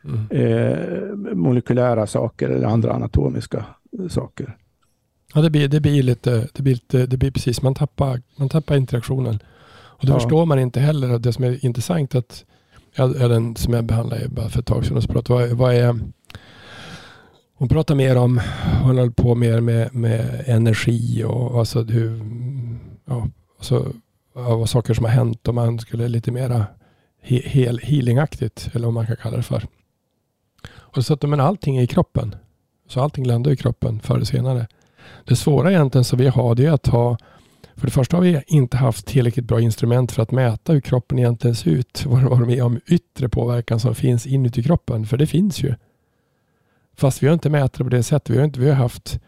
mm. 0.05 0.27
eh, 0.31 1.35
molekylära 1.35 2.07
saker 2.07 2.49
eller 2.49 2.67
andra 2.67 2.93
anatomiska 2.93 3.65
saker. 4.09 4.57
Ja, 5.35 5.41
det 5.41 5.51
blir, 5.51 5.69
det 5.69 5.81
blir 5.81 6.03
lite, 6.03 6.49
det 6.53 6.63
blir, 6.63 6.75
lite, 6.75 7.07
det 7.07 7.17
blir 7.17 7.31
precis, 7.31 7.63
man 7.63 7.75
tappar, 7.75 8.23
man 8.37 8.49
tappar 8.49 8.77
interaktionen. 8.77 9.39
Och 9.75 10.07
det 10.07 10.13
ja. 10.13 10.21
förstår 10.21 10.47
man 10.47 10.59
inte 10.59 10.81
heller. 10.81 11.19
Det 11.19 11.33
som 11.33 11.45
är 11.45 11.65
intressant 11.65 12.15
att, 12.15 12.45
den 12.97 13.57
som 13.57 13.75
jag 13.75 13.85
behandlade 13.85 14.29
bara 14.29 14.49
för 14.49 14.61
ett 14.61 14.67
tag 14.67 14.87
sedan 14.87 14.97
och 14.97 15.05
pratade, 15.05 15.49
vad, 15.49 15.59
vad 15.59 15.75
är 15.75 16.01
hon 17.57 17.69
pratar 17.69 17.95
mer 17.95 18.17
om, 18.17 18.41
hon 18.83 18.99
håller 18.99 19.11
på 19.11 19.35
mer 19.35 19.61
med, 19.61 19.95
med 19.95 20.45
energi 20.47 21.25
och 21.25 21.59
alltså 21.59 21.83
hur, 21.83 22.25
ja, 23.05 23.29
alltså, 23.59 23.93
av 24.35 24.67
saker 24.67 24.95
som 24.95 25.05
har 25.05 25.13
hänt 25.13 25.49
om 25.49 25.55
man 25.55 25.79
skulle 25.79 26.09
lite 26.09 26.33
mera 26.33 26.67
he, 27.23 27.41
healingaktigt, 27.83 28.71
eller 28.73 28.87
vad 28.87 28.95
man 28.95 29.07
kan 29.07 29.17
kalla 29.17 29.37
det 29.37 29.43
för. 29.43 29.67
Och 30.75 31.05
så 31.05 31.15
att 31.15 31.23
men 31.23 31.41
allting 31.41 31.77
är 31.77 31.83
i 31.83 31.87
kroppen. 31.87 32.37
Så 32.89 33.01
allting 33.01 33.27
landar 33.27 33.51
i 33.51 33.57
kroppen 33.57 34.01
förr 34.01 34.15
eller 34.15 34.25
senare. 34.25 34.67
Det 35.25 35.37
svåra 35.37 35.71
egentligen 35.71 36.05
som 36.05 36.19
vi 36.19 36.29
har, 36.29 36.55
det 36.55 36.67
är 36.67 36.73
att 36.73 36.87
ha 36.87 37.17
för 37.77 37.87
det 37.87 37.91
första 37.91 38.17
har 38.17 38.23
vi 38.23 38.43
inte 38.47 38.77
haft 38.77 39.07
tillräckligt 39.07 39.45
bra 39.45 39.61
instrument 39.61 40.13
för 40.13 40.23
att 40.23 40.31
mäta 40.31 40.73
hur 40.73 40.81
kroppen 40.81 41.19
egentligen 41.19 41.55
ser 41.55 41.71
ut. 41.71 42.05
Vad, 42.07 42.23
vad 42.23 42.41
de 42.41 42.51
är 42.51 42.63
om 42.63 42.81
yttre 42.87 43.29
påverkan 43.29 43.81
som 43.81 43.95
finns 43.95 44.27
inuti 44.27 44.63
kroppen. 44.63 45.07
För 45.07 45.17
det 45.17 45.27
finns 45.27 45.63
ju. 45.63 45.75
Fast 46.97 47.23
vi 47.23 47.27
har 47.27 47.35
inte 47.35 47.51
mätt 47.51 47.73
det 47.73 47.85
på 47.85 47.91
det 47.91 48.03
sättet. 48.03 48.31
Vi 48.31 48.39
har, 48.39 48.45
inte, 48.45 48.61
vi 48.61 48.69
har 48.69 48.77
haft, 48.77 49.21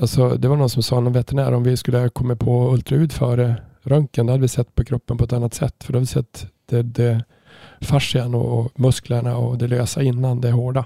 alltså 0.00 0.28
det 0.28 0.48
var 0.48 0.56
någon 0.56 0.70
som 0.70 0.82
sa, 0.82 1.00
någon 1.00 1.12
veterinär, 1.12 1.52
om 1.52 1.62
vi 1.62 1.76
skulle 1.76 1.98
ha 1.98 2.08
kommit 2.08 2.38
på 2.38 2.72
ultraljud 2.72 3.12
före 3.12 3.56
röntgen, 3.82 4.26
då 4.26 4.32
hade 4.32 4.42
vi 4.42 4.48
sett 4.48 4.74
på 4.74 4.84
kroppen 4.84 5.18
på 5.18 5.24
ett 5.24 5.32
annat 5.32 5.54
sätt. 5.54 5.84
För 5.84 5.92
då 5.92 5.96
hade 5.96 6.02
vi 6.02 6.06
sett 6.06 6.46
det, 6.66 6.82
det 6.82 7.24
fascian 7.80 8.34
och 8.34 8.80
musklerna 8.80 9.36
och 9.36 9.58
det 9.58 9.68
lösa 9.68 10.02
innan 10.02 10.40
det 10.40 10.50
hårda. 10.50 10.84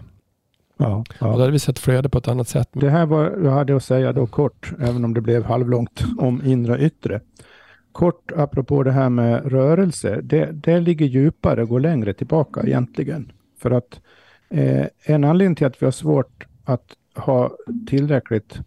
Ja, 0.79 1.05
ja. 1.21 1.27
Och 1.27 1.33
då 1.33 1.41
hade 1.41 1.53
vi 1.53 1.59
sett 1.59 1.79
flöde 1.79 2.09
på 2.09 2.19
ett 2.19 2.29
annat 2.29 2.49
sätt. 2.49 2.69
Det 2.73 2.91
här 2.91 3.07
var 3.07 3.39
jag 3.45 3.51
hade 3.51 3.77
att 3.77 3.85
säga 3.85 4.13
då 4.13 4.27
kort, 4.27 4.73
även 4.81 5.05
om 5.05 5.15
det 5.15 5.21
blev 5.21 5.45
halvlångt, 5.45 6.05
om 6.19 6.43
inre 6.45 6.73
och 6.73 6.81
yttre. 6.81 7.21
Kort 7.93 8.33
apropå 8.37 8.83
det 8.83 8.93
här 8.93 9.11
med 9.11 9.53
rörelse, 9.53 10.21
det, 10.23 10.51
det 10.53 10.81
ligger 10.81 11.07
djupare, 11.07 11.65
går 11.65 11.81
längre 11.81 12.15
tillbaka 12.15 12.63
egentligen. 12.63 13.33
För 13.59 13.71
att 13.71 14.01
Eh, 14.49 14.87
en 15.05 15.25
anledning 15.25 15.55
till 15.55 15.67
att 15.67 15.83
vi 15.83 15.87
har 15.87 15.93
svårt 15.93 16.47
att 16.65 16.93
ha 17.15 17.57
tillräckligt 17.87 18.61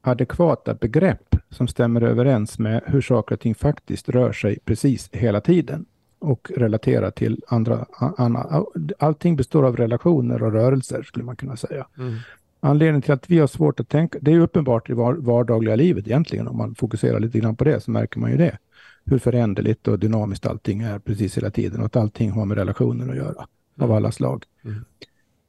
adekvata 0.00 0.74
begrepp 0.74 1.36
som 1.50 1.68
stämmer 1.68 2.00
överens 2.00 2.58
med 2.58 2.82
hur 2.86 3.00
saker 3.00 3.34
och 3.34 3.40
ting 3.40 3.54
faktiskt 3.54 4.08
rör 4.08 4.32
sig 4.32 4.58
precis 4.64 5.10
hela 5.12 5.40
tiden 5.40 5.86
och 6.18 6.50
relaterar 6.56 7.10
till 7.10 7.42
andra. 7.48 7.86
Anna, 8.16 8.64
allting 8.98 9.36
består 9.36 9.62
av 9.62 9.76
relationer 9.76 10.42
och 10.42 10.52
rörelser 10.52 11.02
skulle 11.02 11.24
man 11.24 11.36
kunna 11.36 11.56
säga. 11.56 11.86
Mm. 11.98 12.14
Anledningen 12.60 13.02
till 13.02 13.12
att 13.12 13.30
vi 13.30 13.38
har 13.38 13.46
svårt 13.46 13.80
att 13.80 13.88
tänka, 13.88 14.18
det 14.22 14.32
är 14.32 14.38
uppenbart 14.38 14.90
i 14.90 14.92
vardagliga 15.18 15.76
livet 15.76 16.06
egentligen, 16.06 16.48
om 16.48 16.56
man 16.56 16.74
fokuserar 16.74 17.20
lite 17.20 17.38
grann 17.38 17.56
på 17.56 17.64
det 17.64 17.80
så 17.80 17.90
märker 17.90 18.20
man 18.20 18.30
ju 18.30 18.36
det. 18.36 18.58
Hur 19.04 19.18
föränderligt 19.18 19.88
och 19.88 19.98
dynamiskt 19.98 20.46
allting 20.46 20.82
är 20.82 20.98
precis 20.98 21.36
hela 21.36 21.50
tiden 21.50 21.80
och 21.80 21.86
att 21.86 21.96
allting 21.96 22.30
har 22.30 22.44
med 22.44 22.58
relationer 22.58 23.10
att 23.10 23.16
göra 23.16 23.46
av 23.80 23.92
alla 23.92 24.12
slag. 24.12 24.44
Mm. 24.64 24.84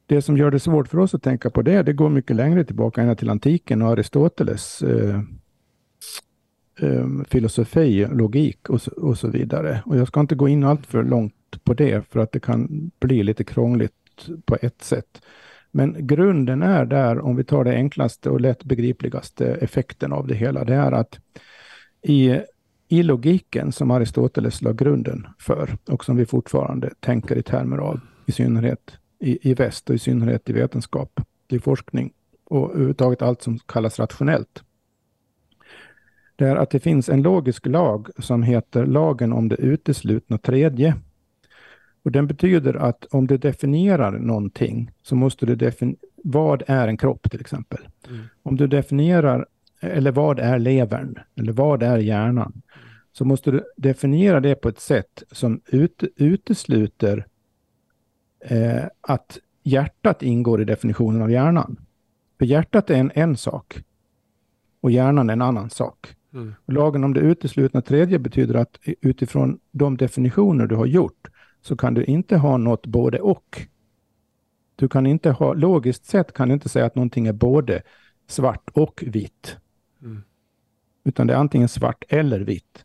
Det 0.06 0.22
som 0.22 0.36
gör 0.36 0.50
det 0.50 0.60
svårt 0.60 0.88
för 0.88 0.98
oss 0.98 1.14
att 1.14 1.22
tänka 1.22 1.50
på 1.50 1.62
det, 1.62 1.82
det 1.82 1.92
går 1.92 2.08
mycket 2.08 2.36
längre 2.36 2.64
tillbaka 2.64 3.02
ända 3.02 3.14
till 3.14 3.30
antiken 3.30 3.82
och 3.82 3.88
Aristoteles 3.88 4.82
eh, 4.82 5.20
Ehm, 6.80 6.90
um, 6.90 7.24
filosofi, 7.24 8.06
logik 8.06 8.70
och 8.70 8.82
så, 8.82 8.90
och 8.90 9.18
så, 9.18 9.28
vidare. 9.28 9.82
Och 9.86 9.96
jag 9.96 10.08
ska 10.08 10.20
inte 10.20 10.34
gå 10.34 10.48
in 10.48 10.64
allt 10.64 10.86
för 10.86 11.02
långt 11.02 11.34
på 11.64 11.74
det 11.74 12.08
för 12.10 12.20
att 12.20 12.32
det 12.32 12.40
kan 12.40 12.90
bli 13.00 13.22
lite 13.22 13.44
krångligt 13.44 13.92
på 14.44 14.56
ett 14.62 14.82
sätt. 14.82 15.22
Men 15.70 16.06
grunden 16.06 16.62
är 16.62 16.84
där, 16.84 17.18
om 17.18 17.36
vi 17.36 17.44
tar 17.44 17.64
det 17.64 17.74
enklaste 17.74 18.30
och 18.30 18.40
lätt 18.40 18.64
begripligaste 18.64 19.46
effekten 19.46 20.12
av 20.12 20.26
det 20.26 20.34
hela, 20.34 20.64
det 20.64 20.74
är 20.74 20.92
att 20.92 21.18
i, 22.02 22.38
i 22.88 23.02
logiken 23.02 23.72
som 23.72 23.90
Aristoteles 23.90 24.62
la 24.62 24.72
grunden 24.72 25.26
för 25.38 25.76
och 25.86 26.04
som 26.04 26.16
vi 26.16 26.26
fortfarande 26.26 26.90
tänker 27.00 27.38
i 27.38 27.42
termer 27.42 27.78
av, 27.78 28.00
i 28.26 28.32
synnerhet 28.32 28.98
i, 29.20 29.50
i 29.50 29.54
väst 29.54 29.90
och 29.90 29.96
i 29.96 29.98
synnerhet 29.98 30.50
i 30.50 30.52
vetenskap, 30.52 31.20
i 31.48 31.58
forskning 31.58 32.12
och 32.44 32.70
överhuvudtaget 32.70 33.22
allt 33.22 33.42
som 33.42 33.58
kallas 33.58 33.98
rationellt. 33.98 34.62
Det 36.38 36.46
är 36.46 36.56
att 36.56 36.70
det 36.70 36.80
finns 36.80 37.08
en 37.08 37.22
logisk 37.22 37.66
lag 37.66 38.08
som 38.18 38.42
heter 38.42 38.86
lagen 38.86 39.32
om 39.32 39.48
det 39.48 39.56
uteslutna 39.56 40.38
tredje. 40.38 40.94
Och 42.02 42.12
den 42.12 42.26
betyder 42.26 42.74
att 42.74 43.04
om 43.04 43.26
du 43.26 43.38
definierar 43.38 44.12
någonting 44.12 44.90
så 45.02 45.14
måste 45.14 45.46
du 45.46 45.56
definiera 45.56 45.98
vad 46.24 46.62
är 46.66 46.88
en 46.88 46.96
kropp 46.96 47.30
till 47.30 47.40
exempel. 47.40 47.88
Mm. 48.08 48.24
Om 48.42 48.56
du 48.56 48.66
definierar, 48.66 49.46
eller 49.80 50.12
vad 50.12 50.38
är 50.38 50.58
levern, 50.58 51.18
eller 51.36 51.52
vad 51.52 51.82
är 51.82 51.98
hjärnan, 51.98 52.62
så 53.12 53.24
måste 53.24 53.50
du 53.50 53.64
definiera 53.76 54.40
det 54.40 54.54
på 54.54 54.68
ett 54.68 54.80
sätt 54.80 55.22
som 55.32 55.60
ut, 55.66 56.04
utesluter 56.16 57.26
eh, 58.40 58.84
att 59.00 59.38
hjärtat 59.62 60.22
ingår 60.22 60.62
i 60.62 60.64
definitionen 60.64 61.22
av 61.22 61.30
hjärnan. 61.30 61.76
För 62.38 62.46
hjärtat 62.46 62.90
är 62.90 62.94
en, 62.94 63.12
en 63.14 63.36
sak 63.36 63.82
och 64.80 64.90
hjärnan 64.90 65.28
är 65.28 65.32
en 65.32 65.42
annan 65.42 65.70
sak. 65.70 66.14
Mm. 66.38 66.54
Lagen 66.66 67.04
om 67.04 67.14
det 67.14 67.20
uteslutna 67.20 67.82
tredje 67.82 68.18
betyder 68.18 68.54
att 68.54 68.78
utifrån 69.00 69.58
de 69.70 69.96
definitioner 69.96 70.66
du 70.66 70.74
har 70.74 70.86
gjort 70.86 71.28
så 71.62 71.76
kan 71.76 71.94
du 71.94 72.04
inte 72.04 72.36
ha 72.36 72.56
något 72.56 72.86
både 72.86 73.20
och. 73.20 73.66
Du 74.76 74.88
kan 74.88 75.06
inte 75.06 75.30
ha, 75.30 75.52
logiskt 75.52 76.06
sett 76.06 76.32
kan 76.32 76.48
du 76.48 76.54
inte 76.54 76.68
säga 76.68 76.86
att 76.86 76.94
någonting 76.94 77.26
är 77.26 77.32
både 77.32 77.82
svart 78.26 78.70
och 78.72 79.04
vitt. 79.06 79.56
Mm. 80.02 80.22
Utan 81.04 81.26
det 81.26 81.34
är 81.34 81.38
antingen 81.38 81.68
svart 81.68 82.04
eller 82.08 82.40
vitt. 82.40 82.84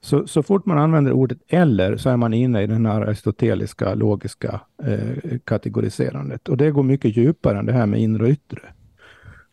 Så, 0.00 0.26
så 0.26 0.42
fort 0.42 0.66
man 0.66 0.78
använder 0.78 1.12
ordet 1.12 1.38
eller 1.48 1.96
så 1.96 2.10
är 2.10 2.16
man 2.16 2.34
inne 2.34 2.62
i 2.62 2.66
den 2.66 2.86
här 2.86 3.00
aristoteliska 3.00 3.94
logiska 3.94 4.60
eh, 4.82 5.38
kategoriserandet. 5.44 6.48
Och 6.48 6.56
det 6.56 6.70
går 6.70 6.82
mycket 6.82 7.16
djupare 7.16 7.58
än 7.58 7.66
det 7.66 7.72
här 7.72 7.86
med 7.86 8.00
inre 8.00 8.22
och 8.22 8.30
yttre. 8.30 8.60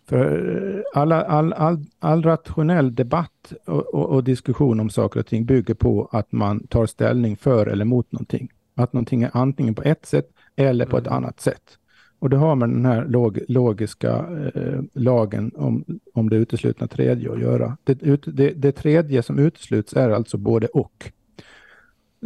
För 0.08 0.76
eh, 0.76 1.02
alla, 1.02 1.24
all, 1.24 1.54
all, 1.54 1.86
all 2.00 2.24
rationell 2.24 2.96
debatt 2.96 3.54
och, 3.66 3.94
och, 3.94 4.10
och, 4.10 4.24
diskussion 4.24 4.80
om 4.80 4.90
saker 4.90 5.20
och 5.20 5.26
ting 5.26 5.46
bygger 5.46 5.74
på 5.74 6.10
att 6.12 6.32
man 6.32 6.68
tar 6.68 6.86
ställning 6.86 7.38
för 7.38 7.68
eller 7.68 7.86
mot 7.86 8.12
någonting. 8.12 8.50
Att 8.76 8.94
någonting 8.94 9.24
är 9.24 9.30
antingen 9.34 9.76
på 9.76 9.84
ett 9.84 10.06
sätt 10.06 10.30
eller 10.56 10.86
på 10.86 10.98
ett 10.98 11.08
mm. 11.08 11.18
annat 11.18 11.40
sätt. 11.40 11.78
Och 12.20 12.30
det 12.30 12.38
har 12.38 12.56
med 12.56 12.70
den 12.70 12.86
här 12.86 13.06
log, 13.06 13.40
logiska 13.48 14.26
eh, 14.56 14.82
lagen 14.94 15.52
om, 15.56 15.86
om 16.14 16.30
det 16.30 16.36
uteslutna 16.36 16.88
tredje 16.88 17.32
att 17.32 17.42
göra. 17.42 17.78
Det, 17.84 18.04
ut, 18.04 18.24
det, 18.28 18.50
det 18.50 18.72
tredje 18.72 19.24
som 19.24 19.40
utesluts 19.40 19.94
är 19.94 20.10
alltså 20.10 20.38
både 20.38 20.68
och. 20.68 21.12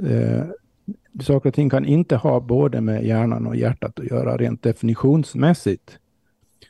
Eh, 0.04 0.44
saker 1.22 1.50
och 1.50 1.56
ting 1.56 1.70
kan 1.70 1.86
inte 1.86 2.16
ha 2.16 2.40
både 2.40 2.82
med 2.82 3.06
hjärnan 3.06 3.48
och 3.48 3.56
hjärtat 3.56 4.00
att 4.00 4.06
göra 4.06 4.38
rent 4.38 4.64
definitionsmässigt. 4.64 6.00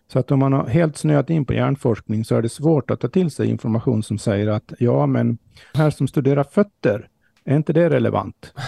Så 0.07 0.19
att 0.19 0.31
om 0.31 0.39
man 0.39 0.53
har 0.53 0.67
helt 0.67 0.97
snöat 0.97 1.29
in 1.29 1.45
på 1.45 1.53
hjärnforskning 1.53 2.25
så 2.25 2.35
är 2.35 2.41
det 2.41 2.49
svårt 2.49 2.91
att 2.91 2.99
ta 2.99 3.07
till 3.07 3.31
sig 3.31 3.49
information 3.49 4.03
som 4.03 4.17
säger 4.17 4.47
att 4.47 4.73
ja, 4.79 5.05
men 5.05 5.37
här 5.73 5.89
som 5.89 6.07
studerar 6.07 6.43
fötter, 6.43 7.07
är 7.45 7.55
inte 7.55 7.73
det 7.73 7.89
relevant? 7.89 8.53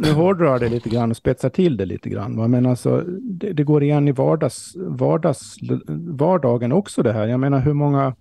nu 0.00 0.12
hårdrar 0.12 0.58
det 0.58 0.68
lite 0.68 0.88
grann 0.88 1.10
och 1.10 1.16
spetsar 1.16 1.48
till 1.48 1.76
det 1.76 1.86
lite 1.86 2.08
grann. 2.08 2.50
Men 2.50 2.66
alltså, 2.66 3.04
det, 3.20 3.52
det, 3.52 3.64
går 3.64 3.82
igen 3.82 4.08
i 4.08 4.12
vardags, 4.12 4.76
vardags, 4.76 5.56
vardagen 5.88 6.72
också 6.72 7.02
det 7.02 7.12
här. 7.12 7.26
Jag 7.26 7.40
menar 7.40 7.60
hur 7.60 7.72
många, 7.72 8.14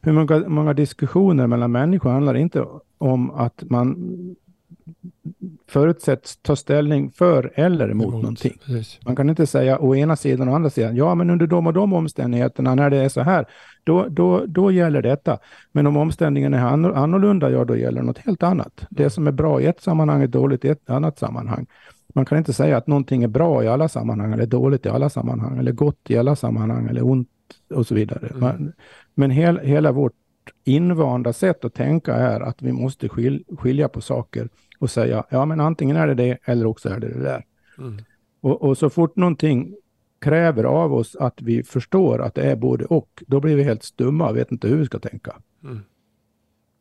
hur 0.00 0.12
många, 0.12 0.48
många 0.48 0.72
diskussioner 0.72 1.46
mellan 1.46 1.72
människor 1.72 2.10
handlar 2.10 2.34
inte 2.34 2.64
om 2.98 3.30
att 3.30 3.62
man 3.70 3.96
förutsätts 5.70 6.36
ta 6.42 6.56
ställning 6.56 7.10
för 7.10 7.52
eller 7.54 7.90
emot, 7.90 8.08
Emot, 8.08 8.22
någonting. 8.22 8.58
Precis. 8.66 8.98
Man 9.04 9.16
kan 9.16 9.30
inte 9.30 9.46
säga 9.46 9.78
å 9.78 9.96
ena 9.96 10.16
sidan 10.16 10.48
och 10.48 10.52
å 10.52 10.56
andra 10.56 10.70
sidan, 10.70 10.96
ja 10.96 11.14
men 11.14 11.30
under 11.30 11.46
de 11.46 11.66
och 11.66 11.72
de 11.72 11.92
omständigheterna 11.92 12.74
när 12.74 12.90
det 12.90 12.96
är 12.96 13.08
så 13.08 13.20
här, 13.20 13.46
då, 13.84 14.06
då, 14.08 14.44
då 14.46 14.70
gäller 14.70 15.02
detta. 15.02 15.38
Men 15.72 15.86
om 15.86 15.96
omständigheterna 15.96 16.58
är 16.58 16.72
anno- 16.76 16.94
annorlunda, 16.94 17.50
ja 17.50 17.64
då 17.64 17.76
gäller 17.76 18.02
något 18.02 18.18
helt 18.18 18.42
annat. 18.42 18.86
Det 18.90 19.10
som 19.10 19.26
är 19.26 19.32
bra 19.32 19.60
i 19.60 19.66
ett 19.66 19.82
sammanhang 19.82 20.22
är 20.22 20.26
dåligt 20.26 20.64
i 20.64 20.68
ett 20.68 20.90
annat 20.90 21.18
sammanhang. 21.18 21.66
Man 22.14 22.24
kan 22.24 22.38
inte 22.38 22.52
säga 22.52 22.76
att 22.76 22.86
någonting 22.86 23.22
är 23.22 23.28
bra 23.28 23.64
i 23.64 23.68
alla 23.68 23.88
sammanhang, 23.88 24.32
eller 24.32 24.46
dåligt 24.46 24.86
i 24.86 24.88
alla 24.88 25.10
sammanhang, 25.10 25.58
eller 25.58 25.72
gott 25.72 26.10
i 26.10 26.18
alla 26.18 26.36
sammanhang, 26.36 26.88
eller 26.88 27.06
ont 27.06 27.28
och 27.74 27.86
så 27.86 27.94
vidare. 27.94 28.26
Mm. 28.26 28.40
Man, 28.40 28.72
men 29.14 29.30
hel, 29.30 29.58
hela 29.58 29.92
vårt 29.92 30.12
invanda 30.64 31.32
sätt 31.32 31.64
att 31.64 31.74
tänka 31.74 32.14
är 32.14 32.40
att 32.40 32.62
vi 32.62 32.72
måste 32.72 33.08
skil, 33.08 33.44
skilja 33.58 33.88
på 33.88 34.00
saker 34.00 34.48
och 34.80 34.90
säga, 34.90 35.24
ja 35.30 35.44
men 35.44 35.60
antingen 35.60 35.96
är 35.96 36.06
det 36.06 36.14
det, 36.14 36.38
eller 36.44 36.66
också 36.66 36.88
är 36.88 37.00
det 37.00 37.08
det 37.08 37.22
där. 37.22 37.44
Mm. 37.78 37.96
Och, 38.40 38.62
och 38.62 38.78
så 38.78 38.90
fort 38.90 39.16
någonting 39.16 39.74
kräver 40.20 40.64
av 40.64 40.94
oss 40.94 41.16
att 41.16 41.42
vi 41.42 41.62
förstår 41.62 42.22
att 42.22 42.34
det 42.34 42.42
är 42.42 42.56
både 42.56 42.84
och, 42.84 43.22
då 43.26 43.40
blir 43.40 43.56
vi 43.56 43.62
helt 43.62 43.82
stumma 43.82 44.28
och 44.28 44.36
vet 44.36 44.52
inte 44.52 44.68
hur 44.68 44.76
vi 44.76 44.86
ska 44.86 44.98
tänka. 44.98 45.36
Mm. 45.64 45.80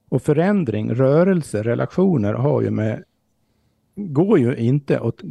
Och 0.09 0.21
förändring, 0.21 0.93
rörelse, 0.93 1.63
relationer 1.63 2.33
har 2.33 2.61
ju 2.61 2.69
med, 2.69 3.03
går 3.95 4.39
ju 4.39 4.55
inte 4.55 4.99
att 4.99 5.21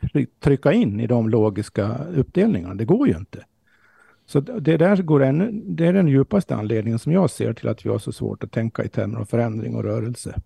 try- 0.00 0.26
trycka 0.40 0.72
in 0.72 1.00
i 1.00 1.06
de 1.06 1.28
logiska 1.28 2.04
uppdelningarna. 2.16 2.74
Det 2.74 2.84
går 2.84 3.08
ju 3.08 3.16
inte. 3.16 3.44
Så 4.26 4.40
det 4.40 4.76
där 4.76 5.02
går 5.02 5.22
ännu, 5.22 5.50
det 5.64 5.86
är 5.86 5.92
den 5.92 6.08
djupaste 6.08 6.56
anledningen 6.56 6.98
som 6.98 7.12
jag 7.12 7.30
ser 7.30 7.52
till 7.52 7.68
att 7.68 7.86
vi 7.86 7.90
har 7.90 7.98
så 7.98 8.12
svårt 8.12 8.44
att 8.44 8.52
tänka 8.52 8.84
i 8.84 8.88
termer 8.88 9.20
av 9.20 9.24
förändring 9.24 9.74
och 9.74 9.84
rörelse. 9.84 10.40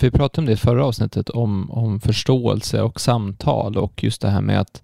Vi 0.00 0.10
pratade 0.10 0.42
om 0.42 0.46
det 0.46 0.52
i 0.52 0.56
förra 0.56 0.84
avsnittet, 0.84 1.30
om, 1.30 1.70
om 1.70 2.00
förståelse 2.00 2.82
och 2.82 3.00
samtal 3.00 3.76
och 3.76 4.04
just 4.04 4.20
det 4.20 4.30
här 4.30 4.40
med 4.40 4.60
att, 4.60 4.82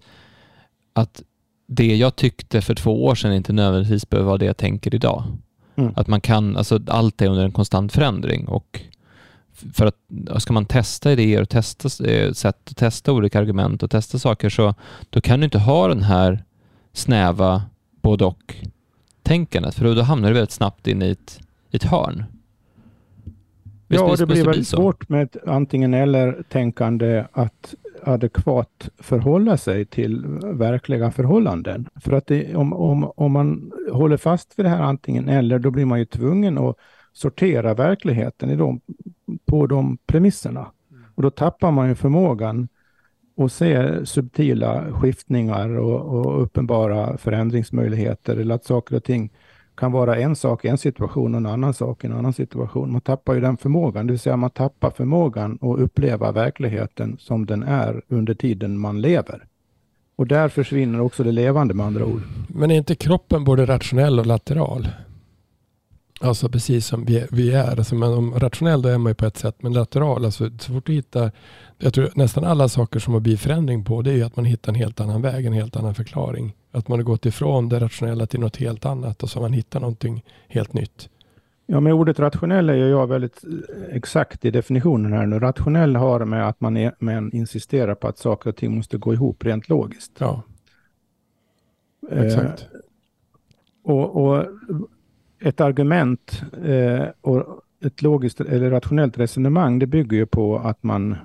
att 0.93 1.23
det 1.67 1.95
jag 1.95 2.15
tyckte 2.15 2.61
för 2.61 2.75
två 2.75 3.05
år 3.05 3.15
sedan 3.15 3.33
inte 3.33 3.53
nödvändigtvis 3.53 4.09
behöver 4.09 4.27
vara 4.27 4.37
det 4.37 4.45
jag 4.45 4.57
tänker 4.57 4.95
idag. 4.95 5.23
Mm. 5.75 5.93
Att 5.95 6.07
man 6.07 6.21
kan, 6.21 6.57
alltså 6.57 6.79
allt 6.87 7.21
är 7.21 7.27
under 7.27 7.45
en 7.45 7.51
konstant 7.51 7.93
förändring 7.93 8.47
och 8.47 8.81
för 9.73 9.85
att 9.85 9.95
ska 10.41 10.53
man 10.53 10.65
testa 10.65 11.11
idéer 11.11 11.41
och 11.41 11.49
testa 11.49 12.05
eh, 12.05 12.31
sätt 12.33 12.69
att 12.69 12.77
testa 12.77 13.11
olika 13.11 13.39
argument 13.39 13.83
och 13.83 13.91
testa 13.91 14.19
saker 14.19 14.49
så 14.49 14.75
då 15.09 15.21
kan 15.21 15.39
du 15.39 15.45
inte 15.45 15.59
ha 15.59 15.87
den 15.87 16.03
här 16.03 16.43
snäva 16.93 17.63
både 18.01 18.25
och 18.25 18.55
tänkandet 19.23 19.75
för 19.75 19.85
då, 19.85 19.93
då 19.93 20.01
hamnar 20.01 20.27
du 20.27 20.33
väldigt 20.33 20.51
snabbt 20.51 20.87
in 20.87 21.01
i 21.01 21.09
ett, 21.09 21.39
i 21.71 21.75
ett 21.75 21.83
hörn. 21.83 22.23
Visst- 23.89 24.01
Ja, 24.01 24.15
det 24.15 24.25
blir 24.25 24.35
bli 24.35 24.43
väldigt 24.43 24.67
svårt 24.67 25.09
med 25.09 25.23
ett 25.23 25.37
antingen 25.47 25.93
eller 25.93 26.43
tänkande 26.49 27.25
att 27.31 27.75
adekvat 28.03 28.89
förhålla 28.97 29.57
sig 29.57 29.85
till 29.85 30.25
verkliga 30.43 31.11
förhållanden. 31.11 31.89
För 31.95 32.11
att 32.13 32.27
det, 32.27 32.55
om, 32.55 32.73
om, 32.73 33.11
om 33.15 33.31
man 33.31 33.71
håller 33.91 34.17
fast 34.17 34.59
vid 34.59 34.65
det 34.65 34.69
här 34.69 34.81
antingen 34.81 35.29
eller, 35.29 35.59
då 35.59 35.71
blir 35.71 35.85
man 35.85 35.99
ju 35.99 36.05
tvungen 36.05 36.57
att 36.57 36.75
sortera 37.13 37.73
verkligheten 37.73 38.49
i 38.49 38.55
de, 38.55 38.81
på 39.45 39.67
de 39.67 39.97
premisserna. 40.05 40.67
Och 41.15 41.23
då 41.23 41.29
tappar 41.29 41.71
man 41.71 41.87
ju 41.89 41.95
förmågan 41.95 42.67
att 43.37 43.51
se 43.51 44.05
subtila 44.05 44.91
skiftningar 44.91 45.69
och, 45.69 46.01
och 46.01 46.43
uppenbara 46.43 47.17
förändringsmöjligheter 47.17 48.37
eller 48.37 48.55
att 48.55 48.65
saker 48.65 48.95
och 48.95 49.03
ting 49.03 49.31
kan 49.79 49.91
vara 49.91 50.15
en 50.15 50.35
sak 50.35 50.65
i 50.65 50.67
en 50.67 50.77
situation 50.77 51.35
och 51.35 51.39
en 51.39 51.45
annan 51.45 51.73
sak 51.73 52.03
i 52.03 52.07
en 52.07 52.13
annan 52.13 52.33
situation. 52.33 52.91
Man 52.91 53.01
tappar 53.01 53.33
ju 53.33 53.41
den 53.41 53.57
förmågan, 53.57 54.07
det 54.07 54.13
vill 54.13 54.19
säga 54.19 54.37
man 54.37 54.49
tappar 54.49 54.89
förmågan 54.89 55.59
att 55.61 55.79
uppleva 55.79 56.31
verkligheten 56.31 57.17
som 57.19 57.45
den 57.45 57.63
är 57.63 58.01
under 58.07 58.33
tiden 58.33 58.79
man 58.79 59.01
lever. 59.01 59.45
Och 60.15 60.27
där 60.27 60.49
försvinner 60.49 61.01
också 61.01 61.23
det 61.23 61.31
levande 61.31 61.73
med 61.73 61.85
andra 61.85 62.05
ord. 62.05 62.21
Men 62.47 62.71
är 62.71 62.75
inte 62.75 62.95
kroppen 62.95 63.43
både 63.43 63.65
rationell 63.65 64.19
och 64.19 64.25
lateral? 64.25 64.87
Alltså 66.21 66.49
precis 66.49 66.87
som 66.87 67.05
vi, 67.05 67.27
vi 67.31 67.51
är. 67.51 67.77
Alltså, 67.77 67.95
men 67.95 68.13
om 68.13 68.39
rationell 68.39 68.81
då 68.81 68.89
är 68.89 68.97
man 68.97 69.09
ju 69.09 69.13
på 69.15 69.25
ett 69.25 69.37
sätt, 69.37 69.55
men 69.59 69.73
lateral, 69.73 70.25
alltså 70.25 70.49
så 70.59 70.73
fort 70.73 70.85
du 70.85 70.93
hittar, 70.93 71.31
jag 71.77 71.93
tror 71.93 72.09
nästan 72.15 72.43
alla 72.43 72.69
saker 72.69 72.99
som 72.99 73.13
har 73.13 73.21
blivit 73.21 73.41
förändring 73.41 73.83
på, 73.85 74.01
det 74.01 74.11
är 74.11 74.15
ju 74.15 74.23
att 74.23 74.35
man 74.35 74.45
hittar 74.45 74.71
en 74.71 74.75
helt 74.75 74.99
annan 74.99 75.21
väg, 75.21 75.45
en 75.45 75.53
helt 75.53 75.75
annan 75.75 75.95
förklaring. 75.95 76.55
Att 76.71 76.87
man 76.87 76.99
har 76.99 77.03
gått 77.03 77.25
ifrån 77.25 77.69
det 77.69 77.79
rationella 77.79 78.25
till 78.25 78.39
något 78.39 78.57
helt 78.57 78.85
annat 78.85 79.23
och 79.23 79.29
så 79.29 79.39
har 79.39 79.41
man 79.41 79.53
hittat 79.53 79.81
någonting 79.81 80.23
helt 80.47 80.73
nytt. 80.73 81.09
Ja, 81.65 81.79
med 81.79 81.93
ordet 81.93 82.19
rationell 82.19 82.69
är 82.69 82.73
jag 82.73 83.07
väldigt 83.07 83.43
eh, 83.43 83.95
exakt 83.95 84.45
i 84.45 84.51
definitionen 84.51 85.13
här 85.13 85.25
nu. 85.25 85.39
Rationell 85.39 85.95
har 85.95 86.25
med 86.25 86.47
att 86.47 86.61
man 86.61 86.77
är, 86.77 86.95
men 86.99 87.35
insisterar 87.35 87.95
på 87.95 88.07
att 88.07 88.17
saker 88.17 88.49
och 88.49 88.55
ting 88.55 88.75
måste 88.75 88.97
gå 88.97 89.13
ihop 89.13 89.45
rent 89.45 89.69
logiskt. 89.69 90.11
Ja, 90.17 90.43
Eh, 92.11 92.23
exakt. 92.25 92.67
och, 93.83 94.25
och 94.25 94.45
ett 95.39 95.61
argument 95.61 96.43
eh, 96.65 97.03
och 97.21 97.45
ett 97.85 98.01
logiskt 98.01 98.41
eller 98.41 98.69
rationellt 98.69 99.17
resonemang, 99.17 99.79
det 99.79 99.87
bygger 99.87 100.17
ju 100.17 100.25
på 100.25 100.59
att 100.59 100.83
man, 100.83 101.15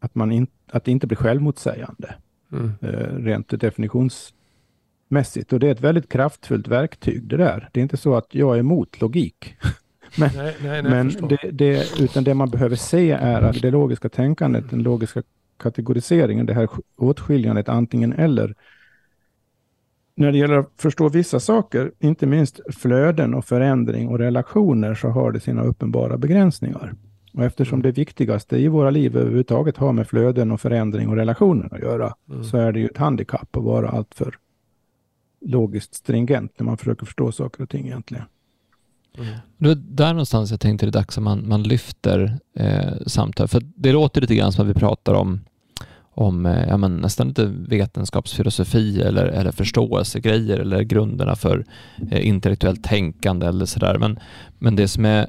att 0.00 0.14
man 0.14 0.32
in, 0.32 0.46
att 0.70 0.84
det 0.84 0.90
inte 0.90 1.06
blir 1.06 1.16
självmotsägande, 1.16 2.14
Mm. 2.52 2.72
eh, 2.80 3.16
rent 3.24 3.60
definitionsmässigt. 3.60 5.52
Och 5.52 5.60
det 5.60 5.66
är 5.68 5.72
ett 5.72 5.80
väldigt 5.80 6.08
kraftfullt 6.08 6.68
verktyg 6.68 7.22
det 7.28 7.36
där. 7.36 7.68
Det 7.72 7.80
är 7.80 7.82
inte 7.82 7.96
så 7.96 8.14
att 8.14 8.34
jag 8.34 8.54
är 8.54 8.60
emot 8.60 9.00
logik. 9.00 9.56
Nej, 10.18 10.30
nej, 10.34 10.54
nej, 10.62 10.82
Men 10.82 11.08
det, 11.08 11.50
det, 11.52 12.00
utan 12.00 12.24
det 12.24 12.34
man 12.34 12.50
behöver 12.50 12.76
se 12.76 13.10
är 13.10 13.42
att 13.42 13.62
det 13.62 13.70
logiska 13.70 14.08
tänkandet, 14.08 14.70
den 14.70 14.82
logiska 14.82 15.22
kategoriseringen, 15.58 16.46
det 16.46 16.54
här 16.54 16.68
åtskiljandet 16.96 17.68
antingen 17.68 18.12
eller. 18.12 18.54
När 20.18 20.32
det 20.32 20.38
gäller 20.38 20.58
att 20.58 20.70
förstå 20.76 21.08
vissa 21.08 21.40
saker, 21.40 21.92
inte 21.98 22.26
minst 22.26 22.60
flöden 22.74 23.34
och 23.34 23.44
förändring 23.44 24.08
och 24.08 24.18
relationer, 24.18 24.94
så 24.94 25.08
har 25.08 25.32
det 25.32 25.40
sina 25.40 25.62
uppenbara 25.62 26.16
begränsningar. 26.18 26.94
Och 27.34 27.44
eftersom 27.44 27.82
det 27.82 27.92
viktigaste 27.92 28.56
i 28.58 28.68
våra 28.68 28.90
liv 28.90 29.16
överhuvudtaget 29.16 29.76
har 29.76 29.92
med 29.92 30.08
flöden 30.08 30.50
och 30.50 30.60
förändring 30.60 31.08
och 31.08 31.16
relationer 31.16 31.74
att 31.74 31.80
göra, 31.80 32.14
Mm. 32.30 32.44
så 32.44 32.56
är 32.56 32.72
det 32.72 32.80
ju 32.80 32.86
ett 32.86 32.96
handikapp 32.96 33.56
att 33.56 33.62
vara 33.64 33.88
alltför 33.88 34.34
logiskt 35.46 35.94
stringent 35.94 36.52
när 36.58 36.64
man 36.66 36.76
försöker 36.76 37.06
förstå 37.06 37.32
saker 37.32 37.62
och 37.62 37.70
ting 37.70 37.86
egentligen. 37.86 38.24
Mm. 39.18 39.28
Det 39.58 39.68
var 39.68 39.74
där 39.74 40.12
någonstans 40.12 40.50
jag 40.50 40.60
tänkte 40.60 40.86
det 40.86 40.90
är 40.90 40.92
dags 40.92 41.18
att 41.18 41.24
man, 41.24 41.48
man 41.48 41.62
lyfter 41.62 42.38
eh, 42.54 42.92
samtal. 43.06 43.48
För 43.48 43.62
det 43.76 43.92
låter 43.92 44.20
lite 44.20 44.34
grann 44.34 44.52
som 44.52 44.64
att 44.64 44.76
vi 44.76 44.80
pratar 44.80 45.14
om, 45.14 45.40
om 46.16 46.46
eh, 46.46 46.68
ja, 46.68 46.76
men 46.76 46.96
nästan 46.96 47.28
lite 47.28 47.44
vetenskapsfilosofi 47.46 49.00
eller, 49.02 49.26
eller 49.26 49.52
förståelsegrejer 49.52 50.58
eller 50.58 50.82
grunderna 50.82 51.36
för 51.36 51.64
eh, 52.10 52.26
intellektuellt 52.26 52.84
tänkande 52.84 53.46
eller 53.46 53.66
sådär. 53.66 53.98
Men, 53.98 54.18
men 54.58 54.76
det 54.76 54.88
som 54.88 55.04
är 55.04 55.28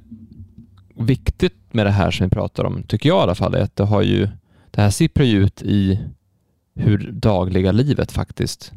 viktigt 0.96 1.74
med 1.74 1.86
det 1.86 1.92
här 1.92 2.12
som 2.12 2.26
vi 2.26 2.30
pratar 2.30 2.64
om, 2.64 2.84
tycker 2.84 3.10
jag 3.10 3.20
i 3.20 3.22
alla 3.22 3.36
fall, 3.36 3.56
är 3.56 3.62
att 3.62 3.76
det 3.76 3.84
har 3.84 4.02
ju, 4.02 4.30
det 4.72 4.82
här 4.82 4.90
sipprar 4.90 5.26
ju 5.26 5.44
ut 5.44 5.62
i 5.62 6.00
hur 6.76 7.12
dagliga 7.12 7.72
livet 7.72 8.12
faktiskt 8.12 8.72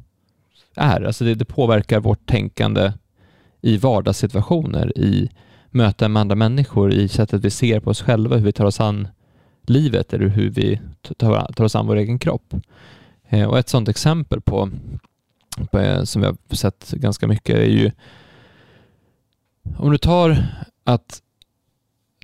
är. 0.77 1.03
Alltså 1.03 1.25
det, 1.25 1.35
det 1.35 1.45
påverkar 1.45 2.01
vårt 2.01 2.27
tänkande 2.27 2.93
i 3.61 3.77
vardagssituationer, 3.77 4.99
i 4.99 5.31
möten 5.71 6.13
med 6.13 6.21
andra 6.21 6.37
människor, 6.37 6.93
i 6.93 7.09
sättet 7.09 7.45
vi 7.45 7.51
ser 7.51 7.81
på 7.81 7.91
oss 7.91 8.03
själva, 8.03 8.37
hur 8.37 8.45
vi 8.45 8.53
tar 8.53 8.65
oss 8.65 8.81
an 8.81 9.09
livet 9.67 10.13
eller 10.13 10.27
hur 10.27 10.51
vi 10.51 10.81
tar, 11.17 11.53
tar 11.53 11.65
oss 11.65 11.77
an 11.77 11.87
vår 11.87 11.97
egen 11.97 12.19
kropp. 12.19 12.55
Eh, 13.29 13.49
och 13.49 13.59
ett 13.59 13.69
sådant 13.69 13.89
exempel 13.89 14.41
på, 14.41 14.71
på 15.71 15.79
eh, 15.79 16.03
som 16.03 16.23
vi 16.23 16.29
har 16.29 16.37
sett 16.51 16.91
ganska 16.91 17.27
mycket 17.27 17.57
är 17.57 17.65
ju 17.65 17.91
om 19.79 19.91
du 19.91 19.99
tar 19.99 20.47
att 20.85 21.23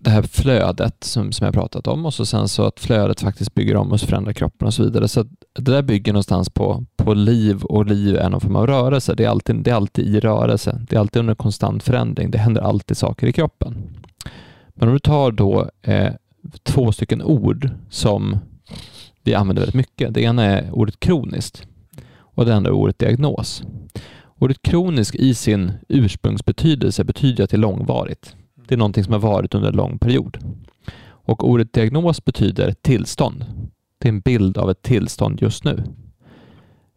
det 0.03 0.11
här 0.11 0.23
flödet 0.23 1.05
som, 1.05 1.33
som 1.33 1.45
jag 1.45 1.55
pratat 1.55 1.87
om 1.87 2.07
och 2.07 2.15
så 2.15 2.27
sen 2.27 2.49
så 2.49 2.65
att 2.65 2.81
flödet 2.81 3.21
faktiskt 3.21 3.55
bygger 3.55 3.77
om 3.77 3.93
oss, 3.93 4.05
förändrar 4.05 4.33
kroppen 4.33 4.67
och 4.67 4.75
så 4.75 4.83
vidare. 4.83 5.09
Så 5.09 5.23
det 5.53 5.73
där 5.73 5.83
bygger 5.83 6.13
någonstans 6.13 6.51
på, 6.51 6.85
på 6.97 7.15
liv 7.15 7.65
och 7.65 7.87
liv 7.87 8.17
är 8.17 8.31
någon 8.31 8.41
form 8.41 8.57
av 8.57 8.67
rörelse. 8.67 9.15
Det 9.15 9.25
är, 9.25 9.29
alltid, 9.29 9.57
det 9.57 9.71
är 9.71 9.75
alltid 9.75 10.07
i 10.07 10.21
rörelse. 10.21 10.81
Det 10.89 10.97
är 10.97 11.01
alltid 11.01 11.21
under 11.21 11.35
konstant 11.35 11.83
förändring. 11.83 12.31
Det 12.31 12.39
händer 12.39 12.63
alltid 12.63 12.97
saker 12.97 13.27
i 13.27 13.33
kroppen. 13.33 13.77
Men 14.75 14.89
om 14.89 14.95
du 14.95 15.01
tar 15.01 15.33
då 15.33 15.71
eh, 15.83 16.13
två 16.63 16.93
stycken 16.93 17.23
ord 17.23 17.71
som 17.91 18.39
vi 19.23 19.35
använder 19.35 19.63
väldigt 19.63 19.75
mycket. 19.75 20.15
Det 20.15 20.21
ena 20.21 20.45
är 20.45 20.71
ordet 20.73 21.01
kroniskt 21.01 21.67
och 22.19 22.47
det 22.47 22.55
andra 22.55 22.71
är 22.71 22.75
ordet 22.75 22.99
diagnos. 22.99 23.63
Ordet 24.39 24.63
kronisk 24.63 25.15
i 25.15 25.35
sin 25.35 25.73
ursprungsbetydelse 25.89 27.05
betyder 27.05 27.45
att 27.45 27.51
det 27.51 27.57
är 27.57 27.59
långvarigt. 27.59 28.37
Det 28.69 28.75
är 28.75 28.79
någonting 28.79 29.05
som 29.05 29.13
har 29.13 29.21
varit 29.21 29.55
under 29.55 29.69
en 29.69 29.77
lång 29.77 29.99
period. 29.99 30.39
Och 31.09 31.49
ordet 31.49 31.73
diagnos 31.73 32.25
betyder 32.25 32.73
tillstånd. 32.73 33.45
Det 33.99 34.09
är 34.09 34.13
en 34.13 34.21
bild 34.21 34.59
av 34.59 34.71
ett 34.71 34.83
tillstånd 34.83 35.43
just 35.43 35.65
nu. 35.65 35.83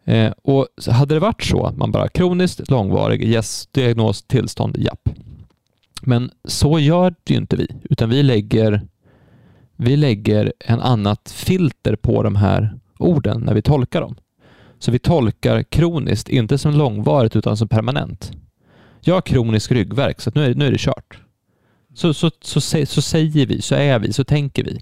Eh, 0.04 0.32
och 0.42 0.66
hade 0.90 1.14
det 1.14 1.20
varit 1.20 1.42
så, 1.42 1.66
att 1.66 1.76
man 1.76 1.92
bara 1.92 2.08
kroniskt, 2.08 2.70
långvarig, 2.70 3.24
yes, 3.24 3.68
diagnos, 3.72 4.22
tillstånd, 4.22 4.76
japp. 4.78 5.08
Men 6.02 6.30
så 6.44 6.78
gör 6.78 7.14
det 7.24 7.32
ju 7.32 7.40
inte 7.40 7.56
vi, 7.56 7.66
utan 7.82 8.10
vi 8.10 8.22
lägger, 8.22 8.82
vi 9.80 9.96
lägger 9.96 10.52
en 10.58 10.80
annat 10.80 11.30
filter 11.36 11.96
på 11.96 12.22
de 12.22 12.36
här 12.36 12.78
orden 12.98 13.40
när 13.40 13.54
vi 13.54 13.62
tolkar 13.62 14.00
dem. 14.00 14.16
Så 14.78 14.90
vi 14.90 14.98
tolkar 14.98 15.62
kroniskt, 15.62 16.28
inte 16.28 16.58
som 16.58 16.72
långvarigt 16.74 17.36
utan 17.36 17.56
som 17.56 17.68
permanent. 17.68 18.32
Jag 19.00 19.14
har 19.14 19.20
kronisk 19.20 19.72
ryggverk, 19.72 20.20
så 20.20 20.30
nu 20.34 20.44
är, 20.44 20.54
nu 20.54 20.66
är 20.66 20.72
det 20.72 20.80
kört. 20.80 21.20
Så, 21.94 22.14
så, 22.14 22.30
så, 22.40 22.60
så, 22.60 22.86
så 22.86 23.02
säger 23.02 23.46
vi, 23.46 23.62
så 23.62 23.74
är 23.74 23.98
vi, 23.98 24.12
så 24.12 24.24
tänker 24.24 24.64
vi. 24.64 24.80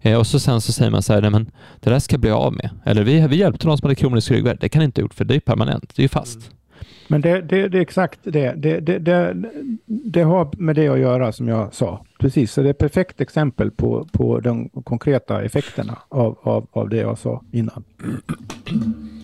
Eh, 0.00 0.18
och 0.18 0.26
så 0.26 0.40
sen 0.40 0.60
så 0.60 0.72
säger 0.72 0.90
man 0.90 1.02
så 1.02 1.12
här, 1.12 1.20
nej 1.20 1.30
men 1.30 1.50
det 1.80 1.90
där 1.90 1.98
ska 1.98 2.14
jag 2.14 2.20
bli 2.20 2.30
av 2.30 2.52
med. 2.52 2.70
Eller 2.84 3.02
vi, 3.02 3.26
vi 3.26 3.36
hjälpte 3.36 3.66
någon 3.66 3.78
som 3.78 3.86
hade 3.86 3.94
kronisk 3.94 4.30
ryggvärk. 4.30 4.60
Det 4.60 4.68
kan 4.68 4.82
inte 4.82 5.00
ha 5.00 5.02
gjort 5.02 5.14
för 5.14 5.24
det 5.24 5.34
är 5.34 5.40
permanent, 5.40 5.96
det 5.96 6.00
är 6.00 6.04
ju 6.04 6.08
fast. 6.08 6.50
Men 7.08 7.20
det, 7.20 7.40
det, 7.40 7.68
det, 7.68 7.78
är 7.78 7.82
exakt 7.82 8.20
det. 8.22 8.52
Det, 8.56 8.80
det. 8.80 8.98
det, 8.98 9.36
det, 9.86 10.22
har 10.22 10.48
med 10.56 10.76
det 10.76 10.88
att 10.88 10.98
göra 10.98 11.32
som 11.32 11.48
jag 11.48 11.74
sa. 11.74 12.04
Precis, 12.20 12.52
så 12.52 12.62
det 12.62 12.68
är 12.68 12.70
ett 12.70 12.78
perfekt 12.78 13.20
exempel 13.20 13.70
på, 13.70 14.08
på 14.12 14.40
de 14.40 14.68
konkreta 14.68 15.42
effekterna 15.42 15.98
av, 16.08 16.38
av, 16.42 16.66
av 16.72 16.88
det 16.88 16.96
jag 16.96 17.18
sa 17.18 17.42
innan. 17.52 17.84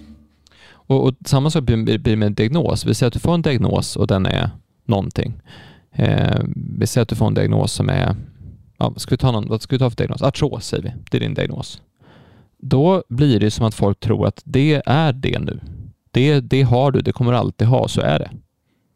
Och, 0.89 1.09
och 1.09 1.15
samma 1.27 1.51
sak 1.51 1.65
blir 1.65 1.99
det 1.99 2.17
med 2.17 2.27
en 2.27 2.35
diagnos. 2.35 2.87
Vi 2.87 2.95
säger 2.95 3.09
att 3.09 3.13
du 3.13 3.19
får 3.19 3.35
en 3.35 3.43
diagnos 3.43 3.97
och 3.97 4.07
den 4.07 4.27
är 4.27 4.51
någonting. 4.85 5.41
Eh, 5.93 6.41
vi 6.79 6.87
säger 6.87 7.03
att 7.03 7.09
du 7.09 7.17
får 7.17 7.27
en 7.27 7.35
diagnos 7.35 7.73
som 7.73 7.89
är, 7.89 8.17
ja, 8.79 8.95
ska 8.97 9.11
vi 9.11 9.19
ta 9.19 9.33
någon, 9.33 9.49
vad 9.49 9.63
ska 9.63 9.75
vi 9.75 9.79
ta 9.79 9.91
för 9.91 9.97
diagnos? 9.97 10.23
Artros 10.23 10.67
säger 10.67 10.83
vi, 10.83 10.93
det 11.11 11.17
är 11.17 11.21
din 11.21 11.35
diagnos. 11.35 11.83
Då 12.59 13.03
blir 13.09 13.41
det 13.41 13.51
som 13.51 13.67
att 13.67 13.75
folk 13.75 14.01
tror 14.01 14.27
att 14.27 14.43
det 14.45 14.83
är 14.87 15.13
det 15.13 15.39
nu. 15.39 15.61
Det, 16.17 16.41
det 16.41 16.63
har 16.63 16.91
du, 16.91 17.01
det 17.01 17.13
kommer 17.13 17.33
du 17.33 17.39
alltid 17.39 17.69
ha, 17.69 17.89
så 17.89 18.01
är 18.01 18.19
det. 18.19 18.31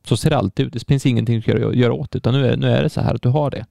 Så 0.04 0.16
ser 0.16 0.30
det 0.30 0.37
alltid 0.37 0.66
ut. 0.66 0.72
Det 0.72 0.87
finns 0.88 1.06
ingenting 1.06 1.37
du 1.37 1.42
kan 1.42 1.78
göra 1.78 1.92
åt, 1.92 2.16
utan 2.16 2.35
nu 2.35 2.46
är, 2.46 2.56
nu 2.56 2.66
är 2.66 2.83
det 2.83 2.88
så 2.88 3.00
här 3.00 3.14
att 3.14 3.22
du 3.22 3.28
har 3.28 3.50
det. 3.50 3.66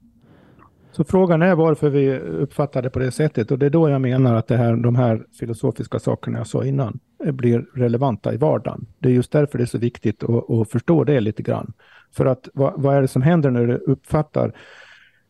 Så 0.92 1.04
frågan 1.04 1.42
är 1.42 1.54
varför 1.54 1.90
vi 1.90 2.18
uppfattar 2.18 2.82
det 2.82 2.90
på 2.90 2.98
det 2.98 3.10
sättet 3.10 3.50
och 3.50 3.58
det 3.58 3.66
är 3.66 3.70
då 3.70 3.88
jag 3.88 4.00
menar 4.00 4.34
att 4.34 4.46
det 4.46 4.56
här, 4.56 4.76
de 4.76 4.96
här 4.96 5.26
filosofiska 5.38 5.98
sakerna 5.98 6.38
jag 6.38 6.46
sa 6.46 6.64
innan 6.64 6.98
blir 7.24 7.66
relevanta 7.74 8.34
i 8.34 8.36
vardagen. 8.36 8.86
Det 8.98 9.08
är 9.08 9.12
just 9.12 9.32
därför 9.32 9.58
det 9.58 9.64
är 9.64 9.66
så 9.66 9.78
viktigt 9.78 10.22
att, 10.22 10.50
att 10.50 10.70
förstå 10.70 11.04
det 11.04 11.20
lite 11.20 11.42
grann. 11.42 11.72
För 12.12 12.26
att 12.26 12.48
vad, 12.54 12.72
vad, 12.76 12.96
är 12.96 13.02
det 13.02 13.08
som 13.08 13.22
händer 13.22 13.50
när 13.50 13.66
du 13.66 13.74
uppfattar 13.74 14.52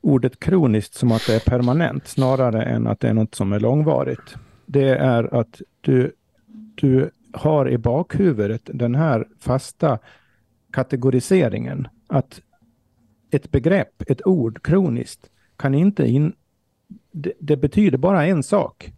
ordet 0.00 0.40
kroniskt 0.40 0.94
som 0.94 1.12
att 1.12 1.26
det 1.26 1.34
är 1.34 1.50
permanent 1.50 2.06
snarare 2.06 2.62
än 2.62 2.86
att 2.86 3.00
det 3.00 3.08
är 3.08 3.14
något 3.14 3.34
som 3.34 3.52
är 3.52 3.60
långvarigt? 3.60 4.36
Det 4.66 4.88
är 4.88 5.34
att 5.40 5.60
du, 5.80 6.12
du 6.74 7.10
har 7.32 7.70
i 7.70 7.78
bakhuvudet 7.78 8.62
den 8.64 8.94
här 8.94 9.28
fasta 9.38 9.98
kategoriseringen 10.72 11.88
att 12.06 12.40
ett 13.30 13.50
begrepp, 13.50 14.02
ett 14.10 14.26
ord, 14.26 14.62
kroniskt, 14.62 15.30
kan 15.56 15.74
inte 15.74 16.06
in... 16.06 16.32
Det, 17.12 17.32
det 17.40 17.56
betyder 17.56 17.98
bara 17.98 18.26
en 18.26 18.42
sak. 18.42 18.92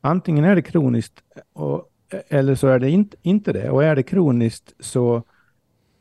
Antingen 0.00 0.44
är 0.44 0.54
det 0.54 0.62
kroniskt 0.62 1.22
och, 1.52 1.90
eller 2.28 2.54
så 2.54 2.68
är 2.68 2.78
det 2.78 2.90
inte, 2.90 3.16
inte 3.22 3.52
det. 3.52 3.70
Och 3.70 3.84
är 3.84 3.96
det 3.96 4.02
kroniskt 4.02 4.72
så 4.80 5.22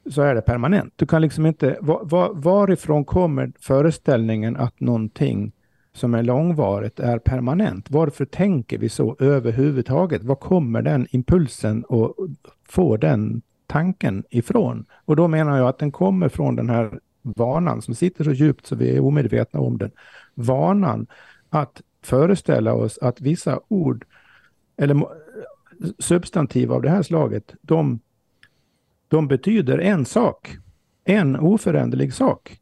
så 0.10 0.22
är 0.22 0.36
det 0.36 0.42
permanent. 0.42 0.94
Du 0.96 1.06
kan 1.06 1.22
liksom 1.22 1.46
inte, 1.46 1.78
var, 1.82 2.00
var, 2.04 2.34
varifrån 2.34 3.06
kommer 3.06 3.52
föreställningen 3.60 4.56
att 4.56 4.80
någonting 4.80 5.52
som 5.98 6.14
är 6.14 6.24
långvarigt 6.24 7.00
är 7.00 7.20
permanent? 7.20 7.92
Varför 7.92 8.26
tänker 8.26 8.78
vi 8.78 8.90
så 8.90 9.16
överhuvudtaget? 9.20 10.24
Var 10.24 10.36
kommer 10.36 10.82
den 10.82 11.08
impulsen 11.12 11.84
och 11.84 12.16
få 12.64 12.98
den 12.98 13.42
tanken 13.68 14.24
ifrån? 14.30 14.86
Och 15.06 15.16
då 15.16 15.28
menar 15.28 15.58
jag 15.58 15.68
att 15.68 15.80
den 15.80 15.92
kommer 15.92 16.30
från 16.30 16.56
den 16.56 16.70
här 16.70 17.00
vanan 17.22 17.82
som 17.82 17.96
sitter 17.96 18.24
så 18.24 18.32
djupt 18.32 18.66
så 18.66 18.76
vi 18.76 18.96
är 18.96 19.00
omedvetna 19.00 19.60
om 19.60 19.78
den. 19.78 19.92
Vanan 20.34 21.08
att 21.50 21.82
föreställa 22.02 22.74
oss 22.74 22.98
att 22.98 23.22
vissa 23.22 23.60
ord 23.68 24.06
eller 24.78 25.08
substantiv 26.00 26.72
av 26.72 26.82
det 26.82 26.90
här 26.90 27.04
slaget, 27.04 27.54
de 27.62 28.00
de 29.08 29.28
betyder 29.28 29.78
en 29.78 30.06
sak. 30.06 30.58
En 31.06 31.36
oföränderlig 31.36 32.14
sak. 32.14 32.60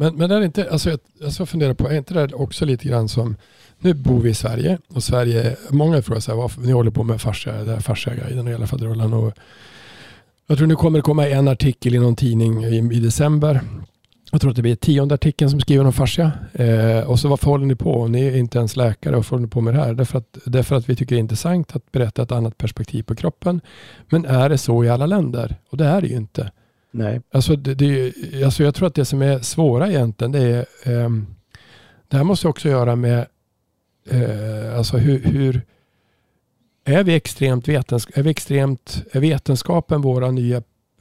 Men, 0.00 0.16
men 0.16 0.30
är 0.30 0.40
det 0.40 0.46
inte, 0.46 0.70
alltså 0.70 0.90
jag, 0.90 0.98
alltså 1.24 1.40
jag 1.40 1.48
funderar 1.48 1.74
på, 1.74 1.88
är 1.88 1.96
inte 1.96 2.14
det 2.14 2.34
också 2.34 2.64
lite 2.64 2.88
grann 2.88 3.08
som, 3.08 3.36
nu 3.78 3.94
bor 3.94 4.20
vi 4.20 4.30
i 4.30 4.34
Sverige 4.34 4.78
och 4.88 5.02
Sverige, 5.02 5.56
många 5.70 6.02
frågar 6.02 6.20
så 6.20 6.30
här, 6.30 6.38
varför 6.38 6.60
ni 6.60 6.72
håller 6.72 6.90
på 6.90 7.02
med 7.02 7.20
fascia, 7.20 7.64
det 7.64 7.72
här 7.72 7.80
fascia-grejen 7.80 8.66
faderullan 8.66 9.12
och 9.12 9.32
jag 10.46 10.58
tror 10.58 10.66
nu 10.66 10.76
kommer 10.76 10.98
det 10.98 11.02
komma 11.02 11.28
en 11.28 11.48
artikel 11.48 11.94
i 11.94 11.98
någon 11.98 12.16
tidning 12.16 12.64
i, 12.64 12.76
i 12.76 13.00
december 13.00 13.60
jag 14.30 14.40
tror 14.40 14.50
att 14.50 14.56
det 14.56 14.62
blir 14.62 14.76
tionde 14.76 15.14
artikeln 15.14 15.50
som 15.50 15.60
skriver 15.60 15.86
om 15.86 15.92
fascia. 15.92 16.32
Eh, 16.52 17.10
och 17.10 17.18
så 17.20 17.28
varför 17.28 17.46
håller 17.46 17.66
ni 17.66 17.74
på? 17.74 18.08
Ni 18.08 18.26
är 18.26 18.36
inte 18.36 18.58
ens 18.58 18.76
läkare. 18.76 19.16
Varför 19.16 19.30
håller 19.30 19.46
ni 19.46 19.50
på 19.50 19.60
med 19.60 19.74
det 19.74 19.80
här? 19.80 19.94
Därför 19.94 20.18
att, 20.18 20.38
därför 20.44 20.76
att 20.76 20.88
vi 20.88 20.96
tycker 20.96 21.14
det 21.14 21.18
är 21.18 21.20
intressant 21.20 21.76
att 21.76 21.92
berätta 21.92 22.22
ett 22.22 22.32
annat 22.32 22.58
perspektiv 22.58 23.02
på 23.02 23.14
kroppen. 23.14 23.60
Men 24.08 24.24
är 24.24 24.48
det 24.48 24.58
så 24.58 24.84
i 24.84 24.88
alla 24.88 25.06
länder? 25.06 25.56
Och 25.70 25.76
det 25.76 25.84
är 25.84 26.00
det 26.00 26.06
ju 26.06 26.16
inte. 26.16 26.50
Nej. 26.90 27.20
Alltså, 27.30 27.56
det, 27.56 27.74
det, 27.74 28.12
alltså 28.44 28.62
jag 28.62 28.74
tror 28.74 28.88
att 28.88 28.94
det 28.94 29.04
som 29.04 29.22
är 29.22 29.38
svåra 29.38 29.88
egentligen 29.88 30.32
det 30.32 30.40
är 30.40 30.58
eh, 30.82 31.10
det 32.08 32.16
här 32.16 32.24
måste 32.24 32.48
också 32.48 32.68
göra 32.68 32.96
med 32.96 33.26
eh, 34.10 34.76
alltså 34.78 34.96
hur, 34.96 35.22
hur 35.22 35.62
är 36.84 37.04
vi 37.04 37.14
extremt 37.14 37.68
vetensk 37.68 38.10
är 38.14 38.22
vi 38.22 38.30
extremt, 38.30 39.02
är 39.12 39.20
vetenskapen 39.20 40.00
våra 40.00 40.30
nya, 40.30 40.56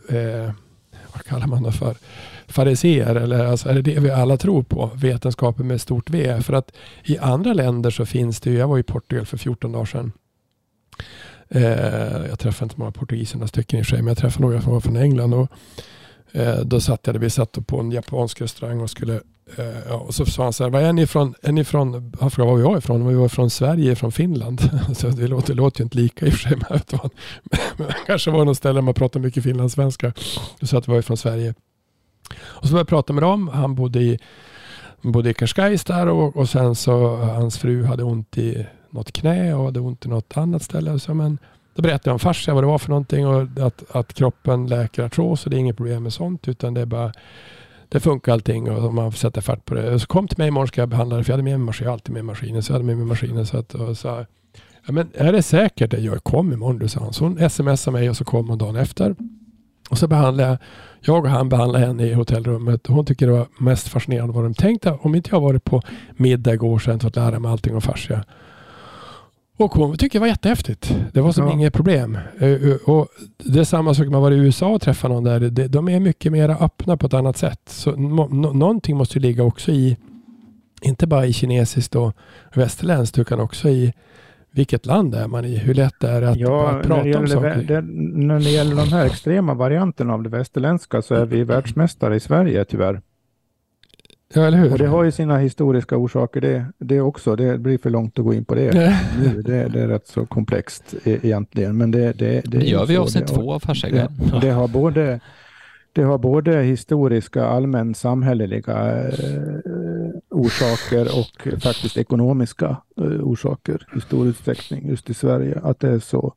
eh, 0.10 0.52
vad 1.14 1.24
kallar 1.26 1.48
man 1.48 1.64
det 1.64 1.72
för? 1.72 1.96
fariseer 2.48 3.16
eller 3.16 3.46
alltså 3.46 3.70
är 3.70 3.74
det 3.74 3.82
det 3.82 4.00
vi 4.00 4.12
alla 4.12 4.38
tror 4.38 4.64
på? 4.64 4.92
Vetenskapen 4.96 5.68
med 5.68 5.82
stort 5.82 6.10
V. 6.10 6.42
För 6.42 6.54
att 6.54 6.72
i 7.04 7.18
andra 7.18 7.54
länder 7.54 7.90
så 7.90 8.06
finns 8.06 8.40
det 8.40 8.50
ju, 8.50 8.58
jag 8.58 8.68
var 8.68 8.80
i 8.80 8.84
Portugal 8.84 9.26
för 9.26 9.38
14 9.38 9.72
dagar 9.72 9.86
sedan. 9.86 10.12
Eh, 11.50 12.28
jag 12.30 12.40
träffade 12.40 12.66
inte 12.66 12.80
många 12.80 12.92
portugiser, 12.92 13.38
några 13.38 13.48
stycken 13.48 13.80
i 13.80 13.84
sig, 13.84 13.98
men 13.98 14.08
jag 14.08 14.18
träffade 14.18 14.46
några 14.46 14.62
som 14.62 14.74
var 14.74 14.80
från 14.80 14.96
England. 14.96 15.34
Och, 15.34 15.50
eh, 16.32 16.60
då 16.60 16.80
satt 16.80 17.08
jag, 17.08 17.14
vi 17.14 17.30
satt 17.30 17.68
på 17.68 17.80
en 17.80 17.92
japansk 17.92 18.42
restaurang 18.42 18.82
och 18.82 18.90
skulle 18.90 19.22
Uh, 19.60 19.92
och 19.92 20.16
så 20.16 20.26
sa 20.26 20.44
han 20.44 20.54
så 20.54 20.64
här, 20.64 20.72
var 20.72 20.82
är 20.82 20.94
ni 20.94 21.02
ifrån? 21.02 21.36
Är 21.42 21.52
ni 21.52 21.64
från, 21.64 22.14
han 22.20 22.32
frågade 22.32 22.52
var 22.52 22.58
vi 22.58 22.64
var 22.64 22.78
ifrån. 22.78 23.08
Vi 23.08 23.16
var 23.16 23.28
från 23.28 23.50
Sverige, 23.50 23.96
från 23.96 24.12
Finland. 24.12 24.62
så 24.98 25.08
det, 25.08 25.28
låter, 25.28 25.48
det 25.48 25.54
låter 25.54 25.80
ju 25.80 25.84
inte 25.84 25.98
lika 25.98 26.26
i 26.26 26.30
och 26.30 26.34
för 26.34 26.40
sig. 26.40 26.58
Men, 26.70 26.80
men 27.78 27.88
kanske 28.06 28.32
var 28.32 28.46
något 28.46 28.58
ställe 28.58 28.74
där 28.74 28.82
man 28.82 28.94
pratade 28.94 29.26
mycket 29.26 29.44
finlandssvenska. 29.44 30.14
Du 30.60 30.68
sa 30.68 30.78
att 30.78 30.88
vi 30.88 30.92
var 30.92 31.02
från 31.02 31.18
Sverige. 31.18 31.54
Och 32.40 32.68
så 32.68 32.72
började 32.72 32.80
jag 32.80 32.88
prata 32.88 33.14
med 33.14 33.24
dem. 33.24 33.48
Han 33.48 33.76
bodde 33.76 34.00
i, 34.00 34.20
bodde 35.02 35.30
i 35.30 35.34
Cascais 35.34 35.84
där 35.84 36.08
och, 36.08 36.38
och 36.38 36.50
sen 36.50 36.76
så 36.76 37.16
hans 37.16 37.58
fru 37.58 37.86
hade 37.86 38.04
ont 38.04 38.38
i 38.38 38.66
något 38.90 39.12
knä 39.12 39.54
och 39.54 39.66
hade 39.66 39.80
ont 39.80 40.06
i 40.06 40.10
något 40.10 40.38
annat 40.38 40.64
ställe. 40.64 41.00
Så, 41.00 41.14
men, 41.14 41.38
då 41.76 41.82
berättade 41.82 42.10
jag 42.10 42.14
om 42.14 42.20
fascia, 42.20 42.54
vad 42.54 42.64
det 42.64 42.68
var 42.68 42.78
för 42.78 42.90
någonting 42.90 43.28
och 43.28 43.42
att, 43.68 43.96
att 43.96 44.14
kroppen 44.14 44.68
läker 44.68 45.04
artros 45.04 45.46
och 45.46 45.50
det 45.50 45.58
är 45.58 45.60
inget 45.60 45.78
problem 45.78 46.04
med 46.04 46.14
sånt 46.14 46.48
utan 46.48 46.74
det 46.74 46.82
är 46.82 46.86
bara 46.86 47.12
det 47.90 48.00
funkar 48.00 48.34
allting 48.34 48.72
och 48.72 48.94
man 48.94 49.12
får 49.12 49.18
sätta 49.18 49.42
fart 49.42 49.66
på 49.66 49.74
det. 49.74 49.94
Och 49.94 50.02
så 50.02 50.08
kom 50.08 50.28
till 50.28 50.38
mig 50.38 50.48
imorgon 50.48 50.68
ska 50.68 50.82
jag 50.82 50.90
behandla 50.90 51.18
det 51.18 51.24
för 51.24 51.32
jag 51.32 51.38
hade 51.38 51.44
med 51.44 51.60
mig 51.60 51.66
maskinen, 51.66 51.86
jag 51.86 51.92
har 51.92 51.94
alltid 51.94 52.14
med 52.14 52.26
maskinen. 52.26 52.64
Så 52.64 52.72
jag 52.72 52.76
hade 52.76 52.86
med 52.86 52.98
mig 52.98 53.06
maskinen 53.06 53.46
så 53.46 53.58
att, 53.58 53.74
och 53.74 53.98
sa, 53.98 54.26
ja, 54.86 54.92
men 54.92 55.10
är 55.14 55.34
det 55.34 55.44
säkert? 55.44 55.94
Jag 55.94 56.24
kom 56.24 56.54
imorgon, 56.54 56.80
du 56.80 56.88
sa 56.88 57.00
han. 57.00 57.14
Så 57.14 57.24
hon 57.24 57.50
smsade 57.50 57.98
mig 57.98 58.10
och 58.10 58.18
så 58.18 58.26
kom 58.26 58.50
hon 58.50 58.58
dagen 58.58 58.76
efter. 58.76 59.16
Och 59.90 59.98
så 59.98 60.08
behandlade 60.08 60.50
jag, 60.50 60.58
jag 61.02 61.26
och 61.26 61.32
han 61.32 61.50
behandlade 61.50 61.86
henne 61.86 62.04
i 62.04 62.14
hotellrummet. 62.14 62.88
Hon 62.88 63.06
tycker 63.06 63.28
det 63.28 63.34
var 63.34 63.48
mest 63.58 63.88
fascinerande 63.88 64.34
vad 64.34 64.44
de 64.44 64.54
tänkte. 64.54 64.92
Om 65.02 65.16
inte 65.16 65.30
jag 65.32 65.42
varit 65.42 65.64
på 65.64 65.82
middag 66.12 66.54
igår 66.54 66.80
så 66.80 66.92
hade 66.92 66.96
jag 66.96 67.02
fått 67.02 67.16
lära 67.16 67.40
mig 67.40 67.52
allting 67.52 67.76
om 67.76 67.82
fascia. 67.82 68.24
Och 69.58 69.72
hon 69.72 69.98
tycker 69.98 70.20
det 70.20 70.22
var 70.22 70.28
jättehäftigt. 70.28 70.96
Det 71.14 71.22
var 71.22 71.32
som 71.32 71.48
ja. 71.48 71.54
inget 71.54 71.74
problem. 71.74 72.18
Eh, 72.40 72.50
eh, 72.50 72.76
och 72.86 73.08
det 73.38 73.60
är 73.60 73.64
samma 73.64 73.94
sak 73.94 74.08
man 74.08 74.22
var 74.22 74.32
i 74.32 74.38
USA 74.38 74.68
och 74.68 74.82
träffade 74.82 75.14
någon 75.14 75.24
där. 75.24 75.68
De 75.68 75.90
är 75.90 76.00
mycket 76.00 76.32
mer 76.32 76.50
öppna 76.64 76.98
på 76.98 77.06
ett 77.06 77.14
annat 77.14 77.38
sätt. 77.38 77.62
Så 77.66 77.96
någonting 77.96 78.98
måste 78.98 79.18
ju 79.18 79.22
ligga 79.22 79.44
också 79.44 79.72
i, 79.72 79.98
inte 80.82 81.08
bara 81.08 81.26
i 81.26 81.34
kinesiskt 81.34 81.96
och 81.96 82.14
västerländskt, 82.54 83.18
utan 83.20 83.40
också 83.40 83.70
i 83.70 83.94
vilket 84.52 84.86
land 84.86 85.16
är 85.16 85.28
man 85.28 85.46
i? 85.46 85.58
Hur 85.58 85.74
lätt 85.74 86.04
är 86.04 86.22
det 86.22 86.30
att, 86.30 86.38
ja, 86.38 86.70
att 86.70 86.88
prata 86.88 87.20
om 87.20 87.28
saker? 87.28 87.64
Det, 87.68 87.82
när 88.28 88.40
det 88.40 88.50
gäller 88.50 88.76
de 88.76 88.90
här 88.90 89.06
extrema 89.06 89.54
varianterna 89.54 90.14
av 90.14 90.24
det 90.24 90.30
västerländska 90.30 91.02
så 91.02 91.16
är 91.16 91.26
vi 91.26 91.44
världsmästare 91.44 92.16
i 92.16 92.20
Sverige 92.20 92.66
tyvärr. 92.66 93.02
Ja, 94.34 94.42
eller 94.42 94.58
hur? 94.58 94.72
Och 94.72 94.78
det 94.78 94.88
har 94.88 95.04
ju 95.04 95.12
sina 95.12 95.38
historiska 95.38 95.98
orsaker 95.98 96.42
det, 96.42 96.66
det 96.78 97.02
också. 97.02 97.36
Det 97.36 97.58
blir 97.58 97.78
för 97.78 97.90
långt 97.90 98.20
att 98.20 98.26
gå 98.26 98.34
in 98.34 98.46
på 98.46 98.56
det 98.56 98.74
nu. 99.20 99.42
Det, 99.42 99.68
det 99.68 99.82
är 99.82 99.88
rätt 99.88 100.08
så 100.08 100.26
komplext 100.26 100.96
e- 101.04 101.20
egentligen. 101.24 101.78
Men 101.78 101.92
det, 101.92 102.14
det, 102.14 102.42
det, 102.46 102.58
det 102.58 102.66
gör 102.66 102.86
vi 102.86 102.98
avsnitt 102.98 103.28
två 103.28 103.54
av 103.54 103.60
Farsägaren. 103.60 104.12
Det, 104.32 104.40
det 104.40 104.52
har 104.52 104.68
både 104.68 105.20
det 105.94 106.04
har 106.04 106.18
både 106.18 106.62
historiska, 106.62 107.46
allmän 107.46 107.96
samhälleliga 107.96 109.08
eh, 109.08 109.14
orsaker 110.30 111.20
och 111.20 111.62
faktiskt 111.64 111.98
ekonomiska 111.98 112.78
eh, 112.98 113.04
orsaker 113.04 113.88
i 113.98 114.02
stor 114.02 114.28
utsträckning 114.28 114.88
just 114.90 115.10
i 115.10 115.14
Sverige. 115.14 115.60
Att 115.64 115.80
det 115.80 115.90
är 115.90 116.00
så 116.00 116.34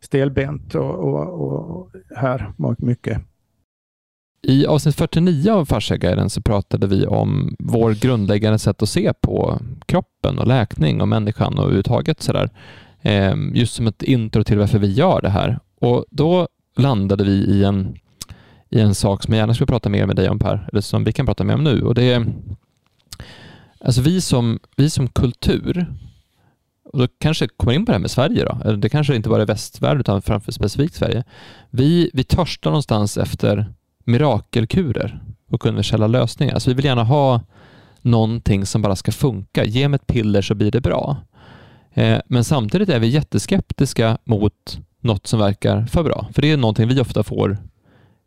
stelbent 0.00 0.74
och, 0.74 0.94
och, 0.94 1.28
och 1.28 1.90
här 2.16 2.52
mycket. 2.78 3.18
I 4.42 4.66
avsnitt 4.66 4.96
49 4.96 5.50
av 5.50 5.64
Fasciaguiden 5.64 6.30
så 6.30 6.42
pratade 6.42 6.86
vi 6.86 7.06
om 7.06 7.56
vår 7.58 7.94
grundläggande 7.94 8.58
sätt 8.58 8.82
att 8.82 8.88
se 8.88 9.12
på 9.12 9.60
kroppen 9.86 10.38
och 10.38 10.46
läkning 10.46 11.00
och 11.00 11.08
människan 11.08 11.54
och 11.54 11.62
överhuvudtaget 11.64 12.22
sådär. 12.22 12.50
Ehm, 13.02 13.52
just 13.54 13.74
som 13.74 13.86
ett 13.86 14.02
intro 14.02 14.44
till 14.44 14.58
varför 14.58 14.78
vi 14.78 14.92
gör 14.92 15.20
det 15.22 15.30
här. 15.30 15.58
Och 15.80 16.04
då 16.10 16.48
landade 16.76 17.24
vi 17.24 17.32
i 17.32 17.64
en, 17.64 17.96
i 18.70 18.80
en 18.80 18.94
sak 18.94 19.22
som 19.22 19.34
jag 19.34 19.40
gärna 19.40 19.54
skulle 19.54 19.66
prata 19.66 19.88
mer 19.88 20.06
med 20.06 20.16
dig 20.16 20.28
om 20.28 20.38
Per, 20.38 20.68
eller 20.72 20.80
som 20.80 21.04
vi 21.04 21.12
kan 21.12 21.26
prata 21.26 21.44
mer 21.44 21.54
om 21.54 21.64
nu. 21.64 21.82
Och 21.82 21.94
det 21.94 22.12
är 22.12 22.26
Alltså 23.84 24.02
vi 24.02 24.20
som, 24.20 24.58
vi 24.76 24.90
som 24.90 25.08
kultur, 25.08 25.86
och 26.84 26.98
då 26.98 27.06
kanske 27.20 27.48
kommer 27.48 27.72
in 27.72 27.86
på 27.86 27.92
det 27.92 27.94
här 27.94 28.00
med 28.00 28.10
Sverige 28.10 28.44
då, 28.44 28.72
det 28.72 28.88
kanske 28.88 29.16
inte 29.16 29.28
bara 29.28 29.42
är 29.42 29.46
västvärlden 29.46 30.00
utan 30.00 30.22
framför 30.22 30.52
specifikt 30.52 30.94
Sverige. 30.94 31.24
Vi, 31.70 32.10
vi 32.14 32.24
törstar 32.24 32.70
någonstans 32.70 33.18
efter 33.18 33.72
mirakelkurer 34.04 35.20
och 35.50 35.66
universella 35.66 36.06
lösningar. 36.06 36.58
Så 36.58 36.70
vi 36.70 36.74
vill 36.74 36.84
gärna 36.84 37.04
ha 37.04 37.40
någonting 38.00 38.66
som 38.66 38.82
bara 38.82 38.96
ska 38.96 39.12
funka. 39.12 39.64
Ge 39.64 39.88
mig 39.88 39.96
ett 39.96 40.06
piller 40.06 40.42
så 40.42 40.54
blir 40.54 40.70
det 40.70 40.80
bra. 40.80 41.16
Eh, 41.94 42.18
men 42.26 42.44
samtidigt 42.44 42.88
är 42.88 42.98
vi 42.98 43.06
jätteskeptiska 43.06 44.18
mot 44.24 44.78
något 45.00 45.26
som 45.26 45.38
verkar 45.38 45.86
för 45.86 46.02
bra. 46.02 46.28
För 46.34 46.42
det 46.42 46.50
är 46.50 46.56
någonting 46.56 46.88
vi 46.88 47.00
ofta 47.00 47.22
får 47.22 47.58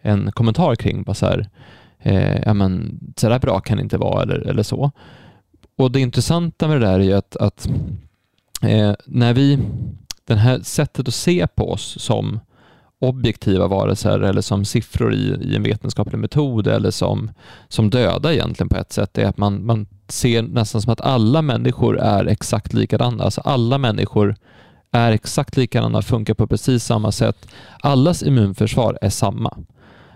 en 0.01 0.31
kommentar 0.31 0.75
kring. 0.75 1.03
Bara 1.03 1.13
så 1.13 1.25
här, 1.25 1.49
eh, 1.99 2.41
ja, 2.45 2.53
men, 2.53 2.99
så 3.15 3.29
där 3.29 3.39
bra 3.39 3.59
kan 3.59 3.77
det 3.77 3.83
inte 3.83 3.97
vara 3.97 4.23
eller, 4.23 4.39
eller 4.39 4.63
så. 4.63 4.91
Och 5.77 5.91
det 5.91 5.99
intressanta 5.99 6.67
med 6.67 6.81
det 6.81 6.87
där 6.87 6.99
är 6.99 7.03
ju 7.03 7.13
att, 7.13 7.35
att 7.35 7.69
eh, 8.61 8.93
när 9.05 9.33
vi, 9.33 9.59
det 10.25 10.35
här 10.35 10.59
sättet 10.59 11.07
att 11.07 11.13
se 11.13 11.47
på 11.47 11.71
oss 11.71 12.01
som 12.01 12.39
objektiva 13.07 13.67
varelser 13.67 14.19
eller 14.19 14.41
som 14.41 14.65
siffror 14.65 15.13
i, 15.13 15.37
i 15.41 15.55
en 15.55 15.63
vetenskaplig 15.63 16.19
metod 16.19 16.67
eller 16.67 16.91
som, 16.91 17.31
som 17.67 17.89
döda 17.89 18.33
egentligen 18.33 18.69
på 18.69 18.77
ett 18.77 18.93
sätt 18.93 19.17
är 19.17 19.25
att 19.25 19.37
man, 19.37 19.65
man 19.65 19.87
ser 20.07 20.41
nästan 20.41 20.81
som 20.81 20.93
att 20.93 21.01
alla 21.01 21.41
människor 21.41 21.99
är 21.99 22.25
exakt 22.25 22.73
likadana. 22.73 23.23
Alltså 23.23 23.41
alla 23.41 23.77
människor 23.77 24.35
är 24.91 25.11
exakt 25.11 25.57
likadana, 25.57 26.01
funkar 26.01 26.33
på 26.33 26.47
precis 26.47 26.83
samma 26.83 27.11
sätt. 27.11 27.47
Allas 27.79 28.23
immunförsvar 28.23 28.97
är 29.01 29.09
samma. 29.09 29.57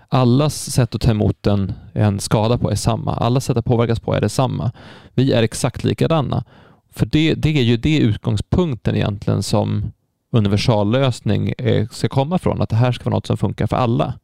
Allas 0.08 0.70
sätt 0.70 0.94
att 0.94 1.00
ta 1.00 1.10
emot 1.10 1.46
en, 1.46 1.72
en 1.92 2.20
skada 2.20 2.58
på 2.58 2.70
är 2.70 2.74
samma. 2.74 3.14
Allas 3.14 3.44
sätt 3.44 3.56
att 3.56 3.64
påverkas 3.64 4.00
på 4.00 4.14
är 4.14 4.20
detsamma. 4.20 4.72
Vi 5.14 5.32
är 5.32 5.42
exakt 5.42 5.84
likadana. 5.84 6.44
För 6.92 7.06
det, 7.06 7.34
det 7.34 7.58
är 7.58 7.62
ju 7.62 7.76
det 7.76 7.98
utgångspunkten 7.98 8.96
egentligen 8.96 9.42
som 9.42 9.92
universallösning 10.30 11.52
eh, 11.58 11.88
ska 11.88 12.08
komma 12.08 12.38
från, 12.38 12.62
att 12.62 12.68
det 12.68 12.76
här 12.76 12.92
ska 12.92 13.04
vara 13.04 13.14
något 13.14 13.26
som 13.26 13.36
funkar 13.36 13.66
för 13.66 13.76
alla. 13.76 14.14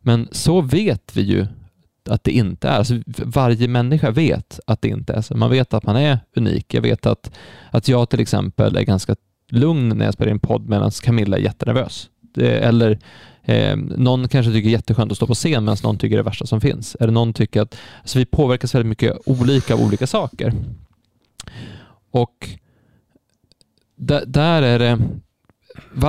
Men 0.00 0.28
så 0.32 0.60
vet 0.60 1.16
vi 1.16 1.22
ju 1.22 1.46
att 2.08 2.24
det 2.24 2.30
inte 2.30 2.68
är. 2.68 2.78
Alltså 2.78 2.94
varje 3.06 3.68
människa 3.68 4.10
vet 4.10 4.60
att 4.66 4.82
det 4.82 4.88
inte 4.88 5.12
är 5.12 5.20
så. 5.22 5.36
Man 5.36 5.50
vet 5.50 5.74
att 5.74 5.84
man 5.84 5.96
är 5.96 6.18
unik. 6.36 6.74
Jag 6.74 6.82
vet 6.82 7.06
att, 7.06 7.30
att 7.70 7.88
jag 7.88 8.10
till 8.10 8.20
exempel 8.20 8.76
är 8.76 8.82
ganska 8.82 9.16
lugn 9.48 9.88
när 9.88 10.04
jag 10.04 10.14
spelar 10.14 10.32
in 10.32 10.38
podd 10.38 10.68
medan 10.68 10.90
Camilla 10.90 11.36
är 11.36 11.40
jättenervös. 11.40 12.10
Det, 12.34 12.58
eller 12.58 12.98
eh, 13.42 13.76
någon 13.76 14.28
kanske 14.28 14.52
tycker 14.52 14.68
det 14.68 14.70
är 14.70 14.78
jätteskönt 14.78 15.12
att 15.12 15.16
stå 15.16 15.26
på 15.26 15.34
scen 15.34 15.64
medan 15.64 15.76
någon 15.82 15.98
tycker 15.98 16.16
det 16.16 16.20
är 16.20 16.24
det 16.24 16.30
värsta 16.30 16.46
som 16.46 16.60
finns. 16.60 16.96
Eller 17.00 17.12
någon 17.12 17.32
tycker 17.32 17.62
att 17.62 17.76
alltså 18.00 18.18
vi 18.18 18.24
påverkas 18.24 18.74
väldigt 18.74 18.88
mycket 18.88 19.16
olika 19.26 19.74
av 19.74 19.80
olika 19.80 20.06
saker. 20.06 20.52
Och 22.10 22.48
där 24.26 24.62
är 24.62 24.78
det 24.78 24.98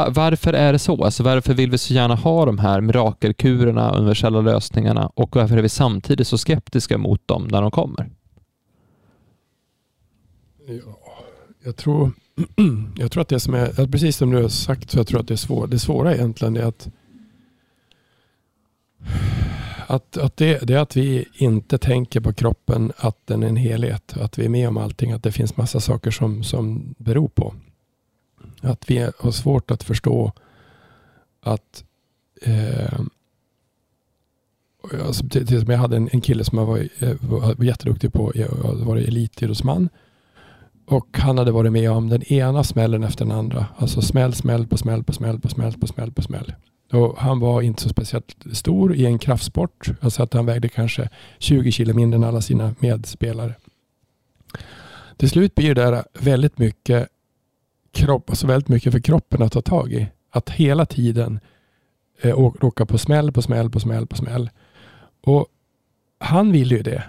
varför 0.08 0.54
är 0.54 0.74
det 0.74 0.80
så? 0.80 1.04
Alltså 1.04 1.24
varför 1.24 1.54
vill 1.54 1.72
vi 1.72 1.78
så 1.78 1.94
gärna 1.94 2.16
ha 2.16 2.46
de 2.46 2.58
här 2.58 2.82
mirakelkurerna, 2.82 3.92
universella 3.92 4.42
lösningarna 4.42 5.12
och 5.16 5.36
varför 5.36 5.58
är 5.58 5.62
vi 5.62 5.70
samtidigt 5.70 6.28
så 6.28 6.38
skeptiska 6.38 6.98
mot 6.98 7.28
dem 7.28 7.48
när 7.52 7.62
de 7.62 7.72
kommer? 7.72 8.10
Ja, 10.68 11.02
jag 11.64 11.76
tror, 11.76 12.12
jag 12.98 13.12
tror 13.12 13.22
att 13.22 13.30
det 13.30 13.40
som 13.40 13.54
är, 13.54 13.88
precis 13.88 14.18
som 14.18 14.30
du 14.32 14.42
har 14.42 14.50
sagt, 14.50 14.92
så 14.92 15.00
jag 15.00 15.08
tror 15.08 15.20
att 15.20 15.28
det 15.28 15.34
är 15.34 15.36
svår, 15.36 15.68
Det 15.68 15.80
svåra 15.80 16.16
egentligen 16.16 16.58
är 16.58 16.64
att, 16.64 16.90
att, 19.88 20.18
att 20.18 20.38
det, 20.38 20.60
det 20.68 20.74
är 20.74 20.80
att 20.80 20.98
vi 20.98 21.26
inte 21.34 21.78
tänker 21.78 22.20
på 22.20 22.34
kroppen, 22.34 22.92
att 22.98 23.28
den 23.28 23.44
är 23.44 23.48
en 23.48 23.56
helhet, 23.56 24.18
att 24.18 24.40
vi 24.40 24.46
är 24.46 24.50
med 24.50 24.68
om 24.68 24.78
allting, 24.78 25.12
att 25.12 25.24
det 25.24 25.32
finns 25.32 25.58
massa 25.58 25.80
saker 25.80 26.12
som, 26.12 26.44
som 26.44 26.96
beror 26.98 27.28
på. 27.28 27.54
Att 28.62 28.90
vi 28.90 29.10
har 29.20 29.32
svårt 29.32 29.72
att 29.72 29.84
förstå 29.84 30.32
att 31.42 31.84
eh, 32.42 33.00
alltså, 35.08 35.28
till, 35.28 35.48
till, 35.48 35.66
jag 35.68 35.78
hade 35.78 35.98
en, 35.98 36.10
en 36.12 36.22
kille 36.22 36.44
som 36.44 36.68
var, 36.68 36.88
eh, 37.00 37.16
var 37.22 37.64
jätteduktig 37.64 38.14
på 38.14 38.30
att 38.64 38.80
vara 38.80 39.00
elitidrottsman. 39.00 39.90
Och 40.86 41.18
han 41.18 41.38
hade 41.38 41.52
varit 41.52 41.72
med 41.72 41.92
om 41.92 42.10
den 42.10 42.24
ena 42.24 42.64
smällen 42.64 43.04
efter 43.04 43.26
den 43.26 43.38
andra. 43.38 43.66
Alltså 43.78 44.02
smäll, 44.02 44.34
smäll 44.34 44.68
på 44.68 44.78
smäll 44.78 45.04
på 45.04 45.14
smäll 45.14 45.40
på 45.40 45.50
smäll 45.50 45.74
på 45.74 45.88
smäll 45.88 46.12
på 46.12 46.22
smäll. 46.22 46.54
Och 46.92 47.18
han 47.18 47.40
var 47.40 47.62
inte 47.62 47.82
så 47.82 47.90
speciellt 47.90 48.46
stor 48.52 48.96
i 48.96 49.06
en 49.06 49.20
kraftsport. 49.20 49.90
Alltså 50.02 50.24
att 50.24 50.34
han 50.34 50.46
vägde 50.46 50.70
kanske 50.70 51.10
20 51.40 51.72
kilo 51.72 51.94
mindre 51.94 52.18
än 52.18 52.24
alla 52.24 52.42
sina 52.42 52.76
medspelare. 52.80 53.56
Till 55.18 55.30
slut 55.30 55.56
blir 55.56 55.76
det 55.76 55.82
där 55.82 56.04
väldigt 56.14 56.58
mycket 56.58 57.08
kropp, 57.92 58.30
alltså 58.30 58.48
väldigt 58.48 58.70
mycket 58.70 58.92
för 58.92 59.00
kroppen 59.00 59.42
att 59.42 59.52
ta 59.52 59.62
tag 59.62 59.94
i. 59.94 60.08
Att 60.30 60.50
hela 60.50 60.86
tiden 60.86 61.40
eh, 62.22 62.40
åka 62.40 62.86
på 62.86 62.98
smäll 62.98 63.32
på 63.32 63.42
smäll 63.42 63.70
på 63.70 63.80
smäll 63.80 64.08
på 64.08 64.16
smäll. 64.16 64.50
Och 65.22 65.48
han 66.20 66.52
vill 66.52 66.72
ju 66.72 66.82
det. 66.82 67.04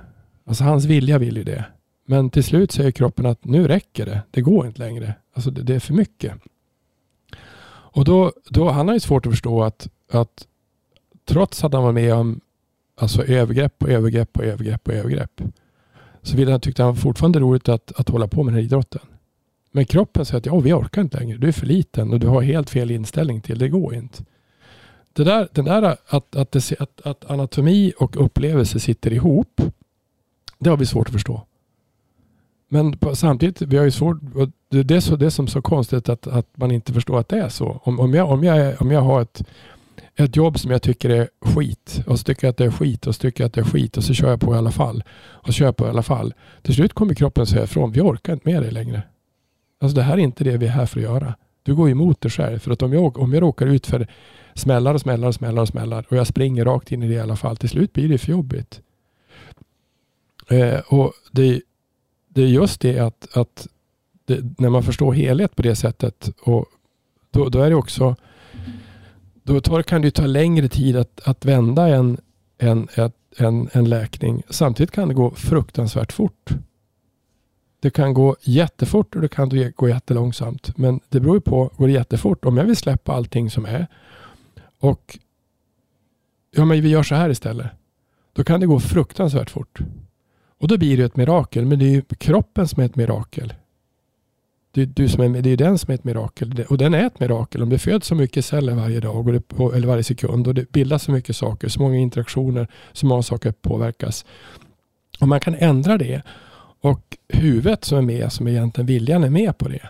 Alltså 0.45 0.65
hans 0.65 0.85
vilja 0.85 1.19
vill 1.19 1.37
ju 1.37 1.45
det. 1.45 1.65
Men 2.07 2.31
till 2.31 2.45
slut 2.45 2.73
säger 2.73 2.91
kroppen 2.91 3.27
att 3.27 3.45
nu 3.45 3.69
räcker 3.69 4.07
det. 4.07 4.23
Det 4.31 4.41
går 4.41 4.67
inte 4.67 4.79
längre. 4.79 5.15
Alltså 5.35 5.51
det, 5.51 5.63
det 5.63 5.75
är 5.75 5.81
för 5.81 5.95
mycket. 5.95 6.35
Och 7.95 8.05
då, 8.05 8.33
då 8.49 8.71
han 8.71 8.89
har 8.89 8.95
ju 8.95 9.01
svårt 9.01 9.27
att 9.27 9.33
förstå 9.33 9.63
att, 9.63 9.89
att 10.11 10.47
trots 11.25 11.65
att 11.65 11.73
han 11.73 11.83
var 11.83 11.93
med 11.93 12.15
om 12.15 12.41
alltså 12.95 13.25
övergrepp 13.25 13.79
på 13.79 13.89
övergrepp 13.89 14.33
på 14.33 14.43
övergrepp 14.43 14.85
på 14.85 14.93
övergrepp 14.93 15.41
så 16.23 16.37
ville 16.37 16.51
han, 16.51 16.61
tyckte 16.61 16.83
han 16.83 16.97
fortfarande 16.97 17.41
roligt 17.41 17.69
att, 17.69 17.93
att 17.97 18.09
hålla 18.09 18.29
på 18.29 18.43
med 18.43 18.53
den 18.53 18.59
här 18.59 18.65
idrotten. 18.65 19.01
Men 19.73 19.85
kroppen 19.85 20.25
säger 20.25 20.39
att 20.39 20.47
ja, 20.47 20.59
vi 20.59 20.73
orkar 20.73 21.03
inte 21.03 21.19
längre. 21.19 21.39
Du 21.39 21.49
är 21.49 21.53
för 21.53 21.67
liten 21.67 22.13
och 22.13 22.21
du 22.21 22.27
har 22.27 22.43
helt 22.43 22.71
fel 22.71 22.91
inställning 22.91 23.41
till 23.41 23.59
det. 23.59 23.69
går 23.69 23.95
inte. 23.95 24.25
Det 25.13 25.25
där, 25.25 25.49
den 25.53 25.65
där 25.65 25.97
att, 26.07 26.37
att, 26.37 26.53
det, 26.53 26.81
att, 26.81 27.01
att 27.05 27.31
anatomi 27.31 27.93
och 27.99 28.25
upplevelse 28.25 28.81
sitter 28.81 29.13
ihop, 29.13 29.61
det 30.59 30.71
har 30.71 30.77
vi 30.77 30.87
svårt 30.87 31.07
att 31.07 31.13
förstå. 31.13 31.47
Men 32.69 32.99
på, 32.99 33.17
samtidigt, 33.17 33.63
vi 33.63 33.77
har 33.77 33.85
ju 33.85 33.91
svårt, 33.91 34.17
det 34.69 34.95
är, 34.95 35.01
så, 35.01 35.17
det 35.17 35.27
är 35.27 35.31
som 35.31 35.47
så 35.47 35.63
konstigt 35.63 36.09
att, 36.09 36.27
att 36.27 36.47
man 36.55 36.71
inte 36.71 36.93
förstår 36.93 37.19
att 37.19 37.29
det 37.29 37.39
är 37.39 37.49
så. 37.49 37.81
Om, 37.85 38.01
om, 38.01 38.15
jag, 38.15 38.31
om, 38.31 38.45
jag, 38.45 38.83
om 38.83 38.91
jag 38.91 39.01
har 39.01 39.23
ett, 39.23 39.43
ett 40.17 40.37
jobb 40.37 40.59
som 40.59 40.71
jag 40.71 40.83
tycker 40.83 41.11
är 41.11 41.29
skit 41.41 42.03
och 42.07 42.19
så 42.19 42.25
tycker 42.25 42.47
jag 42.47 42.51
att 42.51 42.57
det 42.57 42.65
är 42.65 42.71
skit 42.71 43.07
och 43.07 43.15
så 43.15 43.21
tycker 43.21 43.45
jag 43.45 43.47
att 43.47 43.55
det 43.55 43.61
är 43.61 43.65
skit 43.65 43.97
och 43.97 44.05
så 44.05 44.15
kör 44.15 44.31
jag 44.31 44.41
på 44.41 44.55
i 44.55 44.59
alla 44.59 44.71
fall. 44.71 45.05
Och 45.23 45.47
så 45.47 45.53
kör 45.53 45.65
jag 45.65 45.77
på 45.77 45.87
i 45.87 45.89
alla 45.89 46.03
fall. 46.03 46.35
Till 46.63 46.75
slut 46.75 46.93
kommer 46.93 47.15
kroppen 47.15 47.47
säga 47.47 47.65
ifrån, 47.65 47.93
vi 47.93 48.01
orkar 48.01 48.33
inte 48.33 48.49
med 48.49 48.63
det 48.63 48.71
längre. 48.71 49.03
Alltså 49.83 49.97
det 49.97 50.03
här 50.03 50.15
är 50.15 50.19
inte 50.19 50.45
det 50.45 50.57
vi 50.57 50.67
är 50.67 50.71
här 50.71 50.87
för 50.87 50.99
att 50.99 51.05
göra. 51.05 51.35
Du 51.63 51.75
går 51.75 51.91
emot 51.91 52.21
dig 52.21 52.31
själv. 52.31 52.59
För 52.59 52.71
att 52.71 52.83
om 52.83 52.93
jag, 52.93 53.19
om 53.19 53.33
jag 53.33 53.43
råkar 53.43 53.67
ut 53.67 53.87
för 53.87 54.07
smällar 54.55 54.95
och 54.95 55.01
smällar 55.01 55.29
och 55.29 55.35
smällar 55.35 55.63
och 55.63 55.69
smällar 55.69 56.07
och 56.09 56.17
jag 56.17 56.27
springer 56.27 56.65
rakt 56.65 56.93
in 56.93 57.03
i 57.03 57.09
det 57.09 57.15
i 57.15 57.21
alla 57.21 57.37
fall. 57.37 57.57
Till 57.57 57.69
slut 57.69 57.93
blir 57.93 58.09
det 58.09 58.19
för 58.19 58.31
jobbigt. 58.31 58.81
Eh, 60.51 60.79
och 60.79 61.13
det, 61.31 61.61
det 62.29 62.43
är 62.43 62.47
just 62.47 62.81
det 62.81 62.99
att, 62.99 63.37
att 63.37 63.67
det, 64.25 64.61
när 64.61 64.71
man 64.71 64.83
förstår 64.83 65.13
helhet 65.13 65.57
på 65.57 65.63
det 65.63 65.77
sättet 65.77 66.31
och 66.43 66.67
då, 67.31 67.49
då 67.49 67.61
är 67.61 67.71
det 67.71 67.77
också 67.77 68.17
då 69.43 69.61
tar, 69.61 69.83
kan 69.83 70.03
det 70.03 70.11
ta 70.11 70.27
längre 70.27 70.69
tid 70.69 70.97
att, 70.97 71.21
att 71.25 71.45
vända 71.45 71.89
en, 71.89 72.19
en, 72.59 72.89
en, 73.37 73.69
en 73.73 73.89
läkning. 73.89 74.43
Samtidigt 74.49 74.91
kan 74.91 75.09
det 75.09 75.15
gå 75.15 75.31
fruktansvärt 75.31 76.13
fort. 76.13 76.51
Det 77.83 77.91
kan 77.91 78.15
gå 78.15 78.37
jättefort 78.41 79.15
och 79.15 79.21
det 79.21 79.29
kan 79.29 79.73
gå 79.77 79.89
jättelångsamt. 79.89 80.77
Men 80.79 81.01
det 81.09 81.21
beror 81.21 81.41
på, 81.41 81.71
går 81.77 81.87
det 81.87 81.93
jättefort, 81.93 82.45
om 82.45 82.57
jag 82.57 82.65
vill 82.65 82.77
släppa 82.77 83.13
allting 83.13 83.51
som 83.51 83.65
är 83.65 83.87
och 84.79 85.19
ja, 86.51 86.65
men 86.65 86.83
vi 86.83 86.89
gör 86.89 87.03
så 87.03 87.15
här 87.15 87.31
istället. 87.31 87.67
Då 88.33 88.45
kan 88.45 88.61
det 88.61 88.67
gå 88.67 88.81
fruktansvärt 88.81 89.51
fort. 89.51 89.79
Och 90.59 90.69
då 90.69 90.79
blir 90.79 90.97
det 90.97 91.05
ett 91.05 91.17
mirakel. 91.17 91.67
Men 91.67 91.79
det 91.79 91.85
är 91.85 91.91
ju 91.91 92.03
kroppen 92.03 92.69
som 92.69 92.83
är 92.83 92.87
ett 92.87 92.97
mirakel. 92.97 93.55
Det 94.71 94.83
är, 94.83 94.87
du 94.87 95.09
som 95.09 95.23
är, 95.23 95.43
det 95.43 95.51
är 95.51 95.57
den 95.57 95.79
som 95.79 95.91
är 95.91 95.95
ett 95.95 96.05
mirakel. 96.05 96.65
Och 96.69 96.79
den 96.79 96.95
är 96.95 97.07
ett 97.07 97.21
mirakel. 97.21 97.63
Om 97.63 97.71
det 97.71 97.79
föds 97.79 98.07
så 98.07 98.15
mycket 98.15 98.45
celler 98.45 98.75
varje 98.75 99.01
dag 99.01 99.29
och 99.29 99.33
det, 99.33 99.77
eller 99.77 99.87
varje 99.87 100.05
sekund 100.05 100.49
och 100.49 100.55
det 100.55 100.73
bildas 100.73 101.03
så 101.03 101.13
mycket 101.13 101.37
saker, 101.37 101.69
så 101.69 101.81
många 101.81 101.97
interaktioner, 101.97 102.69
så 102.93 103.07
många 103.07 103.23
saker 103.23 103.53
påverkas. 103.53 104.25
Om 105.21 105.29
man 105.29 105.41
kan 105.41 105.55
ändra 105.55 105.99
det 105.99 106.23
och 106.83 107.19
huvudet 107.29 107.85
som 107.85 107.99
är 107.99 108.03
med, 108.03 108.33
som 108.33 108.49
egentligen 108.49 108.87
viljan 108.87 109.25
är 109.25 109.31
med 109.31 109.59
på 109.59 109.69
det. 109.69 109.89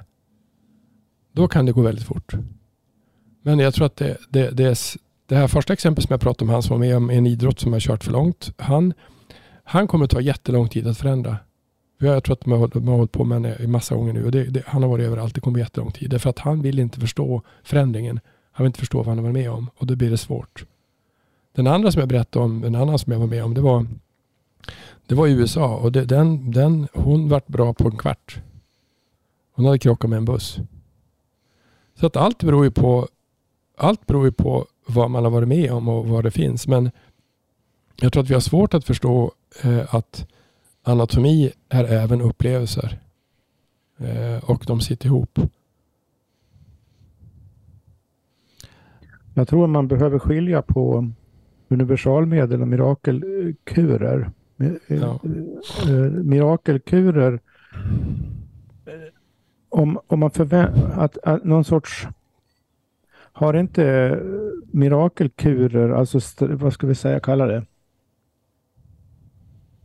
Då 1.33 1.49
kan 1.49 1.67
det 1.67 1.73
gå 1.73 1.83
väldigt 1.83 2.05
fort. 2.05 2.33
Men 3.43 3.59
jag 3.59 3.75
tror 3.75 3.87
att 3.87 3.97
det, 3.97 4.17
det, 4.29 4.51
det, 4.51 4.65
är, 4.65 4.79
det 5.27 5.37
här 5.37 5.49
första 5.49 5.73
exemplet 5.73 6.05
som 6.05 6.13
jag 6.13 6.21
pratade 6.21 6.45
om, 6.45 6.49
han 6.49 6.63
som 6.63 6.79
var 6.79 6.87
med 6.87 6.97
om 6.97 7.11
en 7.11 7.27
idrott 7.27 7.61
som 7.61 7.73
har 7.73 7.81
kört 7.81 8.05
för 8.05 8.13
långt. 8.13 8.53
Han, 8.57 8.95
han 9.65 9.89
kommer 9.89 10.07
ta 10.07 10.21
jättelång 10.21 10.69
tid 10.69 10.87
att 10.87 10.99
förändra. 10.99 11.37
Jag 11.99 12.25
tror 12.25 12.33
att 12.33 12.41
de 12.41 12.53
har, 12.53 12.59
har 12.59 12.97
hållit 12.97 13.13
på 13.13 13.25
med 13.25 13.37
henne 13.37 13.55
en 13.55 13.71
massa 13.71 13.95
gånger 13.95 14.13
nu 14.13 14.25
och 14.25 14.33
det, 14.33 14.45
det, 14.45 14.63
han 14.67 14.83
har 14.83 14.91
varit 14.91 15.07
överallt. 15.07 15.35
Det 15.35 15.41
kommer 15.41 15.59
jättelång 15.59 15.93
tid. 15.93 16.11
Därför 16.11 16.31
att 16.31 16.39
han 16.39 16.63
vill 16.63 16.79
inte 16.79 17.01
förstå 17.01 17.43
förändringen. 17.63 18.21
Han 18.53 18.65
vill 18.65 18.69
inte 18.69 18.81
förstå 18.81 18.99
vad 18.99 19.07
han 19.07 19.19
har 19.19 19.23
varit 19.23 19.35
med 19.35 19.51
om 19.51 19.71
och 19.77 19.87
då 19.87 19.97
blir 19.97 20.11
det 20.11 20.19
svårt. 20.19 20.65
Den 21.55 21.67
andra 21.67 21.93
som 21.93 22.01
jag 22.01 22.09
berättade 22.09 22.45
om, 22.45 22.65
en 22.65 22.75
annan 22.75 22.99
som 22.99 23.13
jag 23.13 23.21
var 23.21 23.27
med 23.27 23.45
om, 23.45 23.55
det 23.55 23.61
var, 23.61 23.87
det 25.13 25.17
var 25.17 25.27
i 25.27 25.33
USA 25.33 25.77
och 25.77 25.93
det, 25.93 26.05
den, 26.05 26.51
den, 26.51 26.89
hon 26.93 27.29
vart 27.29 27.47
bra 27.47 27.73
på 27.73 27.89
en 27.89 27.97
kvart. 27.97 28.41
Hon 29.53 29.65
hade 29.65 29.79
krockat 29.79 30.11
med 30.11 30.17
en 30.17 30.25
buss. 30.25 30.59
Så 31.95 32.07
att 32.07 32.17
allt 32.17 32.43
beror 32.43 32.65
ju 32.65 32.71
på, 32.71 33.09
allt 33.77 34.07
beror 34.07 34.25
ju 34.25 34.33
på 34.33 34.67
vad 34.87 35.11
man 35.11 35.25
har 35.25 35.31
varit 35.31 35.49
med 35.49 35.73
om 35.73 35.89
och 35.89 36.07
vad 36.07 36.25
det 36.25 36.31
finns. 36.31 36.69
Men 36.69 36.91
jag 38.01 38.13
tror 38.13 38.23
att 38.23 38.31
vi 38.31 38.35
har 38.35 38.41
svårt 38.41 38.75
att 38.75 38.85
förstå 38.85 39.33
eh, 39.63 39.95
att 39.95 40.29
anatomi 40.83 41.53
är 41.69 41.85
även 41.85 42.21
upplevelser. 42.21 42.99
Eh, 43.99 44.51
och 44.51 44.65
de 44.67 44.81
sitter 44.81 45.07
ihop. 45.07 45.39
Jag 49.35 49.49
tror 49.49 49.67
man 49.67 49.89
behöver 49.89 50.19
skilja 50.19 50.63
på 50.63 51.11
universalmedel 51.69 52.63
och 52.63 52.69
mirakelkurer. 52.69 54.31
Ja. 54.87 55.21
Eh, 55.89 56.11
mirakelkurer, 56.11 57.41
om, 59.69 60.01
om 60.07 60.21
man 60.21 60.31
förväntar 60.31 61.05
att, 61.05 61.19
att 61.19 61.45
någon 61.45 61.65
sorts 61.65 62.09
har 63.15 63.55
inte 63.55 64.19
mirakelkurer, 64.71 65.91
alltså 65.91 66.21
vad 66.41 66.73
ska 66.73 66.87
vi 66.87 66.95
säga, 66.95 67.21
kalla 67.21 67.47
det? 67.47 67.67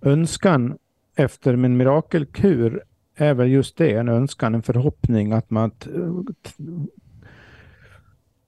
Önskan 0.01 0.77
efter 1.15 1.55
min 1.55 1.77
mirakelkur 1.77 2.83
är 3.15 3.33
väl 3.33 3.47
just 3.47 3.77
det, 3.77 3.91
en 3.91 4.09
önskan, 4.09 4.55
en 4.55 4.61
förhoppning 4.61 5.31
att 5.31 5.49
man 5.49 5.71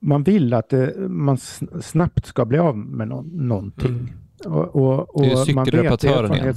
man 0.00 0.22
vill 0.22 0.54
att 0.54 0.68
det, 0.68 1.08
man 1.08 1.38
snabbt 1.80 2.26
ska 2.26 2.44
bli 2.44 2.58
av 2.58 2.78
med 2.78 3.08
no 3.08 3.22
någonting. 3.32 3.90
Mm. 3.90 4.08
Och, 4.46 4.76
och, 4.76 5.16
och 5.16 5.22
det 5.22 5.32
är 5.32 5.36
cykelreparatören 5.36 6.34
igen. 6.34 6.54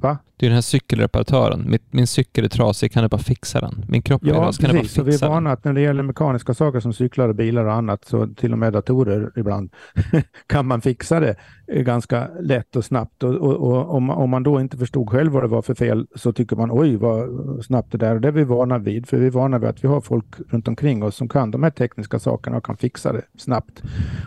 Va? 0.00 0.18
Det 0.36 0.46
är 0.46 0.50
den 0.50 0.54
här 0.54 0.62
cykelreparatören. 0.62 1.70
Min, 1.70 1.78
min 1.90 2.06
cykel 2.06 2.44
är 2.44 2.48
trasig, 2.48 2.92
kan 2.92 3.02
du 3.02 3.08
bara 3.08 3.20
fixa 3.20 3.60
den? 3.60 3.84
Min 3.88 4.02
kropp 4.02 4.22
ja, 4.24 4.34
är 4.34 4.38
trasig, 4.38 4.60
kan 4.60 4.70
du 4.70 4.76
bara 4.76 4.82
fixa 4.82 5.02
den? 5.02 5.10
Vi 5.10 5.16
är 5.16 5.28
vana 5.28 5.52
att 5.52 5.64
när 5.64 5.72
det 5.72 5.80
gäller 5.80 6.02
mekaniska 6.02 6.54
saker 6.54 6.80
som 6.80 6.92
cyklar 6.92 7.28
och 7.28 7.34
bilar 7.34 7.64
och 7.64 7.72
annat, 7.72 8.04
så 8.04 8.26
till 8.26 8.52
och 8.52 8.58
med 8.58 8.72
datorer 8.72 9.32
ibland, 9.36 9.70
kan 10.46 10.66
man 10.66 10.80
fixa 10.80 11.20
det 11.20 11.36
ganska 11.72 12.28
lätt 12.40 12.76
och 12.76 12.84
snabbt. 12.84 13.22
Och, 13.22 13.34
och, 13.34 13.56
och 13.56 13.94
om, 13.94 14.10
om, 14.10 14.30
man 14.30 14.42
då 14.42 14.60
inte 14.60 14.76
förstod 14.76 15.10
själv 15.10 15.32
vad 15.32 15.42
det 15.42 15.48
var 15.48 15.62
för 15.62 15.74
fel 15.74 16.06
så 16.14 16.32
tycker 16.32 16.56
man 16.56 16.70
oj 16.72 16.96
vad 16.96 17.28
snabbt 17.64 17.92
det 17.92 17.98
där. 17.98 18.14
Och 18.14 18.20
det 18.20 18.28
är 18.28 18.32
vi 18.32 18.44
vana 18.44 18.78
vid, 18.78 19.08
för 19.08 19.16
vi 19.16 19.26
är 19.26 19.30
vana 19.30 19.58
vid 19.58 19.68
att 19.68 19.84
vi 19.84 19.88
har 19.88 20.00
folk 20.00 20.26
runt 20.48 20.68
omkring 20.68 21.02
oss 21.02 21.16
som 21.16 21.28
kan 21.28 21.50
de 21.50 21.62
här 21.62 21.70
tekniska 21.70 22.18
sakerna 22.18 22.56
och 22.56 22.64
kan 22.64 22.76
fixa 22.76 23.12
det 23.12 23.22
snabbt. 23.38 23.82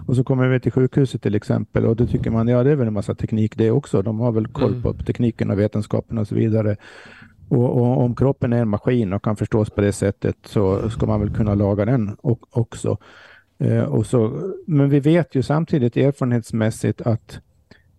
Och 0.08 0.16
så 0.16 0.24
kommer 0.24 0.48
vi 0.48 0.60
till 0.60 0.72
sjukhuset 0.72 1.22
till 1.22 1.36
exempel 1.36 1.86
och 1.86 1.96
då 1.96 2.08
tycker 2.08 2.32
man 2.32 2.48
ja 2.48 2.64
det 2.64 2.72
är 2.72 2.76
väl 2.76 2.92
en 2.94 2.96
massa 2.96 3.16
teknik 3.16 3.58
det 3.58 3.72
också. 3.72 4.02
De 4.02 4.20
har 4.20 4.32
väl 4.32 4.48
koll 4.48 4.82
på 4.82 4.90
mm. 4.90 5.04
tekniken 5.04 5.52
och 5.52 5.60
vetenskapen 5.60 6.18
och 6.18 6.28
så 6.28 6.36
vidare. 6.36 6.76
Och, 7.50 7.78
och, 7.78 8.02
om 8.02 8.16
kroppen 8.16 8.54
är 8.54 8.62
en 8.62 8.70
maskin 8.70 9.14
och 9.14 9.24
kan 9.24 9.36
förstås 9.36 9.70
på 9.70 9.82
det 9.82 9.92
sättet 9.92 10.36
så 10.46 10.90
ska 10.90 11.06
man 11.06 11.20
väl 11.20 11.34
kunna 11.34 11.56
laga 11.56 11.86
den 11.86 12.18
också. 12.52 12.98
Eh, 13.60 13.84
och 13.84 14.06
så, 14.06 14.52
men 14.68 14.90
vi 14.90 15.00
vet 15.00 15.36
ju 15.36 15.44
samtidigt 15.44 15.98
erfarenhetsmässigt 15.98 17.02
att 17.02 17.40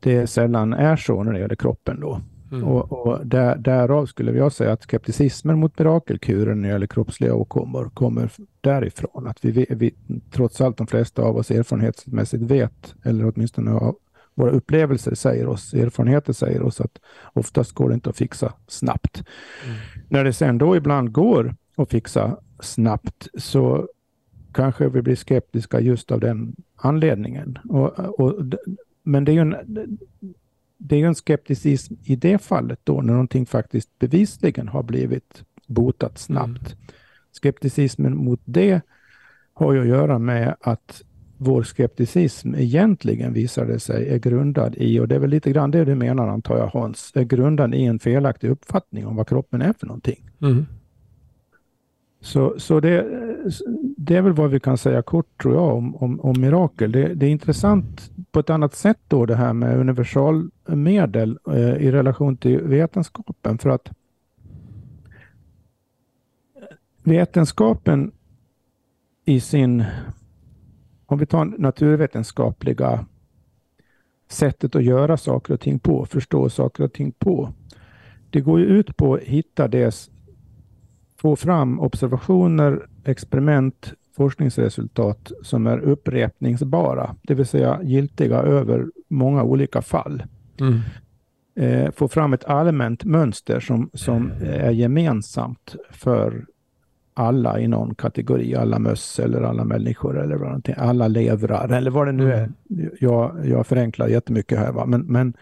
det 0.01 0.27
sällan 0.27 0.73
är 0.73 0.97
så 0.97 1.23
när 1.23 1.33
det 1.33 1.39
gäller 1.39 1.57
kroppen 1.57 2.01
då. 2.01 2.21
Mm. 2.53 2.65
Och, 2.65 2.93
och 2.93 3.27
där, 3.27 3.57
därav 3.57 4.07
skulle 4.07 4.33
jag 4.33 4.53
säga 4.53 4.73
att 4.73 4.83
skepticismen 4.83 5.59
mot 5.59 5.79
mirakelkuren 5.79 6.61
när 6.61 6.69
det 6.69 6.73
gäller 6.73 6.87
kroppsliga 6.87 7.35
åkommor 7.35 7.91
kommer 7.95 8.31
därifrån. 8.61 9.27
Att 9.27 9.45
vi, 9.45 9.67
vi, 9.71 9.95
trots 10.31 10.61
allt 10.61 10.77
de 10.77 10.87
flesta 10.87 11.23
av 11.23 11.37
oss 11.37 11.51
erfarenhetsmässigt 11.51 12.43
vet, 12.43 12.95
eller 13.03 13.33
åtminstone 13.35 13.71
har, 13.71 13.95
våra 14.35 14.51
upplevelser 14.51 15.15
säger 15.15 15.47
oss, 15.47 15.75
erfarenheter 15.75 16.33
säger 16.33 16.63
oss 16.63 16.81
att 16.81 16.99
oftast 17.33 17.73
går 17.73 17.89
det 17.89 17.95
inte 17.95 18.11
att 18.11 18.17
fixa 18.17 18.53
snabbt. 18.67 19.25
Mm. 19.65 19.77
När 20.09 20.25
det 20.25 20.33
sen 20.33 20.59
då 20.59 20.77
ibland 20.77 21.13
går 21.13 21.57
att 21.77 21.91
fixa 21.91 22.39
snabbt 22.61 23.29
så 23.39 23.89
kanske 24.53 24.89
vi 24.89 25.03
blir 25.03 25.17
skeptiska 25.17 25.81
just 25.81 26.11
av 26.11 26.21
den 26.21 26.57
anledningen. 26.77 27.59
Och, 27.69 28.21
och, 28.21 28.43
men 29.03 29.25
det 29.25 29.33
är 29.33 29.35
ju 29.35 29.41
en, 29.41 29.57
det 30.79 31.03
är 31.03 31.07
en 31.07 31.15
skepticism 31.15 31.95
i 32.05 32.17
det 32.17 32.39
fallet 32.39 32.81
då 32.85 33.01
när 33.01 33.13
någonting 33.13 33.47
faktiskt 33.47 33.99
bevisligen 33.99 34.69
har 34.69 34.83
blivit 34.83 35.45
botat 35.67 36.19
snabbt. 36.19 36.73
Mm. 36.73 36.85
Skepticismen 37.33 38.17
mot 38.17 38.41
det 38.45 38.81
har 39.55 39.73
ju 39.73 39.81
att 39.81 39.87
göra 39.87 40.19
med 40.19 40.57
att 40.61 41.03
vår 41.45 41.63
skepticism 41.63 42.55
egentligen 42.55 43.33
visar 43.33 43.67
det 43.67 43.81
sig 43.81 44.09
är 44.09 44.19
grundad 44.19 44.75
i, 44.77 45.01
och 45.01 45.09
det 45.09 45.15
är 45.15 45.19
väl 45.19 45.31
lite 45.31 45.53
grann 45.53 45.71
det 45.71 45.85
du 45.85 45.95
menar 45.95 46.29
antar 46.29 46.59
jag 46.59 46.67
Hans, 46.67 47.13
är 47.15 47.25
grundad 47.25 47.75
i 47.75 47.85
en 47.85 47.99
felaktig 47.99 48.51
uppfattning 48.51 49.07
om 49.07 49.17
vad 49.17 49.29
kroppen 49.29 49.63
är 49.63 49.73
för 49.73 49.87
någonting. 49.87 50.31
Mm. 50.43 50.67
Så, 52.21 52.55
så 52.59 52.81
det, 52.81 53.07
det 53.97 54.17
är 54.17 54.23
väl 54.23 54.33
vad 54.33 54.51
vi 54.51 54.61
kan 54.61 54.79
säga 54.79 55.03
kort 55.03 55.43
tror 55.43 55.55
jag 55.55 55.75
om, 55.75 55.97
om, 55.97 56.21
om 56.21 56.41
mirakel. 56.41 56.93
Det, 56.93 57.15
det, 57.15 57.27
är 57.27 57.31
intressant 57.31 58.11
på 58.33 58.41
ett 58.41 58.51
annat 58.51 58.75
sätt 58.75 58.99
då 59.09 59.27
det 59.27 59.37
här 59.37 59.53
med 59.53 59.79
universalmedel 59.79 61.39
eh, 61.49 61.77
i 61.77 61.93
relation 61.93 62.37
till 62.37 62.61
vetenskapen 62.61 63.59
för 63.59 63.71
att 63.71 63.91
vetenskapen 67.03 68.13
i 69.25 69.41
sin, 69.41 69.85
om 71.15 71.19
vi 71.19 71.27
tar 71.27 71.45
naturvetenskapliga 71.45 73.07
sättet 74.29 74.77
att 74.77 74.85
göra 74.85 75.17
saker 75.17 75.55
och 75.55 75.61
ting 75.61 75.79
på, 75.79 76.07
förstå 76.07 76.51
saker 76.51 76.85
och 76.85 76.93
ting 76.93 77.13
på. 77.13 77.53
Det 78.31 78.41
går 78.41 78.61
ju 78.61 78.67
ut 78.67 78.97
på 78.97 79.15
att 79.15 79.21
hitta 79.21 79.69
det 79.69 80.11
få 81.21 81.37
fram 81.37 81.81
observationer, 81.81 82.87
experiment, 83.05 83.93
forskningsresultat 84.17 85.33
som 85.43 85.67
är 85.67 85.79
upprepningsbara, 85.79 87.17
det 87.23 87.35
vill 87.35 87.47
säga 87.47 87.81
giltiga 87.83 88.37
över 88.37 88.87
många 89.09 89.43
olika 89.43 89.83
fall. 89.83 90.23
Mm. 90.61 90.81
Eh, 91.57 91.91
få 91.91 92.09
fram 92.09 92.33
ett 92.33 92.45
allmänt 92.45 93.05
mönster 93.05 93.61
som, 93.61 93.91
som 93.95 94.33
är 94.43 94.71
gemensamt 94.71 95.77
för 95.91 96.47
alla 97.15 97.61
i 97.61 97.69
någon 97.69 97.95
kategori, 97.95 98.55
alla 98.55 98.79
möss 98.79 99.19
eller 99.19 99.43
alla 99.43 99.65
människor 99.65 100.21
eller 100.21 100.37
vad 100.37 100.75
alla 100.77 101.09
levrar 101.09 101.69
eller 101.69 101.91
vad 101.91 102.07
det 102.07 102.13
nu 102.13 102.33
är. 102.33 102.53
Jag, 103.01 103.47
jag 103.47 103.67
förenklar 103.67 104.09
jättemycket 104.09 104.59
här, 104.59 104.73
va? 104.73 104.87
Men, 104.87 105.01
men 105.01 105.35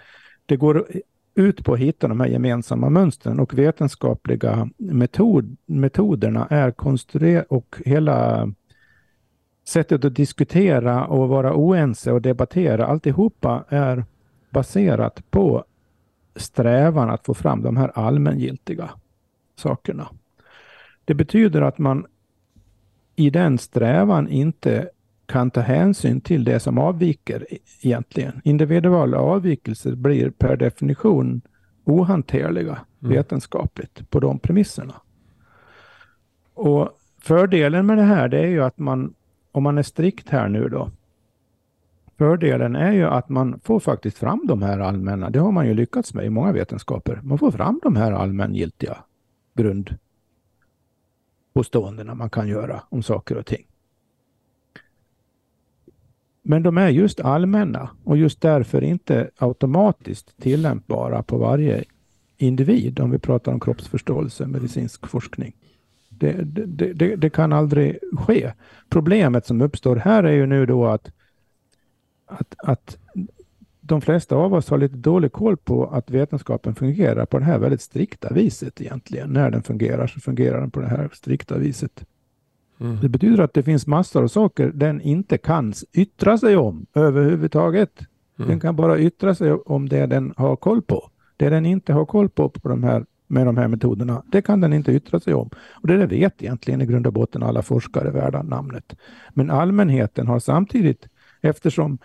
det 0.46 0.56
går 0.56 0.86
ut 1.34 1.64
på 1.64 1.72
att 1.72 1.78
hitta 1.78 2.08
de 2.08 2.20
här 2.20 2.26
gemensamma 2.26 2.90
mönstren 2.90 3.40
och 3.40 3.58
vetenskapliga 3.58 4.68
metod, 4.76 5.56
metoderna 5.66 6.46
är 6.50 6.70
konstruerade 6.70 7.46
och 7.48 7.76
hela 7.84 8.52
sättet 9.68 10.04
att 10.04 10.14
diskutera 10.14 11.06
och 11.06 11.28
vara 11.28 11.54
oense 11.54 12.12
och 12.12 12.22
debattera, 12.22 12.86
alltihopa 12.86 13.64
är 13.68 14.04
baserat 14.50 15.30
på 15.30 15.64
strävan 16.36 17.10
att 17.10 17.26
få 17.26 17.34
fram 17.34 17.62
de 17.62 17.76
här 17.76 17.92
allmängiltiga 17.94 18.90
sakerna. 19.56 20.08
Det 21.04 21.14
betyder 21.14 21.62
att 21.62 21.78
man 21.78 22.06
i 23.16 23.30
den 23.30 23.58
strävan 23.58 24.28
inte 24.28 24.88
kan 25.26 25.50
ta 25.50 25.60
hänsyn 25.60 26.20
till 26.20 26.44
det 26.44 26.60
som 26.60 26.78
avviker 26.78 27.46
egentligen. 27.82 28.40
Individuella 28.44 29.18
avvikelser 29.18 29.94
blir 29.94 30.30
per 30.30 30.56
definition 30.56 31.40
ohanterliga 31.84 32.78
mm. 33.02 33.14
vetenskapligt 33.14 34.10
på 34.10 34.20
de 34.20 34.38
premisserna. 34.38 34.94
Och 36.54 36.90
fördelen 37.18 37.86
med 37.86 37.98
det 37.98 38.02
här 38.02 38.28
det 38.28 38.38
är 38.38 38.46
ju 38.46 38.64
att 38.64 38.78
man, 38.78 39.14
om 39.52 39.62
man 39.62 39.78
är 39.78 39.82
strikt 39.82 40.28
här 40.28 40.48
nu 40.48 40.68
då, 40.68 40.90
fördelen 42.18 42.76
är 42.76 42.92
ju 42.92 43.04
att 43.04 43.28
man 43.28 43.60
får 43.64 43.80
faktiskt 43.80 44.18
fram 44.18 44.40
de 44.46 44.62
här 44.62 44.78
allmänna, 44.78 45.30
det 45.30 45.38
har 45.38 45.52
man 45.52 45.66
ju 45.66 45.74
lyckats 45.74 46.14
med 46.14 46.26
i 46.26 46.30
många 46.30 46.52
vetenskaper, 46.52 47.20
man 47.22 47.38
får 47.38 47.50
fram 47.50 47.80
de 47.82 47.96
här 47.96 48.12
allmängiltiga 48.12 48.96
påståendena 51.52 52.14
man 52.14 52.30
kan 52.30 52.48
göra 52.48 52.82
om 52.88 53.02
saker 53.02 53.36
och 53.36 53.46
ting. 53.46 53.66
Men 56.42 56.62
de 56.62 56.78
är 56.78 56.88
just 56.88 57.20
allmänna 57.20 57.90
och 58.04 58.16
just 58.16 58.40
därför 58.40 58.84
inte 58.84 59.30
automatiskt 59.36 60.36
tillämpbara 60.42 61.22
på 61.22 61.38
varje 61.38 61.84
individ 62.36 63.00
om 63.00 63.10
vi 63.10 63.18
pratar 63.18 63.52
om 63.52 63.60
kroppsförståelse, 63.60 64.46
medicinsk 64.46 65.06
forskning. 65.06 65.52
Det, 66.08 66.32
det, 66.32 66.92
det, 66.92 67.16
det, 67.16 67.30
kan 67.30 67.52
aldrig 67.52 67.98
ske. 68.12 68.52
Problemet 68.88 69.46
som 69.46 69.60
uppstår 69.60 69.96
här 69.96 70.24
är 70.24 70.32
ju 70.32 70.46
nu 70.46 70.66
då 70.66 70.86
att 70.86 71.12
att, 72.26 72.54
att 72.58 72.98
de 73.84 74.00
flesta 74.00 74.36
av 74.36 74.54
oss 74.54 74.70
har 74.70 74.78
lite 74.78 74.96
dålig 74.96 75.32
koll 75.32 75.56
på 75.56 75.86
att 75.86 76.10
vetenskapen 76.10 76.74
fungerar 76.74 77.26
på 77.26 77.38
det 77.38 77.44
här 77.44 77.58
väldigt 77.58 77.80
strikta 77.80 78.32
viset 78.34 78.80
egentligen. 78.80 79.30
När 79.30 79.50
den 79.50 79.62
fungerar 79.62 80.06
så 80.06 80.20
fungerar 80.20 80.60
den 80.60 80.70
på 80.70 80.80
det 80.80 80.86
här 80.86 81.10
strikta 81.12 81.58
viset. 81.58 82.04
Mm. 82.80 82.98
Det 83.00 83.08
betyder 83.08 83.44
att 83.44 83.54
det 83.54 83.62
finns 83.62 83.86
massor 83.86 84.22
av 84.22 84.28
saker 84.28 84.72
den 84.74 85.00
inte 85.00 85.38
kan 85.38 85.72
yttra 85.92 86.38
sig 86.38 86.56
om 86.56 86.86
överhuvudtaget. 86.94 88.00
Mm. 88.38 88.48
Den 88.48 88.60
kan 88.60 88.76
bara 88.76 88.98
yttra 88.98 89.34
sig 89.34 89.52
om 89.52 89.88
det 89.88 90.06
den 90.06 90.34
har 90.36 90.56
koll 90.56 90.82
på. 90.82 91.10
Det 91.36 91.48
den 91.48 91.66
inte 91.66 91.92
har 91.92 92.04
koll 92.04 92.28
på, 92.28 92.48
på 92.48 92.68
de 92.68 92.84
här, 92.84 93.06
med 93.26 93.46
de 93.46 93.56
här 93.56 93.68
metoderna, 93.68 94.22
det 94.26 94.42
kan 94.42 94.60
den 94.60 94.72
inte 94.72 94.92
yttra 94.92 95.20
sig 95.20 95.34
om. 95.34 95.50
Och 95.70 95.88
det 95.88 96.06
vet 96.06 96.42
egentligen 96.42 96.80
i 96.80 96.86
grund 96.86 97.06
och 97.06 97.12
botten 97.12 97.42
alla 97.42 97.62
forskare 97.62 98.10
värda 98.10 98.42
namnet. 98.42 98.96
Men 99.34 99.50
allmänheten 99.50 100.26
har 100.26 100.38
samtidigt, 100.38 101.08
eftersom 101.40 101.98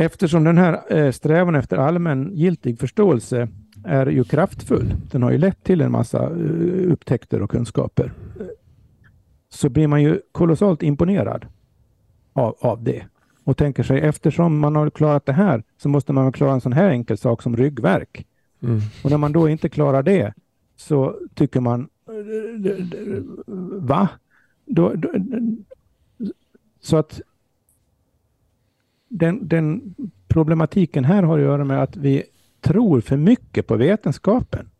Eftersom 0.00 0.44
den 0.44 0.58
här 0.58 0.96
eh, 0.96 1.10
strävan 1.10 1.54
efter 1.54 1.76
allmän 1.76 2.30
giltig 2.32 2.78
förståelse 2.78 3.48
är 3.84 4.06
ju 4.06 4.24
kraftfull, 4.24 4.94
den 5.10 5.22
har 5.22 5.30
ju 5.30 5.38
lett 5.38 5.64
till 5.64 5.80
en 5.80 5.92
massa 5.92 6.22
eh, 6.22 6.92
upptäckter 6.92 7.42
och 7.42 7.50
kunskaper, 7.50 8.12
så 9.48 9.68
blir 9.68 9.86
man 9.86 10.02
ju 10.02 10.20
kolossalt 10.32 10.82
imponerad 10.82 11.46
av, 12.32 12.56
av 12.60 12.82
det 12.82 13.04
och 13.44 13.56
tänker 13.56 13.82
sig 13.82 14.00
eftersom 14.00 14.58
man 14.58 14.76
har 14.76 14.90
klarat 14.90 15.26
det 15.26 15.32
här 15.32 15.62
så 15.76 15.88
måste 15.88 16.12
man 16.12 16.32
klara 16.32 16.52
en 16.52 16.60
sån 16.60 16.72
här 16.72 16.90
enkel 16.90 17.18
sak 17.18 17.42
som 17.42 17.56
ryggverk. 17.56 18.26
Mm. 18.62 18.80
Och 19.04 19.10
när 19.10 19.18
man 19.18 19.32
då 19.32 19.48
inte 19.48 19.68
klarar 19.68 20.02
det 20.02 20.34
så 20.76 21.16
tycker 21.34 21.60
man 21.60 21.88
va? 23.80 24.08
Då, 24.66 24.92
då, 24.94 25.12
så 26.80 26.96
att 26.96 27.20
den, 29.08 29.48
den, 29.48 29.94
problematiken 30.28 31.04
här 31.04 31.22
har 31.22 31.38
att 31.38 31.44
göra 31.44 31.64
med 31.64 31.82
att 31.82 31.96
vi 31.96 32.22
tror 32.60 33.00
för 33.00 33.16
mycket 33.16 33.66
på 33.66 33.76
vetenskapen. 33.76 34.70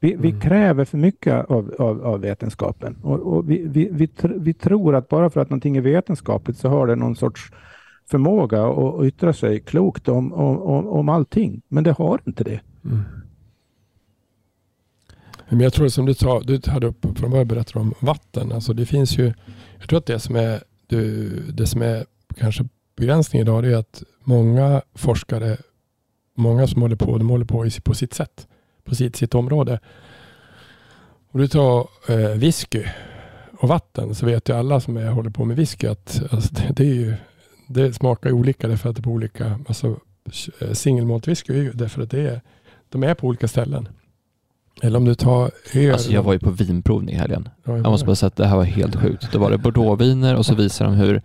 Vi, 0.00 0.12
mm. 0.12 0.22
vi 0.22 0.40
kräver 0.40 0.84
för 0.84 0.98
mycket 0.98 1.50
av, 1.50 1.74
av, 1.78 2.04
av 2.04 2.20
vetenskapen 2.20 2.96
och, 3.02 3.18
och 3.18 3.50
vi, 3.50 3.88
vi, 3.92 4.06
tr 4.06 4.28
vi, 4.36 4.54
tror 4.54 4.94
att 4.94 5.08
bara 5.08 5.30
för 5.30 5.40
att 5.40 5.50
någonting 5.50 5.76
är 5.76 5.80
vetenskapligt 5.80 6.58
så 6.58 6.68
har 6.68 6.86
det 6.86 6.96
någon 6.96 7.16
sorts 7.16 7.52
förmåga 8.10 8.66
att 8.66 9.04
yttra 9.04 9.32
sig 9.32 9.60
klokt 9.60 10.08
om, 10.08 10.32
om, 10.32 10.86
om 10.86 11.08
allting. 11.08 11.62
Men 11.68 11.84
det 11.84 11.92
har 11.92 12.20
inte 12.26 12.44
det. 12.44 12.60
Mm. 12.84 13.02
Men 15.48 15.60
jag 15.60 15.72
tror 15.72 15.88
som 15.88 16.06
du, 16.06 16.14
sa, 16.14 16.40
du 16.40 16.60
hade 16.66 16.86
upp 16.86 17.18
från 17.18 17.30
början 17.30 17.48
berättade 17.48 17.80
om 17.80 17.94
vatten. 18.00 18.52
Alltså 18.52 18.72
det 18.72 18.86
finns 18.86 19.18
ju, 19.18 19.32
jag 19.78 19.88
tror 19.88 19.98
att 19.98 20.06
det 20.06 20.18
som 20.18 20.36
är, 20.36 20.62
det 21.52 21.66
som 21.66 21.82
är 21.82 22.06
kanske 22.36 22.64
begränsning 23.02 23.42
idag 23.42 23.64
är 23.66 23.76
att 23.76 24.02
många 24.24 24.82
forskare, 24.94 25.56
många 26.34 26.66
som 26.66 26.82
håller 26.82 26.96
på, 26.96 27.18
de 27.18 27.30
håller 27.30 27.44
på 27.44 27.68
på 27.84 27.94
sitt 27.94 28.14
sätt, 28.14 28.46
på 28.84 28.94
sitt, 28.94 29.16
sitt 29.16 29.34
område. 29.34 29.80
Och 31.30 31.38
du 31.38 31.48
tar 31.48 31.88
eh, 32.08 32.30
whisky 32.30 32.84
och 33.58 33.68
vatten 33.68 34.14
så 34.14 34.26
vet 34.26 34.48
ju 34.48 34.52
alla 34.52 34.80
som 34.80 34.96
är, 34.96 35.10
håller 35.10 35.30
på 35.30 35.44
med 35.44 35.56
whisky 35.56 35.86
att 35.86 36.22
alltså, 36.30 36.54
det, 36.54 36.72
det, 36.76 36.82
är 36.82 36.94
ju, 36.94 37.14
det 37.68 37.92
smakar 37.92 38.32
olika 38.32 38.68
därför 38.68 38.88
att 38.88 38.96
det 38.96 39.00
är 39.00 39.02
på 39.02 39.10
olika, 39.10 39.60
alltså 39.68 39.96
eh, 40.60 40.72
single 40.72 41.04
malt 41.04 41.28
whisky 41.28 41.52
är 41.52 41.62
ju 41.62 41.72
därför 41.72 42.02
att 42.02 42.10
det 42.10 42.20
är, 42.20 42.40
de 42.88 43.02
är 43.02 43.14
på 43.14 43.26
olika 43.26 43.48
ställen. 43.48 43.88
Eller 44.80 44.98
om 44.98 45.04
du 45.04 45.14
tar 45.14 45.50
öl. 45.74 45.92
Alltså 45.92 46.12
jag 46.12 46.22
var 46.22 46.32
ju 46.32 46.38
på 46.38 46.50
vinprovning 46.50 47.14
i 47.14 47.18
helgen. 47.18 47.48
Ja, 47.64 47.72
jag, 47.72 47.78
jag 47.78 47.90
måste 47.90 48.06
bara 48.06 48.16
säga 48.16 48.26
att 48.28 48.36
det 48.36 48.46
här 48.46 48.56
var 48.56 48.64
helt 48.64 48.96
sjukt. 48.96 49.32
Då 49.32 49.38
var 49.38 49.50
det 49.50 49.58
bordeauxviner 49.58 50.36
och 50.36 50.46
så 50.46 50.54
visar 50.54 50.84
de 50.84 50.94
hur 50.94 51.22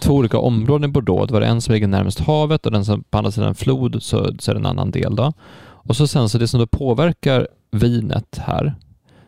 två 0.00 0.14
olika 0.14 0.38
områden 0.38 0.90
i 0.90 0.92
Bordeaux, 0.92 1.26
det 1.26 1.32
var 1.32 1.40
det 1.40 1.46
en 1.46 1.60
som 1.60 1.74
ligger 1.74 1.86
närmast 1.86 2.20
havet 2.20 2.66
och 2.66 2.72
den 2.72 2.84
som 2.84 3.02
på 3.02 3.18
andra 3.18 3.30
sidan 3.30 3.54
flod 3.54 4.02
så, 4.02 4.32
så 4.38 4.50
är 4.50 4.54
det 4.54 4.60
en 4.60 4.66
annan 4.66 4.90
del 4.90 5.16
då. 5.16 5.32
Och 5.58 5.96
så 5.96 6.06
sen 6.06 6.28
så 6.28 6.38
det 6.38 6.48
som 6.48 6.60
då 6.60 6.66
påverkar 6.66 7.48
vinet 7.70 8.38
här, 8.38 8.74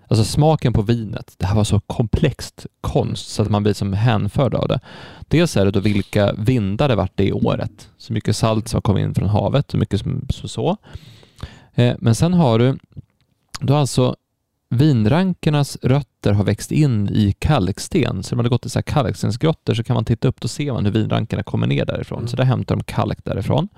alltså 0.08 0.24
smaken 0.24 0.72
på 0.72 0.82
vinet, 0.82 1.34
det 1.38 1.46
här 1.46 1.54
var 1.54 1.64
så 1.64 1.80
komplext 1.80 2.66
konst 2.80 3.28
så 3.28 3.42
att 3.42 3.50
man 3.50 3.62
blir 3.62 3.72
som 3.72 3.92
hänförd 3.92 4.54
av 4.54 4.68
det. 4.68 4.80
Dels 5.28 5.56
är 5.56 5.64
det 5.64 5.70
då 5.70 5.80
vilka 5.80 6.32
vindar 6.32 6.88
det 6.88 6.96
vart 6.96 7.12
det 7.14 7.24
i 7.24 7.32
året, 7.32 7.88
så 7.98 8.12
mycket 8.12 8.36
salt 8.36 8.68
som 8.68 8.82
kom 8.82 8.98
in 8.98 9.14
från 9.14 9.28
havet, 9.28 9.70
så 9.70 9.76
mycket 9.76 10.00
som 10.00 10.26
så. 10.30 10.48
så. 10.48 10.76
Eh, 11.74 11.94
men 11.98 12.14
sen 12.14 12.34
har 12.34 12.58
du 12.58 12.78
då 13.60 13.74
alltså 13.74 14.16
vinrankernas 14.70 15.78
rötter 15.82 16.32
har 16.32 16.44
växt 16.44 16.72
in 16.72 17.08
i 17.08 17.34
kalksten, 17.38 18.22
så 18.22 18.34
om 18.34 18.36
man 18.36 18.44
har 18.44 18.50
gått 18.50 18.66
i 18.66 18.70
så 18.70 18.78
här 18.78 18.82
kalkstensgrottor 18.82 19.74
så 19.74 19.84
kan 19.84 19.94
man 19.94 20.04
titta 20.04 20.28
upp 20.28 20.44
och 20.44 20.50
se 20.50 20.72
hur 20.72 20.90
vinrankerna 20.90 21.42
kommer 21.42 21.66
ner 21.66 21.84
därifrån. 21.84 22.18
Mm. 22.18 22.28
Så 22.28 22.36
där 22.36 22.44
hämtar 22.44 22.76
de 22.76 22.84
kalk 22.84 23.24
därifrån. 23.24 23.68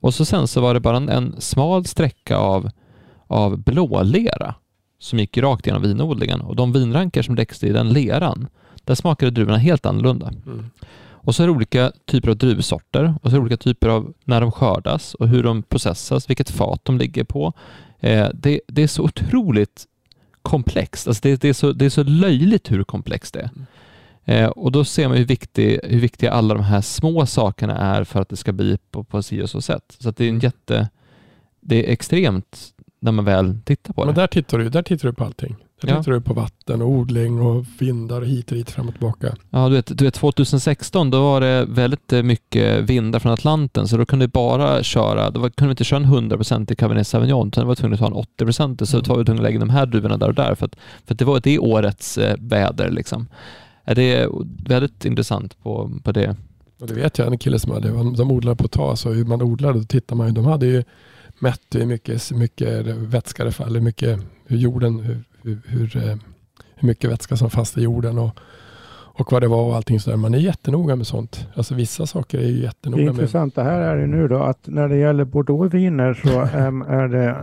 Och 0.00 0.14
så 0.14 0.24
sen 0.24 0.48
så 0.48 0.60
var 0.60 0.74
det 0.74 0.80
bara 0.80 0.96
en, 0.96 1.08
en 1.08 1.40
smal 1.40 1.84
sträcka 1.84 2.36
av, 2.36 2.70
av 3.26 3.58
blålera 3.58 4.54
som 4.98 5.18
gick 5.18 5.38
rakt 5.38 5.66
genom 5.66 5.82
vinodlingen 5.82 6.40
och 6.40 6.56
de 6.56 6.72
vinrankar 6.72 7.22
som 7.22 7.34
växte 7.34 7.66
i 7.66 7.72
den 7.72 7.88
leran, 7.88 8.48
där 8.84 8.94
smakade 8.94 9.30
druvorna 9.30 9.58
helt 9.58 9.86
annorlunda. 9.86 10.32
Mm. 10.46 10.70
Och 11.24 11.34
så 11.34 11.42
är 11.42 11.46
det 11.46 11.52
olika 11.52 11.92
typer 12.06 12.30
av 12.30 12.36
druvsorter 12.36 13.14
och 13.22 13.30
så 13.30 13.36
är 13.36 13.40
det 13.40 13.42
olika 13.42 13.56
typer 13.56 13.88
av 13.88 14.12
när 14.24 14.40
de 14.40 14.52
skördas 14.52 15.14
och 15.14 15.28
hur 15.28 15.42
de 15.42 15.62
processas, 15.62 16.30
vilket 16.30 16.50
fat 16.50 16.80
de 16.82 16.98
ligger 16.98 17.24
på, 17.24 17.52
Eh, 18.04 18.28
det, 18.34 18.60
det, 18.66 18.82
är 18.82 18.86
så 18.86 19.02
otroligt 19.02 19.86
komplext. 20.42 21.08
Alltså 21.08 21.20
det, 21.22 21.40
det, 21.40 21.48
är 21.48 21.52
så, 21.52 21.72
det 21.72 21.84
är 21.84 21.90
så 21.90 22.02
löjligt 22.02 22.70
hur 22.70 22.84
komplext 22.84 23.34
det 23.34 23.40
är. 23.40 23.50
Mm. 23.54 23.66
Eh, 24.24 24.48
och 24.48 24.72
då 24.72 24.84
ser 24.84 25.08
man 25.08 25.16
hur, 25.16 25.24
viktig, 25.24 25.80
hur 25.84 26.00
viktiga 26.00 26.30
alla 26.30 26.54
de 26.54 26.62
här 26.62 26.80
små 26.80 27.26
sakerna 27.26 27.76
är 27.76 28.04
för 28.04 28.20
att 28.20 28.28
det 28.28 28.36
ska 28.36 28.52
bli 28.52 28.78
på, 28.90 29.04
på 29.04 29.22
si 29.22 29.42
och 29.42 29.50
så 29.50 29.60
sätt. 29.60 29.96
Så 29.98 30.10
det 30.10 30.24
är 30.24 30.28
en 30.28 30.38
jätte... 30.38 30.88
Det 31.60 31.88
är 31.88 31.92
extremt 31.92 32.72
när 33.04 33.12
man 33.12 33.24
väl 33.24 33.58
tittar 33.64 33.92
på 33.92 34.02
det. 34.02 34.06
Men 34.06 34.14
där 34.14 34.26
tittar 34.26 34.58
du, 34.58 34.68
där 34.68 34.82
tittar 34.82 35.08
du 35.08 35.14
på 35.14 35.24
allting. 35.24 35.56
Där 35.80 35.88
ja. 35.88 35.98
tittar 35.98 36.12
du 36.12 36.20
på 36.20 36.34
vatten 36.34 36.82
och 36.82 36.88
odling 36.88 37.40
och 37.40 37.64
vindar 37.78 38.22
hit 38.22 38.50
och 38.50 38.56
dit 38.56 38.70
fram 38.70 38.88
och 38.88 38.94
tillbaka. 38.94 39.36
Ja, 39.50 39.68
du 39.68 39.74
vet, 39.74 39.98
du 39.98 40.04
vet 40.04 40.14
2016 40.14 41.10
då 41.10 41.22
var 41.22 41.40
det 41.40 41.64
väldigt 41.68 42.12
eh, 42.12 42.22
mycket 42.22 42.80
vindar 42.80 43.18
från 43.18 43.32
Atlanten 43.32 43.88
så 43.88 43.96
då 43.96 44.06
kunde 44.06 44.26
vi 44.26 44.30
bara 44.30 44.82
köra, 44.82 45.30
då 45.30 45.40
kunde 45.40 45.66
vi 45.66 45.70
inte 45.70 45.84
köra 45.84 46.00
en 46.00 46.30
100% 46.30 46.72
i 46.72 46.76
Cabernet 46.76 47.06
Sauvignon 47.06 47.48
utan 47.48 47.66
var 47.66 47.74
tvungna 47.74 47.94
att 47.94 48.00
ta 48.00 48.06
en 48.06 48.48
80% 48.48 48.84
så 48.84 48.96
mm. 48.96 49.08
var 49.08 49.18
vi 49.18 49.24
tvungna 49.24 49.40
att 49.40 49.44
lägga 49.44 49.58
de 49.58 49.70
här 49.70 49.86
druvorna 49.86 50.16
där 50.16 50.28
och 50.28 50.34
där 50.34 50.54
för 50.54 50.66
att, 50.66 50.76
för 51.06 51.14
att 51.14 51.18
det 51.18 51.24
var 51.24 51.40
det 51.40 51.58
årets 51.58 52.18
eh, 52.18 52.36
väder 52.38 52.90
liksom. 52.90 53.26
Det 53.84 54.14
är 54.14 54.28
väldigt 54.68 55.04
intressant 55.04 55.62
på, 55.62 55.90
på 56.04 56.12
det. 56.12 56.36
Och 56.80 56.86
det 56.86 56.94
vet 56.94 57.18
jag 57.18 57.26
en 57.28 57.38
kille 57.38 57.58
som 57.58 57.72
hade, 57.72 57.88
de 58.16 58.30
odlar 58.30 58.54
potatis 58.54 59.06
och 59.06 59.14
hur 59.14 59.24
man 59.24 59.42
odlade, 59.42 59.78
då 59.78 59.84
tittar 59.84 60.16
man 60.16 60.26
ju, 60.26 60.32
de 60.32 60.44
hade 60.44 60.66
ju 60.66 60.84
mätt 61.44 61.74
hur 61.74 61.86
mycket, 61.86 62.32
mycket 62.32 62.86
vätska 62.86 63.44
det 63.44 63.52
faller, 63.52 63.74
hur 63.74 63.84
mycket 63.84 64.20
hur 64.46 64.56
jorden, 64.56 65.00
hur, 65.00 65.24
hur, 65.42 65.60
hur, 65.66 65.96
eh, 65.96 66.16
hur 66.74 66.88
mycket 66.88 67.10
vätska 67.10 67.36
som 67.36 67.50
fanns 67.50 67.78
i 67.78 67.82
jorden 67.82 68.18
och, 68.18 68.38
och 69.16 69.32
vad 69.32 69.42
det 69.42 69.48
var 69.48 69.62
och 69.62 69.76
allting 69.76 70.00
sådär. 70.00 70.16
Man 70.16 70.34
är 70.34 70.38
jättenoga 70.38 70.96
med 70.96 71.06
sånt. 71.06 71.48
Alltså 71.54 71.74
vissa 71.74 72.06
saker 72.06 72.38
är 72.38 72.46
ju 72.48 72.62
jättenoga 72.62 73.02
med. 73.02 73.06
Det 73.06 73.10
intressanta 73.10 73.62
här 73.62 73.80
är 73.80 73.96
ju 73.96 74.06
nu 74.06 74.28
då 74.28 74.42
att 74.42 74.58
när 74.64 74.88
det 74.88 74.96
gäller 74.96 75.24
bordeauxviner 75.24 76.14
så 76.14 76.58
äm, 76.58 76.82
är 76.88 77.08
det, 77.08 77.28
eh, 77.28 77.34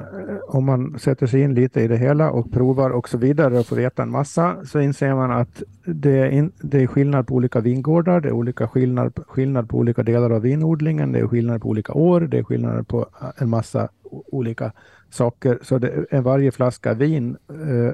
om 0.47 0.65
man 0.65 0.99
sätter 0.99 1.27
sig 1.27 1.41
in 1.41 1.53
lite 1.53 1.81
i 1.81 1.87
det 1.87 1.97
hela 1.97 2.31
och 2.31 2.51
provar 2.51 2.89
och 2.89 3.09
så 3.09 3.17
vidare 3.17 3.59
och 3.59 3.65
får 3.65 3.75
veta 3.75 4.03
en 4.03 4.11
massa 4.11 4.55
så 4.65 4.79
inser 4.79 5.15
man 5.15 5.31
att 5.31 5.63
det 5.85 6.19
är, 6.19 6.29
in, 6.29 6.51
det 6.61 6.83
är 6.83 6.87
skillnad 6.87 7.27
på 7.27 7.35
olika 7.35 7.59
vingårdar, 7.59 8.21
det 8.21 8.29
är 8.29 8.33
olika 8.33 8.67
skillnad, 8.67 9.19
skillnad 9.27 9.69
på 9.69 9.77
olika 9.77 10.03
delar 10.03 10.29
av 10.29 10.41
vinodlingen, 10.41 11.11
det 11.11 11.19
är 11.19 11.27
skillnad 11.27 11.61
på 11.61 11.67
olika 11.69 11.93
år, 11.93 12.21
det 12.21 12.37
är 12.37 12.43
skillnad 12.43 12.87
på 12.87 13.05
en 13.37 13.49
massa 13.49 13.89
olika 14.11 14.71
saker. 15.09 15.59
Så 15.61 15.77
det, 15.77 16.05
en 16.11 16.23
varje 16.23 16.51
flaska 16.51 16.93
vin 16.93 17.37
eh, 17.49 17.93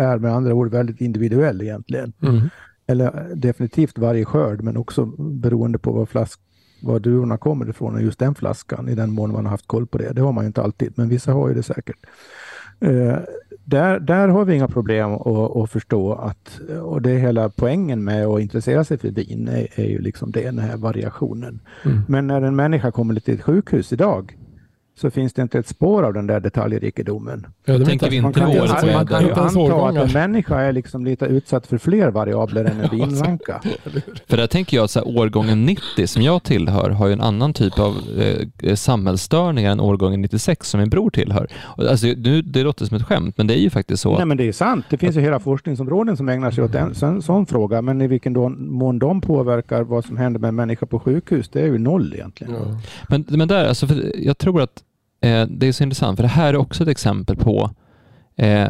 är 0.00 0.18
med 0.18 0.32
andra 0.32 0.54
ord 0.54 0.70
väldigt 0.70 1.00
individuell 1.00 1.62
egentligen. 1.62 2.12
Mm. 2.22 2.40
Eller 2.90 3.34
definitivt 3.34 3.98
varje 3.98 4.24
skörd, 4.24 4.62
men 4.62 4.76
också 4.76 5.04
beroende 5.18 5.78
på 5.78 5.92
vad, 5.92 6.08
flask, 6.08 6.40
var 6.82 6.98
druvorna 6.98 7.36
kommer 7.36 7.70
ifrån 7.70 7.94
och 7.94 8.02
just 8.02 8.18
den 8.18 8.34
flaskan, 8.34 8.88
i 8.88 8.94
den 8.94 9.12
mån 9.12 9.32
man 9.32 9.44
har 9.44 9.50
haft 9.50 9.66
koll 9.66 9.86
på 9.86 9.98
det. 9.98 10.12
Det 10.12 10.20
har 10.20 10.32
man 10.32 10.44
ju 10.44 10.46
inte 10.46 10.62
alltid, 10.62 10.92
men 10.96 11.08
vissa 11.08 11.32
har 11.32 11.48
ju 11.48 11.54
det 11.54 11.62
säkert. 11.62 11.96
Eh, 12.80 13.18
där, 13.64 14.00
där 14.00 14.28
har 14.28 14.44
vi 14.44 14.54
inga 14.54 14.68
problem 14.68 15.10
att, 15.10 15.56
att, 15.56 15.70
förstå 15.70 16.12
att, 16.12 16.60
och 16.82 17.02
det 17.02 17.10
är 17.10 17.18
hela 17.18 17.48
poängen 17.48 18.04
med 18.04 18.26
att 18.26 18.40
intressera 18.40 18.84
sig 18.84 18.98
för 18.98 19.08
vin, 19.08 19.48
är, 19.48 19.80
är 19.80 19.86
ju 19.86 19.98
liksom 19.98 20.30
det, 20.30 20.42
den 20.42 20.58
här 20.58 20.76
variationen. 20.76 21.60
Mm. 21.84 22.00
Men 22.08 22.26
när 22.26 22.42
en 22.42 22.56
människa 22.56 22.90
kommer 22.90 23.20
till 23.20 23.34
ett 23.34 23.42
sjukhus 23.42 23.92
idag 23.92 24.36
så 24.96 25.10
finns 25.10 25.32
det 25.32 25.42
inte 25.42 25.58
ett 25.58 25.68
spår 25.68 26.02
av 26.02 26.12
den 26.12 26.26
där 26.26 26.40
detaljrikedomen. 26.40 27.46
Ja, 27.64 27.78
det 27.78 27.84
tänker 27.84 27.92
inte- 27.92 28.08
vi 28.16 28.22
Man 28.22 28.32
kan, 28.32 28.52
ju, 28.52 28.58
man 28.58 29.06
kan 29.06 29.22
ju 29.26 29.32
anta 29.32 29.88
att 29.88 29.96
en 29.96 30.12
människa 30.12 30.60
är 30.60 30.72
liksom 30.72 31.04
lite 31.04 31.24
utsatt 31.24 31.66
för 31.66 31.78
fler 31.78 32.10
variabler 32.10 32.64
än 32.64 32.80
en 32.80 32.90
vinranka. 32.96 33.60
För 34.26 34.36
där 34.36 34.46
tänker 34.46 34.76
jag 34.76 34.84
att 34.84 34.90
så 34.90 34.98
här, 34.98 35.18
årgången 35.18 35.66
90 35.66 36.06
som 36.06 36.22
jag 36.22 36.42
tillhör 36.42 36.90
har 36.90 37.06
ju 37.06 37.12
en 37.12 37.20
annan 37.20 37.52
typ 37.52 37.78
av 37.78 37.94
eh, 38.62 38.74
samhällsstörningar 38.74 39.72
än 39.72 39.80
årgången 39.80 40.22
96 40.22 40.68
som 40.68 40.80
min 40.80 40.90
bror 40.90 41.10
tillhör. 41.10 41.46
Alltså, 41.76 42.06
nu, 42.06 42.42
det 42.42 42.62
låter 42.62 42.84
som 42.86 42.96
ett 42.96 43.02
skämt, 43.06 43.38
men 43.38 43.46
det 43.46 43.58
är 43.58 43.62
ju 43.62 43.70
faktiskt 43.70 44.02
så. 44.02 44.16
Nej 44.16 44.26
men 44.26 44.36
det 44.36 44.48
är 44.48 44.52
sant. 44.52 44.84
Det 44.90 44.98
finns 44.98 45.16
ju 45.16 45.20
hela 45.20 45.40
forskningsområden 45.40 46.16
som 46.16 46.28
ägnar 46.28 46.50
sig 46.50 46.64
åt 46.64 46.74
en 46.74 46.94
sån, 46.94 47.22
sån 47.22 47.46
fråga. 47.46 47.82
Men 47.82 48.00
i 48.02 48.06
vilken 48.06 48.32
då, 48.32 48.48
mån 48.48 48.98
de 48.98 49.20
påverkar 49.20 49.82
vad 49.82 50.04
som 50.04 50.16
händer 50.16 50.40
med 50.40 50.48
en 50.48 50.54
människa 50.54 50.86
på 50.86 51.00
sjukhus, 51.00 51.48
det 51.48 51.60
är 51.60 51.66
ju 51.66 51.78
noll 51.78 52.14
egentligen. 52.14 52.52
Ja. 52.54 52.78
Men, 53.08 53.24
men 53.28 53.48
där, 53.48 53.64
alltså, 53.68 53.86
för 53.86 54.12
jag 54.26 54.38
tror 54.38 54.62
att 54.62 54.82
eh, 55.20 55.46
det 55.46 55.66
är 55.66 55.72
så 55.72 55.82
intressant, 55.82 56.16
för 56.16 56.22
det 56.22 56.28
här 56.28 56.54
är 56.54 56.56
också 56.56 56.82
ett 56.82 56.88
exempel 56.88 57.36
på 57.36 57.70
eh, 58.36 58.68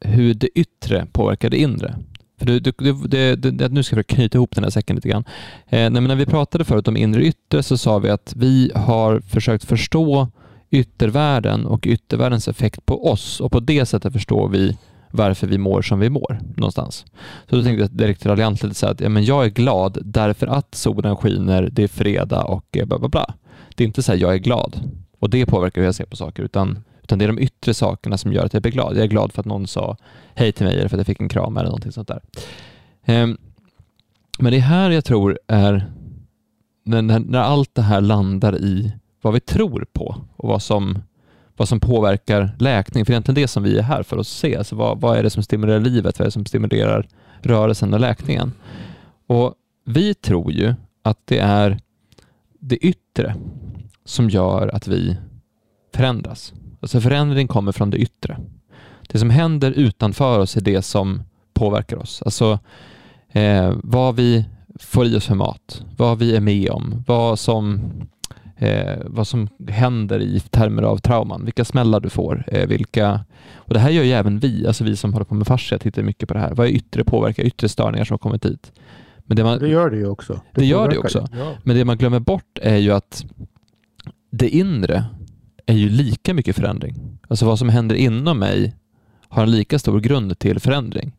hur 0.00 0.34
det 0.34 0.48
yttre 0.58 1.06
påverkar 1.12 1.50
det 1.50 1.56
inre. 1.56 1.94
För 2.38 2.46
du, 2.46 2.60
du, 2.60 2.72
du, 2.78 2.92
det, 2.92 3.36
det, 3.36 3.68
nu 3.68 3.82
ska 3.82 3.96
jag 3.96 4.06
knyta 4.06 4.38
ihop 4.38 4.54
den 4.54 4.64
här 4.64 4.70
säcken 4.70 4.96
lite 4.96 5.08
grann. 5.08 5.24
Eh, 5.66 5.78
nej, 5.78 5.90
men 5.90 6.04
när 6.04 6.16
vi 6.16 6.26
pratade 6.26 6.64
förut 6.64 6.88
om 6.88 6.96
inre 6.96 7.20
och 7.20 7.26
yttre 7.26 7.62
så 7.62 7.78
sa 7.78 7.98
vi 7.98 8.10
att 8.10 8.32
vi 8.36 8.72
har 8.74 9.20
försökt 9.20 9.64
förstå 9.64 10.28
yttervärlden 10.70 11.66
och 11.66 11.86
yttervärldens 11.86 12.48
effekt 12.48 12.86
på 12.86 13.10
oss 13.10 13.40
och 13.40 13.52
på 13.52 13.60
det 13.60 13.86
sättet 13.86 14.12
förstår 14.12 14.48
vi 14.48 14.78
varför 15.10 15.46
vi 15.46 15.58
mår 15.58 15.82
som 15.82 16.00
vi 16.00 16.10
mår 16.10 16.40
någonstans. 16.56 17.04
Så 17.50 17.56
då 17.56 17.62
tänkte 17.62 17.82
jag 17.82 17.90
direkt 17.90 18.26
raljant 18.26 18.62
lite 18.62 18.74
så 18.74 18.86
att 18.86 19.00
ja, 19.00 19.08
men 19.08 19.24
jag 19.24 19.44
är 19.44 19.50
glad 19.50 19.98
därför 20.04 20.46
att 20.46 20.74
solen 20.74 21.16
skiner, 21.16 21.68
det 21.72 21.82
är 21.82 21.88
fredag 21.88 22.44
och 22.44 22.76
eh, 22.76 22.86
bla 22.86 22.98
bla 22.98 23.08
bla. 23.08 23.34
Det 23.74 23.84
är 23.84 23.86
inte 23.86 24.02
så 24.02 24.12
här 24.12 24.18
jag 24.18 24.34
är 24.34 24.38
glad 24.38 24.80
och 25.22 25.30
det 25.30 25.46
påverkar 25.46 25.80
hur 25.80 25.86
jag 25.86 25.94
ser 25.94 26.04
på 26.04 26.16
saker 26.16 26.42
utan, 26.42 26.84
utan 27.02 27.18
det 27.18 27.24
är 27.24 27.26
de 27.26 27.38
yttre 27.38 27.74
sakerna 27.74 28.18
som 28.18 28.32
gör 28.32 28.44
att 28.44 28.52
jag 28.52 28.62
blir 28.62 28.72
glad. 28.72 28.96
Jag 28.96 29.02
är 29.02 29.08
glad 29.08 29.32
för 29.32 29.40
att 29.40 29.46
någon 29.46 29.66
sa 29.66 29.96
hej 30.34 30.52
till 30.52 30.66
mig 30.66 30.78
eller 30.78 30.88
för 30.88 30.96
att 30.96 31.00
jag 31.00 31.06
fick 31.06 31.20
en 31.20 31.28
kram 31.28 31.56
eller 31.56 31.68
någonting 31.68 31.92
sånt 31.92 32.08
där. 32.08 32.20
Um, 33.22 33.38
men 34.38 34.52
det 34.52 34.56
är 34.56 34.60
här 34.60 34.90
jag 34.90 35.04
tror 35.04 35.38
är 35.46 35.92
när, 36.84 37.02
när, 37.02 37.18
när 37.18 37.38
allt 37.38 37.74
det 37.74 37.82
här 37.82 38.00
landar 38.00 38.56
i 38.56 38.92
vad 39.20 39.34
vi 39.34 39.40
tror 39.40 39.86
på 39.92 40.16
och 40.36 40.48
vad 40.48 40.62
som, 40.62 40.98
vad 41.56 41.68
som 41.68 41.80
påverkar 41.80 42.56
läkning. 42.58 43.04
För 43.04 43.12
det 43.12 43.14
är 43.14 43.16
egentligen 43.16 43.42
det 43.42 43.48
som 43.48 43.62
vi 43.62 43.78
är 43.78 43.82
här 43.82 44.02
för 44.02 44.18
att 44.18 44.26
se. 44.26 44.56
Alltså 44.56 44.76
vad, 44.76 45.00
vad 45.00 45.18
är 45.18 45.22
det 45.22 45.30
som 45.30 45.42
stimulerar 45.42 45.80
livet? 45.80 46.18
Vad 46.18 46.24
är 46.24 46.28
det 46.28 46.32
som 46.32 46.46
stimulerar 46.46 47.08
rörelsen 47.40 47.94
och 47.94 48.00
läkningen? 48.00 48.52
Och 49.26 49.54
vi 49.84 50.14
tror 50.14 50.52
ju 50.52 50.74
att 51.02 51.18
det 51.24 51.38
är 51.38 51.78
det 52.60 52.76
yttre 52.76 53.34
som 54.04 54.30
gör 54.30 54.68
att 54.74 54.88
vi 54.88 55.16
förändras. 55.94 56.52
Alltså 56.80 57.00
förändring 57.00 57.48
kommer 57.48 57.72
från 57.72 57.90
det 57.90 57.98
yttre. 57.98 58.38
Det 59.08 59.18
som 59.18 59.30
händer 59.30 59.70
utanför 59.70 60.38
oss 60.38 60.56
är 60.56 60.60
det 60.60 60.82
som 60.82 61.22
påverkar 61.54 61.96
oss. 61.96 62.22
Alltså 62.22 62.58
eh, 63.32 63.72
vad 63.82 64.16
vi 64.16 64.44
får 64.80 65.06
i 65.06 65.16
oss 65.16 65.26
för 65.26 65.34
mat, 65.34 65.84
vad 65.96 66.18
vi 66.18 66.36
är 66.36 66.40
med 66.40 66.70
om, 66.70 67.04
vad 67.06 67.38
som, 67.38 67.80
eh, 68.56 68.98
vad 69.04 69.26
som 69.26 69.48
händer 69.68 70.20
i 70.20 70.40
termer 70.40 70.82
av 70.82 70.96
trauman, 70.96 71.44
vilka 71.44 71.64
smällar 71.64 72.00
du 72.00 72.10
får, 72.10 72.44
eh, 72.46 72.66
vilka... 72.66 73.20
Och 73.54 73.74
det 73.74 73.80
här 73.80 73.90
gör 73.90 74.02
ju 74.02 74.12
även 74.12 74.38
vi, 74.38 74.66
alltså 74.66 74.84
vi 74.84 74.96
som 74.96 75.12
håller 75.12 75.24
på 75.24 75.34
med 75.34 75.46
fascia 75.46 75.78
tittar 75.78 76.02
mycket 76.02 76.28
på 76.28 76.34
det 76.34 76.40
här. 76.40 76.54
Vad 76.54 76.66
är 76.66 76.70
yttre 76.70 77.04
påverkan, 77.04 77.46
yttre 77.46 77.68
störningar 77.68 78.04
som 78.04 78.14
har 78.14 78.18
kommit 78.18 78.42
dit? 78.42 78.72
Men 79.24 79.36
det, 79.36 79.44
man, 79.44 79.58
Det 79.58 79.68
gör 79.68 79.90
det 79.90 79.96
ju 79.96 80.06
också. 80.06 80.40
det 80.54 80.64
gör 80.64 80.88
det 80.88 80.94
påverkar 80.94 81.18
också. 81.20 81.28
Ja. 81.38 81.52
Men 81.64 81.76
det 81.76 81.84
man 81.84 81.96
glömmer 81.96 82.20
bort 82.20 82.58
är 82.62 82.76
ju 82.76 82.92
att 82.92 83.24
det 84.32 84.48
inre 84.48 85.04
är 85.66 85.74
ju 85.74 85.88
lika 85.88 86.34
mycket 86.34 86.56
förändring. 86.56 87.18
Alltså 87.28 87.46
vad 87.46 87.58
som 87.58 87.68
händer 87.68 87.94
inom 87.94 88.38
mig 88.38 88.74
har 89.28 89.42
en 89.42 89.50
lika 89.50 89.78
stor 89.78 90.00
grund 90.00 90.38
till 90.38 90.60
förändring. 90.60 91.12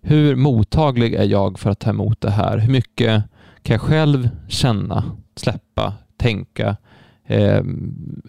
Hur 0.00 0.36
mottaglig 0.36 1.14
är 1.14 1.24
jag 1.24 1.58
för 1.58 1.70
att 1.70 1.78
ta 1.80 1.90
emot 1.90 2.20
det 2.20 2.30
här? 2.30 2.58
Hur 2.58 2.72
mycket 2.72 3.24
kan 3.62 3.74
jag 3.74 3.80
själv 3.80 4.28
känna, 4.48 5.04
släppa, 5.36 5.94
tänka, 6.16 6.76
eh, 7.26 7.62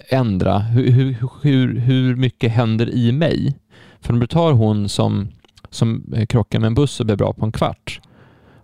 ändra? 0.09 0.59
Hur, 0.59 0.91
hur, 0.91 1.17
hur, 1.41 1.79
hur 1.79 2.15
mycket 2.15 2.51
händer 2.51 2.89
i 2.89 3.11
mig? 3.11 3.55
För 4.01 4.13
om 4.13 4.19
du 4.19 4.27
tar 4.27 4.53
hon 4.53 4.89
som, 4.89 5.27
som 5.69 6.15
krockar 6.29 6.59
med 6.59 6.67
en 6.67 6.75
buss 6.75 6.99
och 6.99 7.05
blir 7.05 7.15
bra 7.15 7.33
på 7.33 7.45
en 7.45 7.51
kvart. 7.51 8.01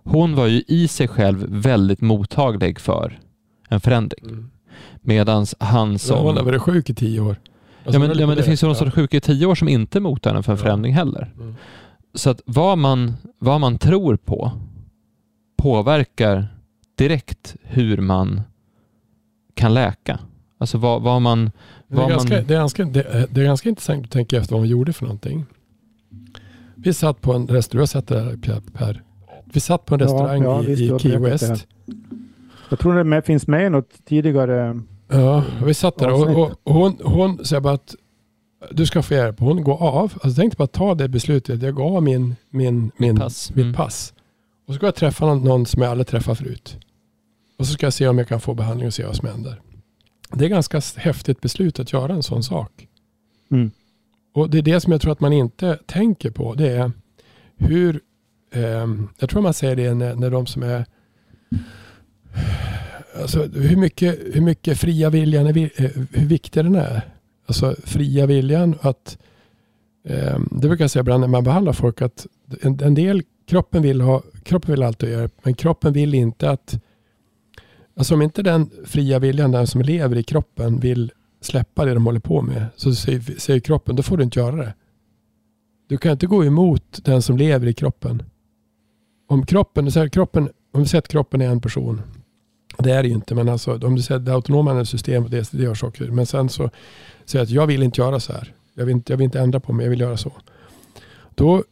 Hon 0.04 0.34
var 0.34 0.46
ju 0.46 0.62
i 0.68 0.88
sig 0.88 1.08
själv 1.08 1.46
väldigt 1.48 2.00
mottaglig 2.00 2.80
för 2.80 3.18
en 3.68 3.80
förändring. 3.80 4.24
Mm. 4.24 4.50
Medan 5.00 5.46
han 5.58 5.98
Så 5.98 6.14
hon 6.16 6.26
har 6.26 6.34
som... 6.36 6.44
varit 6.46 6.62
sjuk 6.62 6.90
i 6.90 6.94
tio 6.94 7.20
år. 7.20 7.36
Ja 7.44 7.86
Alltså, 7.86 7.98
men, 8.00 8.08
höll 8.08 8.20
ja, 8.20 8.26
men 8.26 8.36
det 8.36 8.42
finns 8.42 8.62
ju 8.62 8.66
de 8.66 8.74
som 8.74 8.86
är 8.86 8.90
Ja. 8.90 8.94
sjuka 8.94 9.16
i 9.16 9.20
tio 9.20 9.46
år 9.46 9.54
som 9.54 9.68
inte 9.68 9.98
är 9.98 10.00
mottagna 10.00 10.42
för 10.42 10.52
en 10.52 10.58
Ja. 10.58 10.62
förändring 10.64 10.94
heller. 10.94 11.32
Mm. 11.36 11.54
Så 12.14 12.30
att 12.30 12.40
vad 12.44 12.78
man, 12.78 13.14
vad 13.38 13.60
man 13.60 13.78
tror 13.78 14.16
på 14.16 14.52
påverkar 15.56 16.46
direkt 16.98 17.56
hur 17.62 17.98
man 17.98 18.40
kan 19.54 19.74
läka. 19.74 20.18
Alltså 20.58 20.78
vad, 20.78 21.02
vad 21.02 21.22
man... 21.22 21.44
Det 21.88 21.94
är, 21.94 22.00
Vad 22.00 22.10
ganska, 22.10 22.34
man- 22.36 22.44
det, 22.46 22.54
är 22.54 22.58
ganska, 22.58 22.84
det, 22.84 23.02
är, 23.02 23.26
det 23.30 23.40
är 23.40 23.44
ganska 23.44 23.68
intressant 23.68 24.04
att 24.04 24.10
tänka 24.10 24.36
efter 24.36 24.52
vad 24.52 24.60
man 24.60 24.68
gjorde 24.68 24.92
för 24.92 25.04
någonting. 25.04 25.44
Vi 26.74 26.92
satt 26.94 27.20
på 27.20 27.32
en 27.32 27.46
restaurang, 27.46 27.78
jag 27.78 27.82
har 27.82 27.86
sett 27.86 28.06
det 28.08 28.52
här 28.52 28.60
Per. 28.72 29.02
Vi 29.44 29.60
satt 29.60 29.84
på 29.86 29.94
en 29.94 30.00
Ja, 30.00 30.06
restaurang 30.06 30.42
ja, 30.42 30.62
i, 30.62 30.66
visst, 30.66 30.82
i 30.82 30.86
du 30.86 30.92
har 30.92 30.98
Key. 30.98 31.16
West. 31.18 31.66
Jag 32.72 32.78
tror 32.78 32.94
det 32.94 33.04
med, 33.04 33.24
finns 33.24 33.46
med 33.46 33.66
i 33.66 33.70
något 33.70 34.04
tidigare. 34.04 34.80
Ja, 35.08 35.44
vi 35.64 35.74
satt 35.74 35.98
där 35.98 36.12
och, 36.12 36.36
och, 36.36 36.52
och 36.62 36.74
hon, 36.74 36.98
hon 37.04 37.44
säger 37.44 37.60
bara 37.60 37.74
att 37.74 37.94
du 38.70 38.86
ska 38.86 39.02
få 39.02 39.14
hjälp. 39.14 39.40
Hon 39.40 39.64
går 39.64 39.82
av. 39.82 40.12
Alltså, 40.22 40.40
tänkte 40.40 40.56
bara 40.56 40.66
ta 40.66 40.94
det 40.94 41.08
beslutet. 41.08 41.62
Jag 41.62 41.74
går 41.74 41.96
av 41.96 42.02
min, 42.02 42.36
min, 42.50 42.90
min, 42.96 43.16
pass. 43.16 43.50
mitt 43.50 43.62
Mm. 43.62 43.74
pass. 43.74 44.14
Och 44.66 44.74
så 44.74 44.76
ska 44.76 44.86
jag 44.86 44.94
träffa 44.94 45.26
någon, 45.26 45.44
någon 45.44 45.66
som 45.66 45.82
jag 45.82 45.90
aldrig 45.90 46.06
träffat 46.06 46.38
förut. 46.38 46.78
Och 47.58 47.66
så 47.66 47.72
ska 47.72 47.86
jag 47.86 47.92
se 47.92 48.08
om 48.08 48.18
jag 48.18 48.28
kan 48.28 48.40
få 48.40 48.54
behandling 48.54 48.86
och 48.86 48.94
se 48.94 49.04
vad 49.04 49.16
som 49.16 49.28
händer. 49.28 49.60
Det 50.32 50.44
är 50.44 50.48
ganska 50.48 50.80
häftigt 50.96 51.40
beslut 51.40 51.80
att 51.80 51.92
göra 51.92 52.12
en 52.12 52.22
sån 52.22 52.42
sak. 52.42 52.88
Mm. 53.50 53.70
Och 54.34 54.50
det 54.50 54.58
är 54.58 54.62
det 54.62 54.80
som 54.80 54.92
jag 54.92 55.00
tror 55.00 55.12
att 55.12 55.20
man 55.20 55.32
inte 55.32 55.78
tänker 55.86 56.30
på. 56.30 56.54
Det 56.54 56.68
är 56.68 56.92
hur, 57.56 58.00
ehm, 58.52 59.08
jag 59.18 59.30
tror 59.30 59.42
man 59.42 59.54
säger 59.54 59.76
det 59.76 59.94
när, 59.94 60.14
när 60.14 60.30
de 60.30 60.46
som 60.46 60.62
är, 60.62 60.84
alltså 63.20 63.42
hur 63.42 63.76
mycket, 63.76 64.18
hur 64.32 64.40
mycket 64.40 64.78
fria 64.78 65.10
viljan, 65.10 65.46
är, 65.46 65.56
eh, 65.58 65.90
hur 66.12 66.26
viktig 66.26 66.64
den 66.64 66.74
är. 66.74 67.02
Alltså 67.46 67.76
fria 67.84 68.26
viljan 68.26 68.74
att, 68.80 69.18
eh, 70.04 70.38
det 70.50 70.68
brukar 70.68 70.84
jag 70.84 70.90
säga 70.90 71.00
ibland 71.00 71.20
när 71.20 71.28
man 71.28 71.44
behandlar 71.44 71.72
folk 71.72 72.02
att 72.02 72.26
en, 72.62 72.80
en 72.80 72.94
del, 72.94 73.22
kroppen 73.46 73.82
vill 73.82 74.00
ha, 74.00 74.22
kroppen 74.42 74.70
vill 74.70 74.82
alltid 74.82 75.10
göra 75.10 75.22
det, 75.22 75.30
men 75.42 75.54
kroppen 75.54 75.92
vill 75.92 76.14
inte 76.14 76.50
att, 76.50 76.82
alltså 77.96 78.14
om 78.14 78.22
inte 78.22 78.42
den 78.42 78.70
fria 78.84 79.18
viljan, 79.18 79.50
den 79.50 79.66
som 79.66 79.82
lever 79.82 80.16
i 80.16 80.22
kroppen 80.22 80.80
vill 80.80 81.12
släppa 81.40 81.84
det 81.84 81.94
de 81.94 82.06
håller 82.06 82.20
på 82.20 82.42
med. 82.42 82.66
Så 82.76 82.94
säger, 82.94 83.40
säger 83.40 83.60
kroppen, 83.60 83.96
då 83.96 84.02
får 84.02 84.16
du 84.16 84.24
inte 84.24 84.38
göra 84.38 84.56
det. 84.56 84.74
Du 85.88 85.98
kan 85.98 86.12
inte 86.12 86.26
gå 86.26 86.44
emot 86.44 87.00
den 87.04 87.22
som 87.22 87.36
lever 87.36 87.66
i 87.66 87.74
kroppen. 87.74 88.22
Om 89.28 89.46
kroppen, 89.46 89.92
så 89.92 90.00
här, 90.00 90.08
kroppen 90.08 90.48
om 90.72 90.80
vi 90.80 90.88
säger 90.88 91.02
att 91.02 91.08
kroppen 91.08 91.40
är 91.40 91.48
en 91.48 91.60
person. 91.60 92.02
Det 92.78 92.90
är 92.90 93.02
det 93.02 93.08
ju 93.08 93.14
inte, 93.14 93.34
men 93.34 93.48
alltså, 93.48 93.78
om 93.86 93.94
du 93.96 94.02
säger 94.02 94.18
att 94.18 94.26
det 94.26 94.32
autonoma 94.32 94.84
systemet 94.84 95.30
det, 95.30 95.52
det 95.52 95.62
gör 95.62 95.74
saker. 95.74 96.10
Men 96.10 96.26
sen 96.26 96.48
så 96.48 96.70
säger 97.24 97.40
jag 97.40 97.42
att 97.42 97.50
jag 97.50 97.66
vill 97.66 97.82
inte 97.82 98.00
göra 98.00 98.20
så 98.20 98.32
här. 98.32 98.54
Jag 98.74 98.84
vill 98.86 98.96
inte, 98.96 99.12
jag 99.12 99.16
vill 99.16 99.24
inte 99.24 99.40
ändra 99.40 99.60
på 99.60 99.72
mig, 99.72 99.86
jag 99.86 99.90
vill 99.90 100.00
göra 100.00 100.16
så. 100.16 100.32
Då, 101.34 101.64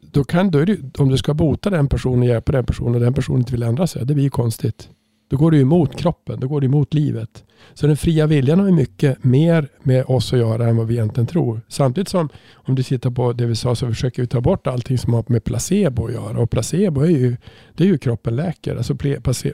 då 0.00 0.24
kan, 0.24 0.50
du, 0.50 0.90
om 0.98 1.08
du 1.08 1.16
ska 1.16 1.34
bota 1.34 1.70
den 1.70 1.88
personen 1.88 2.20
och 2.20 2.26
hjälpa 2.26 2.52
den 2.52 2.66
personen 2.66 2.94
och 2.94 3.00
den 3.00 3.14
personen 3.14 3.38
inte 3.38 3.52
vill 3.52 3.62
ändra 3.62 3.86
sig, 3.86 4.06
det 4.06 4.14
blir 4.14 4.24
ju 4.24 4.30
konstigt. 4.30 4.88
Då 5.28 5.36
går 5.36 5.50
du 5.50 5.60
emot 5.60 5.96
kroppen, 5.96 6.40
då 6.40 6.48
går 6.48 6.60
du 6.60 6.66
emot 6.66 6.94
livet. 6.94 7.44
Så 7.74 7.86
den 7.86 7.96
fria 7.96 8.26
viljan 8.26 8.60
har 8.60 8.70
mycket 8.70 9.24
mer 9.24 9.68
med 9.82 10.04
oss 10.04 10.32
att 10.32 10.38
göra 10.38 10.68
än 10.68 10.76
vad 10.76 10.86
vi 10.86 10.94
egentligen 10.94 11.26
tror. 11.26 11.60
Samtidigt 11.68 12.08
som 12.08 12.28
om 12.54 12.74
du 12.74 12.82
tittar 12.82 13.10
på 13.10 13.32
det 13.32 13.46
vi 13.46 13.56
sa 13.56 13.74
så 13.74 13.86
försöker 13.86 14.22
vi 14.22 14.28
ta 14.28 14.40
bort 14.40 14.66
allting 14.66 14.98
som 14.98 15.14
har 15.14 15.24
med 15.26 15.44
placebo 15.44 16.06
att 16.06 16.12
göra. 16.12 16.38
Och 16.38 16.50
placebo 16.50 17.00
är 17.00 17.08
ju, 17.08 17.36
det 17.74 17.84
är 17.84 17.88
ju 17.88 17.98
kroppen 17.98 18.36
läker. 18.36 18.76
Alltså 18.76 18.96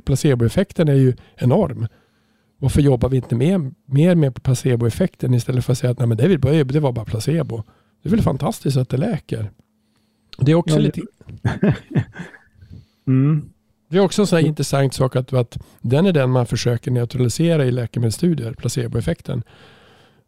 placeboeffekten 0.05 0.89
är 0.89 0.95
ju 0.95 1.15
enorm. 1.37 1.87
Varför 2.59 2.81
jobbar 2.81 3.09
vi 3.09 3.17
inte 3.17 3.35
mer, 3.35 3.73
mer 3.87 4.15
med 4.15 4.43
placeboeffekten 4.43 5.35
istället 5.35 5.65
för 5.65 5.73
att 5.73 5.79
säga 5.79 5.91
att 5.91 5.99
Nej, 5.99 6.09
men 6.09 6.17
det, 6.17 6.65
det 6.65 6.81
var 6.81 6.93
bara 6.93 7.05
placebo. 7.05 7.63
Det 8.03 8.09
är 8.09 8.11
väl 8.11 8.23
fantastiskt 8.23 8.77
att 8.77 8.89
det 8.89 8.97
läker. 8.97 9.51
Det 10.39 10.53
är 10.53 10.55
också 10.55 10.75
Ja, 10.75 10.81
lite 10.81 11.01
Mm. 13.07 13.51
Det 13.89 13.97
är 13.97 14.01
också 14.01 14.23
en 14.23 14.27
sån 14.27 14.39
här 14.39 14.47
intressant 14.47 14.95
sak 14.95 15.17
att, 15.17 15.33
att 15.33 15.59
den 15.81 16.07
är 16.07 16.13
den 16.13 16.31
man 16.31 16.47
försöker 16.47 16.91
neutralisera 16.91 17.65
i 17.65 17.71
läkemedelsstudier, 17.71 18.53
placeboeffekten. 18.53 19.43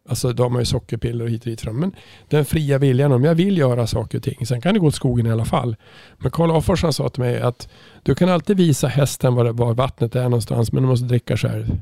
Alltså 0.09 0.33
de 0.33 0.53
har 0.53 0.59
ju 0.61 0.65
sockerpiller 0.65 1.25
och 1.25 1.31
hit 1.31 1.41
och 1.41 1.49
dit 1.49 1.61
fram. 1.61 1.79
Men 1.79 1.91
den 2.27 2.45
fria 2.45 2.77
viljan, 2.77 3.11
om 3.11 3.23
jag 3.23 3.35
vill 3.35 3.57
göra 3.57 3.87
saker 3.87 4.17
och 4.17 4.23
ting, 4.23 4.45
sen 4.45 4.61
kan 4.61 4.73
det 4.73 4.79
gå 4.79 4.87
åt 4.87 4.95
skogen 4.95 5.27
i 5.27 5.31
alla 5.31 5.45
fall. 5.45 5.75
Men 6.17 6.31
Karl 6.31 6.51
Afors 6.51 6.95
sa 6.95 7.09
till 7.09 7.23
mig 7.23 7.41
att 7.41 7.69
du 8.03 8.15
kan 8.15 8.29
alltid 8.29 8.57
visa 8.57 8.87
hästen 8.87 9.35
var, 9.35 9.45
var 9.45 9.73
vattnet 9.73 10.15
är 10.15 10.23
någonstans, 10.23 10.71
men 10.71 10.83
du 10.83 10.89
måste 10.89 11.05
dricka 11.05 11.37
själv. 11.37 11.79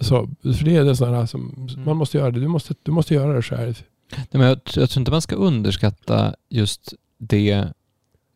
Så, 0.00 0.28
för 0.42 0.64
det 0.64 0.76
är 0.76 0.84
det 0.84 0.96
sådana 0.96 1.26
som 1.26 1.68
Mm. 1.74 1.84
man 1.84 1.96
måste 1.96 2.18
göra 2.18 2.30
det. 2.30 2.40
Du 2.40 2.48
måste, 2.48 2.74
du 2.82 2.92
måste 2.92 3.14
göra 3.14 3.32
det 3.32 3.42
själv. 3.42 3.82
Nej, 4.16 4.26
men 4.30 4.42
jag, 4.42 4.60
jag 4.74 4.90
tror 4.90 5.00
inte 5.00 5.10
man 5.10 5.22
ska 5.22 5.36
underskatta 5.36 6.34
just 6.48 6.94
det 7.18 7.68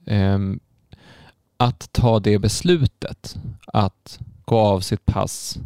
ehm, 0.06 0.60
att 1.64 1.92
ta 1.92 2.20
det 2.20 2.38
beslutet 2.38 3.36
att 3.66 4.18
gå 4.44 4.58
av 4.58 4.80
sitt 4.80 5.06
pass, 5.06 5.58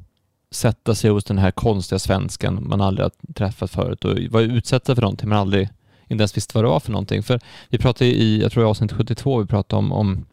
sätta 0.51 0.95
sig 0.95 1.11
hos 1.11 1.25
den 1.25 1.39
här 1.39 1.51
konstiga 1.51 1.99
svensken 1.99 2.69
man 2.69 2.81
aldrig 2.81 3.05
har 3.05 3.33
träffat 3.35 3.71
förut 3.71 4.05
och 4.05 4.19
vara 4.31 4.43
utsatt 4.43 4.87
för 4.87 5.01
någonting 5.01 5.29
man 5.29 5.39
aldrig 5.39 5.69
inte 6.09 6.23
ens 6.23 6.37
visste 6.37 6.55
vad 6.55 6.65
det 6.65 6.69
var 6.69 6.81
för 6.81 6.93
någonting. 6.93 7.23
För 7.23 7.41
vi 7.69 7.79
pratade 7.79 8.11
i, 8.11 8.43
jag 8.43 8.53
tror 8.53 8.65
i 8.65 8.69
avsnitt 8.69 8.93
72, 8.93 9.41
vi 9.41 9.47
pratade 9.47 9.79
om, 9.79 9.93
om, 9.93 10.27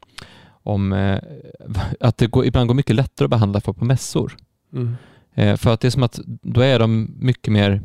om 0.64 0.94
eh, 0.94 1.20
att 2.00 2.18
det 2.18 2.28
går, 2.28 2.46
ibland 2.46 2.68
går 2.68 2.76
mycket 2.76 2.96
lättare 2.96 3.26
att 3.26 3.32
behandla 3.32 3.62
folk 3.62 3.78
på 3.78 3.86
mässor. 3.86 4.38
Mm. 4.74 4.96
Eh, 5.34 5.58
för 5.58 5.74
att 5.74 5.80
det 5.80 5.88
är 5.88 5.92
som 5.92 6.04
att 6.04 6.20
då 6.26 6.62
är 6.62 6.80
de 6.80 7.16
mycket 7.20 7.54
mer 7.54 7.82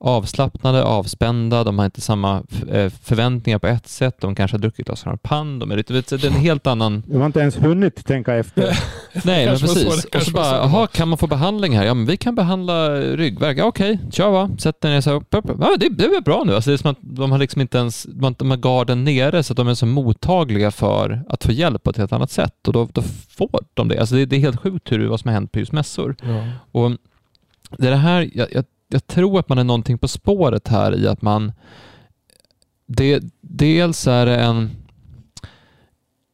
avslappnade, 0.00 0.84
avspända, 0.84 1.64
de 1.64 1.78
har 1.78 1.84
inte 1.84 2.00
samma 2.00 2.42
eh, 2.70 2.90
förväntningar 3.02 3.58
på 3.58 3.66
ett 3.66 3.86
sätt, 3.88 4.16
de 4.20 4.34
kanske 4.34 4.54
har 4.56 4.60
druckit 4.60 4.86
glas 4.86 5.02
champagne, 5.04 5.58
de 5.60 5.70
är 5.70 5.76
lite, 5.76 5.92
det 6.16 6.24
är 6.24 6.26
en 6.26 6.32
helt 6.32 6.66
annan... 6.66 7.02
Du 7.06 7.18
har 7.18 7.26
inte 7.26 7.40
ens 7.40 7.56
hunnit 7.56 8.06
tänka 8.06 8.34
efter. 8.34 8.78
Nej, 9.24 9.46
men 9.46 9.58
så, 9.58 9.66
precis. 9.66 10.06
det 10.12 10.18
Och 10.18 10.24
så 10.24 10.30
bara, 10.30 10.44
så. 10.44 10.54
jaha, 10.54 10.86
kan 10.86 11.08
man 11.08 11.18
få 11.18 11.26
behandling 11.26 11.76
här? 11.76 11.84
Ja, 11.84 11.94
men 11.94 12.06
vi 12.06 12.16
kan 12.16 12.34
behandla 12.34 12.90
ryggvärk. 13.00 13.58
Ja, 13.58 13.64
okej, 13.64 13.98
kör 14.10 14.30
va. 14.30 14.50
Sätt 14.58 14.80
dig 14.80 14.90
ner 14.90 15.00
så. 15.00 15.10
upp. 15.12 15.26
Ja, 15.60 15.76
det, 15.80 15.88
det 15.88 16.04
är 16.04 16.10
väl 16.10 16.22
bra 16.22 16.42
nu. 16.46 16.54
Alltså, 16.54 16.70
det 16.70 16.74
är 16.74 16.78
som 16.78 16.90
att 16.90 16.98
de 17.00 17.30
har 17.32 17.38
liksom 17.38 17.60
inte 17.60 17.78
ens, 17.78 18.02
de 18.02 18.24
har- 18.24 18.34
de 18.38 18.50
har 18.50 18.56
garden 18.58 19.04
nere 19.04 19.42
så 19.42 19.52
att 19.52 19.56
de 19.56 19.68
är 19.68 19.74
så 19.74 19.86
mottagliga 19.86 20.70
för 20.70 21.22
att 21.28 21.44
få 21.44 21.52
hjälp 21.52 21.82
på 21.82 21.90
ett 21.90 21.96
helt 21.96 22.12
annat 22.12 22.30
sätt 22.30 22.66
och 22.66 22.72
då, 22.72 22.88
då 22.92 23.02
får 23.28 23.60
de 23.74 23.88
det. 23.88 23.98
Alltså 24.00 24.14
det, 24.14 24.26
det 24.26 24.36
är 24.36 24.40
helt 24.40 24.60
sjukt 24.60 24.92
hur, 24.92 25.06
vad 25.08 25.20
som 25.20 25.28
har 25.28 25.34
hänt 25.34 25.52
på 25.52 25.58
just 25.58 25.72
mässor. 25.72 26.16
Ja. 26.22 26.44
Och 26.72 26.90
det 27.78 27.86
är 27.86 27.90
det 27.90 27.96
här, 27.96 28.30
jag, 28.34 28.48
jag, 28.52 28.64
jag 28.88 29.06
tror 29.06 29.38
att 29.38 29.48
man 29.48 29.58
är 29.58 29.64
någonting 29.64 29.98
på 29.98 30.08
spåret 30.08 30.68
här 30.68 30.94
i 30.96 31.08
att 31.08 31.22
man 31.22 31.52
det, 32.86 33.22
dels 33.40 34.06
är 34.06 34.26
det 34.26 34.36
en 34.36 34.70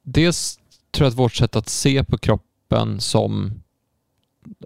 dels 0.03 0.59
tror 0.91 1.05
jag 1.05 1.11
att 1.11 1.19
vårt 1.19 1.35
sätt 1.35 1.57
att 1.57 1.69
se 1.69 2.05
på 2.05 2.19
kroppen 2.19 3.01
som 3.01 3.53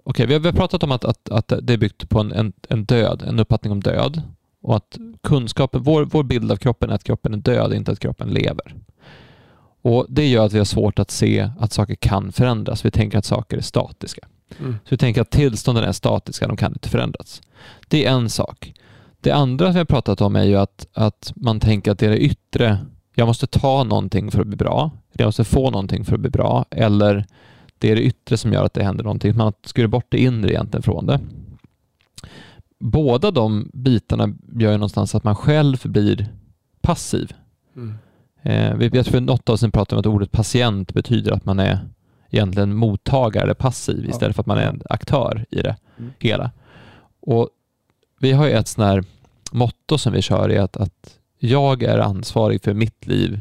Okej, 0.03 0.25
vi, 0.25 0.33
har, 0.33 0.39
vi 0.39 0.47
har 0.47 0.55
pratat 0.55 0.83
om 0.83 0.91
att, 0.91 1.05
att, 1.05 1.29
att 1.29 1.53
det 1.61 1.73
är 1.73 1.77
byggt 1.77 2.09
på 2.09 2.19
en, 2.19 2.31
en, 2.31 2.53
en 2.69 2.85
död, 2.85 3.23
en 3.27 3.39
uppfattning 3.39 3.71
om 3.71 3.81
död 3.81 4.21
och 4.61 4.75
att 4.75 4.97
kunskapen, 5.23 5.83
vår, 5.83 6.05
vår 6.05 6.23
bild 6.23 6.51
av 6.51 6.55
kroppen 6.55 6.89
är 6.89 6.93
att 6.93 7.03
kroppen 7.03 7.33
är 7.33 7.37
död, 7.37 7.73
inte 7.73 7.91
att 7.91 7.99
kroppen 7.99 8.29
lever. 8.29 8.75
Och 9.81 10.05
Det 10.09 10.27
gör 10.27 10.45
att 10.45 10.53
vi 10.53 10.57
har 10.57 10.65
svårt 10.65 10.99
att 10.99 11.11
se 11.11 11.49
att 11.59 11.73
saker 11.73 11.95
kan 11.95 12.31
förändras. 12.31 12.85
Vi 12.85 12.91
tänker 12.91 13.17
att 13.17 13.25
saker 13.25 13.57
är 13.57 13.61
statiska. 13.61 14.27
Mm. 14.59 14.73
Så 14.73 14.89
vi 14.89 14.97
tänker 14.97 15.21
att 15.21 15.31
tillstånden 15.31 15.83
är 15.83 15.91
statiska, 15.91 16.47
de 16.47 16.57
kan 16.57 16.73
inte 16.73 16.89
förändras. 16.89 17.41
Det 17.87 18.05
är 18.05 18.11
en 18.11 18.29
sak. 18.29 18.73
Det 19.21 19.31
andra 19.31 19.71
vi 19.71 19.77
har 19.77 19.85
pratat 19.85 20.21
om 20.21 20.35
är 20.35 20.43
ju 20.43 20.55
att, 20.55 20.87
att 20.93 21.33
man 21.35 21.59
tänker 21.59 21.91
att 21.91 21.99
det 21.99 22.05
är 22.05 22.09
det 22.09 22.23
yttre. 22.23 22.77
Jag 23.15 23.27
måste 23.27 23.47
ta 23.47 23.83
någonting 23.83 24.31
för 24.31 24.41
att 24.41 24.47
bli 24.47 24.57
bra. 24.57 24.91
Jag 25.13 25.25
måste 25.25 25.43
få 25.43 25.69
någonting 25.69 26.05
för 26.05 26.13
att 26.13 26.21
bli 26.21 26.29
bra. 26.29 26.65
Eller 26.69 27.25
det 27.77 27.91
är 27.91 27.95
det 27.95 28.01
yttre 28.01 28.37
som 28.37 28.53
gör 28.53 28.63
att 28.63 28.73
det 28.73 28.83
händer 28.83 29.03
någonting. 29.03 29.37
Man 29.37 29.53
skurit 29.63 29.89
bort 29.89 30.05
det 30.09 30.17
inre 30.17 30.51
egentligen 30.51 30.83
från 30.83 31.05
det. 31.05 31.19
Båda 32.79 33.31
de 33.31 33.71
bitarna 33.73 34.33
gör 34.55 34.71
ju 34.71 34.77
någonstans 34.77 35.15
att 35.15 35.23
man 35.23 35.35
själv 35.35 35.77
blir 35.83 36.27
passiv. 36.81 37.33
Mm. 37.75 37.97
Eh, 38.41 38.81
jag 38.81 38.91
tror 38.91 39.03
för 39.03 39.21
något 39.21 39.49
av 39.49 39.53
oss 39.53 39.61
pratade 39.61 39.95
om 39.95 39.99
att 39.99 40.15
ordet 40.15 40.31
patient 40.31 40.93
betyder 40.93 41.31
att 41.31 41.45
man 41.45 41.59
är 41.59 41.79
egentligen 42.29 42.75
mottagare 42.75 43.43
eller 43.43 43.53
passiv 43.53 44.03
Ja. 44.03 44.09
istället 44.09 44.35
för 44.35 44.43
att 44.43 44.47
man 44.47 44.57
är 44.57 44.65
en 44.67 44.81
aktör 44.89 45.45
i 45.49 45.61
det 45.61 45.75
Mm. 45.97 46.11
hela. 46.19 46.51
Och 47.21 47.49
vi 48.19 48.31
har 48.31 48.47
ju 48.47 48.51
ett 48.53 48.67
sånt 48.67 48.85
här 48.85 49.03
motto 49.51 49.97
som 49.97 50.13
vi 50.13 50.21
kör 50.21 50.51
i 50.51 50.57
att, 50.57 50.77
att 50.77 51.19
jag 51.39 51.83
är 51.83 51.97
ansvarig 51.99 52.63
för 52.63 52.73
mitt 52.73 53.07
liv 53.07 53.39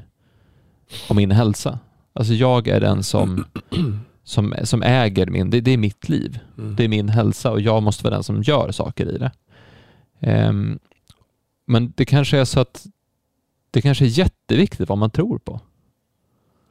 och 1.09 1.17
min 1.17 1.31
hälsa. 1.31 1.79
Alltså 2.13 2.33
jag 2.33 2.69
är 2.69 2.81
den 2.81 3.03
som, 3.03 3.45
som, 4.25 4.55
som 4.63 4.83
äger 4.83 5.27
min, 5.27 5.51
det, 5.51 5.61
det 5.61 5.71
är 5.71 5.77
mitt 5.79 6.09
liv. 6.09 6.39
Mm. 6.59 6.77
Det 6.77 6.85
är 6.85 6.89
min 6.89 7.09
hälsa 7.09 7.51
och 7.51 7.61
jag 7.61 7.83
måste 7.83 8.05
vara 8.05 8.15
den 8.15 8.23
som 8.23 8.43
gör 8.43 8.71
saker 8.73 9.07
i 9.15 9.19
det. 9.19 9.31
Ehm, 10.21 10.79
men 11.67 11.93
det 11.97 12.05
kanske 12.05 12.39
är 12.39 12.45
så 12.45 12.61
att 12.61 12.87
det 13.71 13.81
kanske 13.83 14.05
är 14.05 14.19
jätteviktigt 14.19 14.89
vad 14.89 14.99
man 14.99 15.11
tror 15.11 15.39
på. 15.39 15.61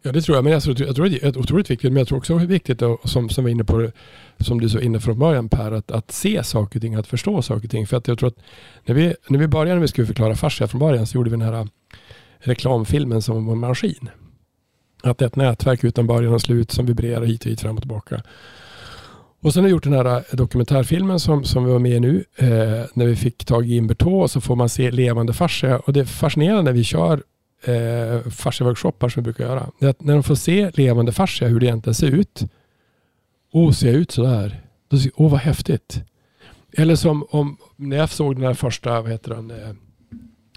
Ja, 0.08 0.14
det 0.14 0.22
tror 0.22 0.38
jag. 0.38 0.44
Men 0.44 0.54
jag 0.54 0.64
tror, 0.64 0.82
jag 0.82 0.96
tror 0.96 1.10
det 1.10 1.24
är 1.24 1.38
otroligt 1.38 1.70
viktigt. 1.70 1.92
Men 1.92 1.98
jag 2.00 2.08
tror 2.08 2.18
också 2.18 2.38
det 2.38 2.44
är 2.44 2.48
viktigt, 2.48 2.82
som, 3.04 3.30
som 3.30 3.46
vi 3.46 3.52
inne 3.52 3.64
på, 3.64 3.92
som 4.40 4.62
du 4.62 4.70
så 4.70 4.80
inne 4.80 5.00
från 5.00 5.20
början 5.20 5.50
Per, 5.50 5.72
att, 5.72 5.92
att 5.92 6.12
se 6.12 6.44
saker 6.44 6.78
och 6.78 6.82
ting, 6.82 6.96
att 6.96 7.08
förstå 7.08 7.42
saker 7.42 7.66
och 7.66 7.72
ting. 7.72 7.88
För 7.88 7.98
att 7.98 8.08
jag 8.08 8.20
tror 8.20 8.28
att 8.28 8.40
när 8.86 8.96
vi, 8.96 9.16
när 9.28 9.40
vi 9.40 9.48
började, 9.48 9.74
när 9.74 9.82
vi 9.82 9.88
skulle 9.88 10.08
förklara 10.08 10.36
fascia 10.36 10.68
från 10.68 10.80
början, 10.80 11.08
så 11.08 11.18
gjorde 11.18 11.30
vi 11.30 11.38
den 11.38 11.46
här 11.46 11.54
äh, 11.54 11.66
reklamfilmen 12.40 13.22
som 13.22 13.46
var 13.46 13.54
en 13.54 13.60
maskin. 13.60 14.10
Att 15.04 15.18
det 15.18 15.26
är 15.26 15.28
ett 15.28 15.36
nätverk 15.36 15.84
utan 15.84 16.08
början 16.08 16.34
och 16.34 16.42
slut 16.42 16.72
som 16.72 16.86
vibrerar 16.86 17.26
hit 17.26 17.46
och 17.46 17.52
hit, 17.52 17.62
fram 17.62 17.76
och 17.76 17.82
tillbaka. 17.82 18.22
Och 19.42 19.54
sen 19.54 19.64
har 19.64 19.68
vi 19.68 19.72
gjort 19.72 19.84
den 19.84 19.94
här 19.94 20.06
äh, 20.06 20.22
dokumentärfilmen 20.32 21.20
som, 21.20 21.44
som 21.44 21.66
vi 21.66 21.72
var 21.72 21.80
med 21.80 21.92
i 21.92 22.00
nu, 22.00 22.24
eh, 22.36 22.48
när 22.94 23.06
vi 23.06 23.16
fick 23.16 23.46
tag 23.46 23.70
i 23.70 23.76
Imbertå 23.76 24.28
så 24.28 24.42
får 24.42 24.56
man 24.56 24.70
se 24.70 24.92
levande 24.92 25.34
fascia. 25.34 25.80
Och 25.80 25.94
det 25.94 26.00
är 26.00 26.06
fascinerande 26.06 26.64
när 26.64 26.72
vi 26.72 26.84
kör 26.84 27.24
eh, 27.64 28.30
fascia-workshoppar 28.30 29.10
som 29.10 29.24
vi 29.24 29.24
brukar 29.24 29.44
göra. 29.44 29.70
Det 29.80 29.86
är 29.86 29.90
att 29.90 30.04
när 30.04 30.14
de 30.14 30.24
får 30.24 30.36
se 30.36 30.72
levande 30.74 31.12
fascia, 31.12 31.48
hur 31.48 31.60
det 31.60 31.66
egentligen 31.66 31.96
ser 31.96 32.12
ut. 32.12 32.44
Åh, 33.52 33.72
ser 33.72 33.88
jag 33.88 33.96
ut 33.96 34.12
sådär? 34.12 34.62
Då 34.88 34.98
ser, 34.98 35.12
åh, 35.16 35.32
vad 35.32 35.40
häftigt. 35.40 36.04
Eller 36.74 36.96
som 36.96 37.26
om, 37.30 37.58
när 37.76 37.98
jag 37.98 38.10
såg 38.10 38.36
den 38.36 38.44
här 38.44 38.54
första, 38.54 39.02
vad 39.02 39.12
heter 39.12 39.36
den, 39.36 39.52
eh, 39.52 39.74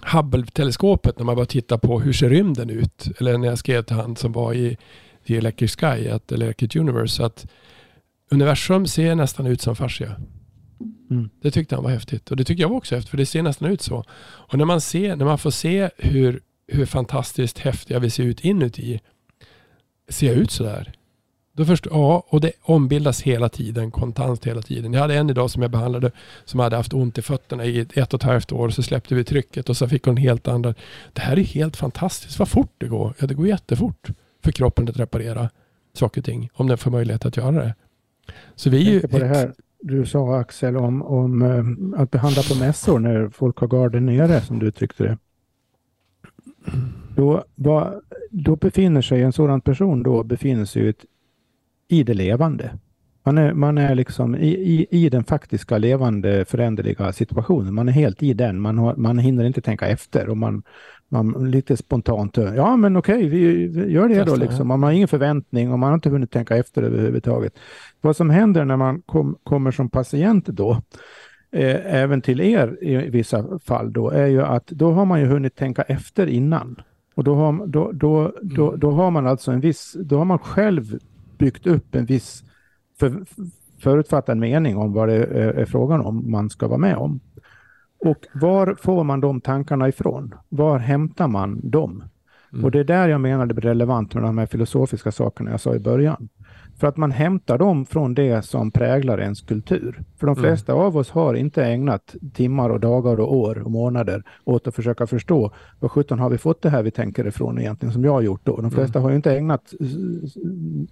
Hubble-teleskopet, 0.03 1.17
när 1.17 1.25
man 1.25 1.35
bara 1.35 1.45
tittar 1.45 1.77
på 1.77 1.99
hur 1.99 2.13
ser 2.13 2.29
rymden 2.29 2.69
ut? 2.69 3.07
Eller 3.19 3.37
när 3.37 3.47
jag 3.47 3.57
skrev 3.57 3.81
till 3.81 3.95
han 3.95 4.15
som 4.15 4.31
var 4.31 4.53
i, 4.53 4.77
i 5.25 5.37
Electric 5.37 5.75
Sky, 5.75 6.09
att, 6.09 6.31
eller 6.31 6.45
Electric 6.45 6.75
Universe, 6.75 7.25
att 7.25 7.47
universum 8.31 8.87
ser 8.87 9.15
nästan 9.15 9.47
ut 9.47 9.61
som 9.61 9.75
fascia. 9.75 10.15
Mm. 11.11 11.29
Det 11.41 11.51
tyckte 11.51 11.75
han 11.75 11.83
var 11.83 11.91
häftigt. 11.91 12.31
Och 12.31 12.37
det 12.37 12.43
tycker 12.43 12.63
jag 12.63 12.71
också 12.71 12.95
häftigt, 12.95 13.09
för 13.09 13.17
det 13.17 13.25
ser 13.25 13.43
nästan 13.43 13.71
ut 13.71 13.81
så. 13.81 14.03
Och 14.21 14.57
när 14.57 14.65
man, 14.65 14.81
ser, 14.81 15.15
när 15.15 15.25
man 15.25 15.37
får 15.37 15.51
se 15.51 15.89
hur, 15.97 16.41
hur 16.71 16.85
fantastiskt 16.85 17.59
häftiga 17.59 17.99
vi 17.99 18.09
ser 18.09 18.23
ut 18.23 18.45
inuti, 18.45 18.99
ser 20.09 20.27
jag 20.27 20.35
ut 20.35 20.51
sådär? 20.51 20.93
Då 21.53 21.65
först, 21.65 21.87
ja, 21.91 22.23
och 22.27 22.41
det 22.41 22.51
ombildas 22.61 23.21
hela 23.21 23.49
tiden, 23.49 23.91
kontant 23.91 24.45
hela 24.45 24.61
tiden. 24.61 24.93
Jag 24.93 25.01
hade 25.01 25.15
en 25.15 25.29
idag 25.29 25.49
som 25.49 25.61
jag 25.61 25.71
behandlade 25.71 26.11
som 26.45 26.59
hade 26.59 26.75
haft 26.75 26.93
ont 26.93 27.17
i 27.17 27.21
fötterna 27.21 27.65
i 27.65 27.79
ett, 27.79 28.13
och 28.13 28.19
ett 28.19 28.23
halvt 28.23 28.51
år. 28.51 28.69
Så 28.69 28.83
släppte 28.83 29.15
vi 29.15 29.23
trycket 29.23 29.69
och 29.69 29.77
så 29.77 29.87
fick 29.87 30.03
hon 30.03 30.17
helt 30.17 30.47
andra. 30.47 30.73
Det 31.13 31.21
här 31.21 31.39
är 31.39 31.43
helt 31.43 31.77
fantastiskt, 31.77 32.39
vad 32.39 32.47
fort 32.47 32.73
det 32.77 32.87
går. 32.87 33.13
Ja, 33.19 33.27
det 33.27 33.33
går 33.33 33.47
jättefort 33.47 34.09
för 34.43 34.51
kroppen 34.51 34.89
att 34.89 34.99
reparera 34.99 35.49
saker 35.93 36.21
och 36.21 36.25
ting, 36.25 36.49
om 36.53 36.67
den 36.67 36.77
får 36.77 36.91
möjlighet 36.91 37.25
att 37.25 37.37
göra 37.37 37.51
det. 37.51 37.75
Så 38.55 38.69
vi 38.69 38.87
är 38.87 38.91
ju... 38.91 39.07
på 39.07 39.19
det 39.19 39.27
här 39.27 39.53
du 39.81 40.05
sa 40.05 40.39
Axel 40.39 40.77
om, 40.77 41.01
om 41.01 41.41
eh, 41.41 42.01
att 42.01 42.11
behandla 42.11 42.41
på 42.41 42.55
mässor 42.55 42.99
när 42.99 43.29
folk 43.29 43.57
har 43.57 43.67
garden 43.67 44.05
nere 44.05 44.41
som 44.41 44.59
du 44.59 44.65
uttryckte 44.65 45.03
det. 45.03 45.17
Då, 47.15 47.43
vad, 47.55 48.01
då 48.31 48.55
befinner 48.55 49.01
sig 49.01 49.21
en 49.21 49.33
sådan 49.33 49.61
person 49.61 50.03
då 50.03 50.23
befinner 50.23 50.65
sig 50.65 50.89
ett, 50.89 51.05
i 51.87 52.03
det 52.03 52.13
levande. 52.13 52.71
Man 53.23 53.37
är, 53.37 53.53
man 53.53 53.77
är 53.77 53.95
liksom 53.95 54.35
i, 54.35 54.47
i, 54.47 54.87
i 54.89 55.09
den 55.09 55.23
faktiska 55.23 55.77
levande 55.77 56.45
föränderliga 56.45 57.13
situationen. 57.13 57.73
Man 57.73 57.87
är 57.87 57.91
helt 57.91 58.23
i 58.23 58.33
den. 58.33 58.59
Man, 58.59 58.77
har, 58.77 58.95
man 58.95 59.17
hinner 59.17 59.45
inte 59.45 59.61
tänka 59.61 59.87
efter 59.87 60.29
och 60.29 60.37
man, 60.37 60.63
man 61.09 61.51
lite 61.51 61.77
spontant, 61.77 62.37
ja 62.37 62.77
men 62.77 62.97
okej, 62.97 63.29
vi, 63.29 63.67
vi 63.67 63.91
gör 63.91 64.09
det 64.09 64.23
då 64.23 64.35
liksom. 64.35 64.67
Man 64.67 64.83
har 64.83 64.91
ingen 64.91 65.07
förväntning 65.07 65.71
och 65.71 65.79
man 65.79 65.89
har 65.89 65.95
inte 65.95 66.09
hunnit 66.09 66.31
tänka 66.31 66.57
efter 66.57 66.83
överhuvudtaget. 66.83 67.53
Vad 68.01 68.15
som 68.15 68.29
händer 68.29 68.65
när 68.65 68.77
man 68.77 69.01
kom, 69.01 69.37
kommer 69.43 69.71
som 69.71 69.89
patient 69.89 70.45
då, 70.45 70.81
eh, 71.51 71.95
även 71.95 72.21
till 72.21 72.41
er 72.41 72.77
i 72.81 73.09
vissa 73.09 73.59
fall 73.59 73.93
då, 73.93 74.09
är 74.09 74.27
ju 74.27 74.41
att 74.41 74.67
då 74.67 74.91
har 74.91 75.05
man 75.05 75.19
ju 75.19 75.25
hunnit 75.25 75.55
tänka 75.55 75.81
efter 75.81 76.27
innan. 76.27 76.81
Och 77.15 77.23
då 77.23 77.35
har, 77.35 77.67
då, 77.67 77.91
då, 77.91 78.33
då, 78.41 78.75
då 78.75 78.91
har 78.91 79.11
man 79.11 79.27
alltså 79.27 79.51
en 79.51 79.59
viss, 79.59 79.95
då 79.99 80.17
har 80.17 80.25
man 80.25 80.39
själv 80.39 80.99
byggt 81.37 81.67
upp 81.67 81.95
en 81.95 82.05
viss 82.05 82.43
för, 82.99 83.25
förutfattad 83.79 84.37
mening 84.37 84.77
om 84.77 84.93
vad 84.93 85.09
det 85.09 85.15
är, 85.15 85.53
är 85.53 85.65
frågan 85.65 86.01
om 86.01 86.31
man 86.31 86.49
ska 86.49 86.67
vara 86.67 86.77
med 86.77 86.95
om. 86.95 87.19
Och 88.05 88.27
var 88.33 88.75
får 88.81 89.03
man 89.03 89.21
de 89.21 89.41
tankarna 89.41 89.87
ifrån? 89.87 90.35
Var 90.49 90.79
hämtar 90.79 91.27
man 91.27 91.59
dem? 91.69 92.03
Mm. 92.53 92.65
Och 92.65 92.71
det 92.71 92.79
är 92.79 92.83
där 92.83 93.07
jag 93.07 93.21
menar 93.21 93.45
det 93.45 93.53
blir 93.53 93.69
relevant 93.69 94.13
med 94.13 94.23
de 94.23 94.37
här 94.37 94.45
filosofiska 94.45 95.11
sakerna 95.11 95.51
jag 95.51 95.59
sa 95.59 95.75
i 95.75 95.79
början. 95.79 96.29
För 96.81 96.87
att 96.87 96.97
man 96.97 97.11
hämtar 97.11 97.57
dem 97.57 97.85
från 97.85 98.13
det 98.13 98.45
som 98.45 98.71
präglar 98.71 99.21
ens 99.21 99.41
kultur. 99.41 100.03
För 100.17 100.27
de 100.27 100.31
Mm. 100.31 100.43
flesta 100.43 100.73
av 100.73 100.97
oss 100.97 101.09
har 101.09 101.33
inte 101.33 101.63
ägnat 101.65 102.15
timmar 102.33 102.69
och 102.69 102.79
dagar 102.79 103.19
och 103.19 103.35
år 103.37 103.61
och 103.63 103.71
månader 103.71 104.23
åt 104.43 104.67
att 104.67 104.75
försöka 104.75 105.07
förstå 105.07 105.51
vad 105.79 105.91
sjutton 105.91 106.19
har 106.19 106.29
vi 106.29 106.37
fått 106.37 106.61
det 106.61 106.69
här 106.69 106.83
vi 106.83 106.91
tänker 106.91 107.27
ifrån 107.27 107.59
egentligen 107.59 107.93
som 107.93 108.03
jag 108.03 108.11
har 108.11 108.21
gjort 108.21 108.41
då. 108.43 108.61
De 108.61 108.71
flesta 108.71 108.99
har 108.99 109.09
ju 109.09 109.15
inte 109.15 109.35
ägnat 109.37 109.73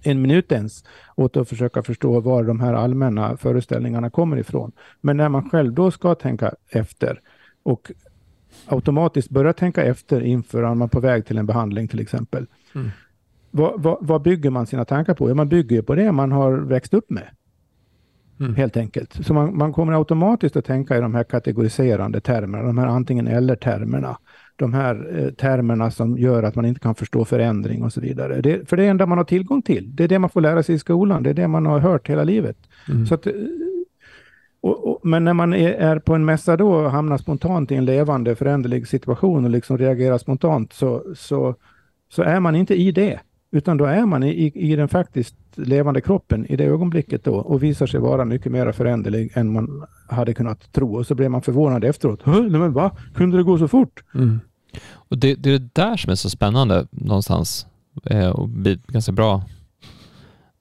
en 0.02 0.22
minut 0.22 0.52
ens 0.52 0.84
åt 1.16 1.36
att 1.36 1.48
försöka 1.48 1.82
förstå 1.82 2.20
var 2.20 2.44
de 2.44 2.60
här 2.60 2.74
allmänna 2.74 3.36
föreställningarna 3.36 4.10
kommer 4.10 4.36
ifrån. 4.36 4.72
Men 5.00 5.16
när 5.16 5.28
man 5.28 5.50
själv 5.50 5.72
då 5.72 5.90
ska 5.90 6.14
tänka 6.14 6.54
efter 6.68 7.20
och 7.62 7.92
automatiskt 8.66 9.30
börja 9.30 9.52
tänka 9.52 9.82
efter 9.82 10.20
inför 10.20 10.62
att 10.62 10.76
man 10.76 10.86
är 10.86 10.90
på 10.90 11.00
väg 11.00 11.26
till 11.26 11.38
en 11.38 11.46
behandling 11.46 11.88
till 11.88 12.00
exempel. 12.00 12.46
Mm. 12.74 12.90
Vad, 13.50 13.82
vad, 13.82 13.98
vad 14.00 14.22
bygger 14.22 14.50
man 14.50 14.66
sina 14.66 14.84
tankar 14.84 15.14
på? 15.14 15.30
Ja, 15.30 15.34
man 15.34 15.48
bygger 15.48 15.82
på 15.82 15.94
det 15.94 16.12
man 16.12 16.32
har 16.32 16.52
växt 16.52 16.94
upp 16.94 17.10
med. 17.10 17.28
Mm. 18.40 18.54
Helt 18.54 18.76
enkelt. 18.76 19.26
Så 19.26 19.34
man, 19.34 19.58
man 19.58 19.72
kommer 19.72 19.92
automatiskt 19.92 20.56
att 20.56 20.64
tänka 20.64 20.96
i 20.96 21.00
de 21.00 21.14
här 21.14 21.24
kategoriserande 21.24 22.20
termerna, 22.20 22.64
de 22.64 22.78
här 22.78 22.86
antingen 22.86 23.26
eller-termerna. 23.26 24.18
De 24.56 24.74
här 24.74 25.18
eh, 25.18 25.30
termerna 25.30 25.90
som 25.90 26.18
gör 26.18 26.42
att 26.42 26.54
man 26.54 26.64
inte 26.64 26.80
kan 26.80 26.94
förstå 26.94 27.24
förändring 27.24 27.82
och 27.82 27.92
så 27.92 28.00
vidare. 28.00 28.40
Det, 28.40 28.68
för 28.68 28.76
det 28.76 28.82
är 28.82 28.84
det 28.84 28.90
enda 28.90 29.06
man 29.06 29.18
har 29.18 29.24
tillgång 29.24 29.62
till. 29.62 29.96
Det 29.96 30.04
är 30.04 30.08
det 30.08 30.18
man 30.18 30.30
får 30.30 30.40
lära 30.40 30.62
sig 30.62 30.74
i 30.74 30.78
skolan. 30.78 31.22
Det 31.22 31.30
är 31.30 31.34
det 31.34 31.48
man 31.48 31.66
har 31.66 31.78
hört 31.78 32.10
hela 32.10 32.24
livet. 32.24 32.56
Mm. 32.88 33.06
Så 33.06 33.14
att, 33.14 33.26
eh, 33.26 33.32
och, 34.60 34.90
och, 34.90 35.00
men 35.02 35.24
när 35.24 35.34
man 35.34 35.54
är, 35.54 35.72
är 35.72 35.98
på 35.98 36.14
en 36.14 36.24
mässa 36.24 36.56
då 36.56 36.72
och 36.72 36.90
hamnar 36.90 37.18
spontant 37.18 37.72
i 37.72 37.74
en 37.74 37.84
levande 37.84 38.36
föränderlig 38.36 38.88
situation 38.88 39.44
och 39.44 39.50
liksom 39.50 39.78
reagerar 39.78 40.18
spontant 40.18 40.72
så, 40.72 41.04
så, 41.16 41.54
så 42.08 42.22
är 42.22 42.40
man 42.40 42.56
inte 42.56 42.74
i 42.74 42.92
det. 42.92 43.20
Utan 43.52 43.76
då 43.76 43.84
är 43.84 44.06
man 44.06 44.22
i, 44.22 44.28
i, 44.28 44.72
i 44.72 44.76
den 44.76 44.88
faktiskt 44.88 45.34
levande 45.54 46.00
kroppen 46.00 46.46
i 46.46 46.56
det 46.56 46.64
ögonblicket 46.64 47.24
då 47.24 47.34
och 47.34 47.62
visar 47.62 47.86
sig 47.86 48.00
vara 48.00 48.24
mycket 48.24 48.52
mer 48.52 48.72
föränderlig 48.72 49.32
än 49.34 49.52
man 49.52 49.84
hade 50.08 50.34
kunnat 50.34 50.72
tro. 50.72 50.96
Och 50.96 51.06
så 51.06 51.14
blir 51.14 51.28
man 51.28 51.42
förvånad 51.42 51.84
efteråt. 51.84 52.22
"Hö, 52.22 52.40
Nej, 52.40 52.60
men 52.60 52.72
va? 52.72 52.90
Kunde 53.14 53.36
det 53.36 53.42
gå 53.42 53.58
så 53.58 53.68
fort? 53.68 54.04
Mm. 54.14 54.40
Och 54.92 55.18
det, 55.18 55.34
det 55.34 55.50
är 55.50 55.58
det 55.58 55.74
där 55.74 55.96
som 55.96 56.10
är 56.10 56.14
så 56.14 56.30
spännande 56.30 56.86
någonstans 56.90 57.66
eh, 58.04 58.28
och 58.28 58.48
blir 58.48 58.78
ganska 58.86 59.12
bra 59.12 59.42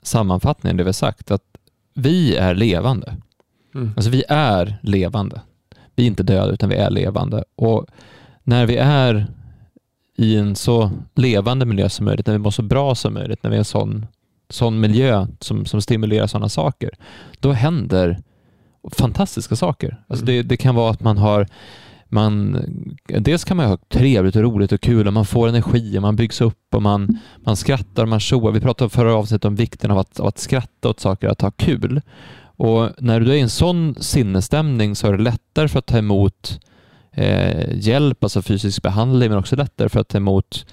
sammanfattning 0.02 0.78
det 0.78 0.84
vi 0.84 0.88
har 0.88 0.94
sagt, 0.94 1.32
att 1.32 1.44
vi 1.94 2.36
är 2.36 2.56
levande. 2.56 3.16
Mm. 3.76 3.92
Alltså 3.96 4.12
vi 4.12 4.24
är 4.30 4.80
levande. 4.82 5.42
Vi 5.96 6.04
är 6.04 6.08
inte 6.08 6.24
döda 6.24 6.52
utan 6.54 6.70
vi 6.70 6.76
är 6.76 6.90
levande. 6.90 7.44
Och 7.56 7.86
när 8.44 8.66
vi 8.66 8.78
är 8.78 9.28
i 10.20 10.36
en 10.36 10.56
så 10.56 10.92
levande 11.16 11.66
miljö 11.66 11.90
som 11.90 12.06
möjligt, 12.06 12.28
när 12.28 12.34
vi 12.34 12.40
mår 12.40 12.52
så 12.52 12.62
bra 12.62 12.96
som 12.96 13.14
möjligt, 13.14 13.44
när 13.44 13.50
vi 13.50 13.56
är 13.56 13.60
en 13.60 13.66
sån, 13.66 14.06
sån 14.50 14.80
miljö 14.80 15.28
som, 15.40 15.66
som 15.66 15.82
stimulerar 15.82 16.28
sådana 16.28 16.50
saker, 16.50 16.90
då 17.40 17.52
händer 17.52 18.18
fantastiska 18.92 19.56
saker. 19.56 20.04
Alltså 20.08 20.26
det, 20.26 20.42
det 20.42 20.58
kan 20.58 20.76
vara 20.76 20.92
att 20.92 21.00
man 21.00 21.18
har 21.18 21.48
man, 22.12 22.58
dels 23.08 23.44
kan 23.44 23.58
man 23.58 23.66
ha 23.66 23.78
trevligt 23.78 24.36
och 24.36 24.42
roligt 24.42 24.72
och 24.72 24.82
kul 24.82 25.08
och 25.08 25.14
man 25.14 25.26
får 25.26 25.48
energi 25.48 25.98
och 25.98 26.02
man 26.02 26.16
byggs 26.16 26.42
upp 26.42 26.76
och 26.76 26.82
man, 26.82 27.20
man 27.38 27.56
skrattar 27.56 28.04
och 28.04 28.10
man 28.10 28.20
tjoar. 28.20 28.52
Vi 28.52 28.62
pratade 28.62 28.90
förra 28.90 29.16
avsnittet 29.16 29.46
om 29.46 29.56
vikten 29.56 29.92
av 29.92 29.98
att, 29.98 30.20
av 30.20 30.28
att 30.28 30.40
skratta 30.40 30.90
åt 30.90 31.00
saker, 31.00 31.28
att 31.28 31.42
ha 31.42 31.52
kul. 31.52 32.02
Och 32.42 32.90
när 32.98 33.20
du 33.20 33.32
är 33.32 33.36
i 33.36 33.40
en 33.40 33.50
sån 33.50 33.96
sinnesstämning 34.00 34.96
så 34.96 35.08
är 35.08 35.12
det 35.12 35.24
lättare 35.24 35.68
för 35.68 35.80
att 35.80 35.86
ta 35.86 35.98
emot 35.98 36.60
eh, 37.12 37.78
hjälp, 37.78 38.24
alltså 38.24 38.42
fysisk 38.42 38.82
behandling, 38.84 39.30
men 39.30 39.38
också 39.40 39.56
lättare 39.56 39.90
för 39.90 40.00
att 40.00 40.08
ta 40.08 40.18
emot 40.18 40.66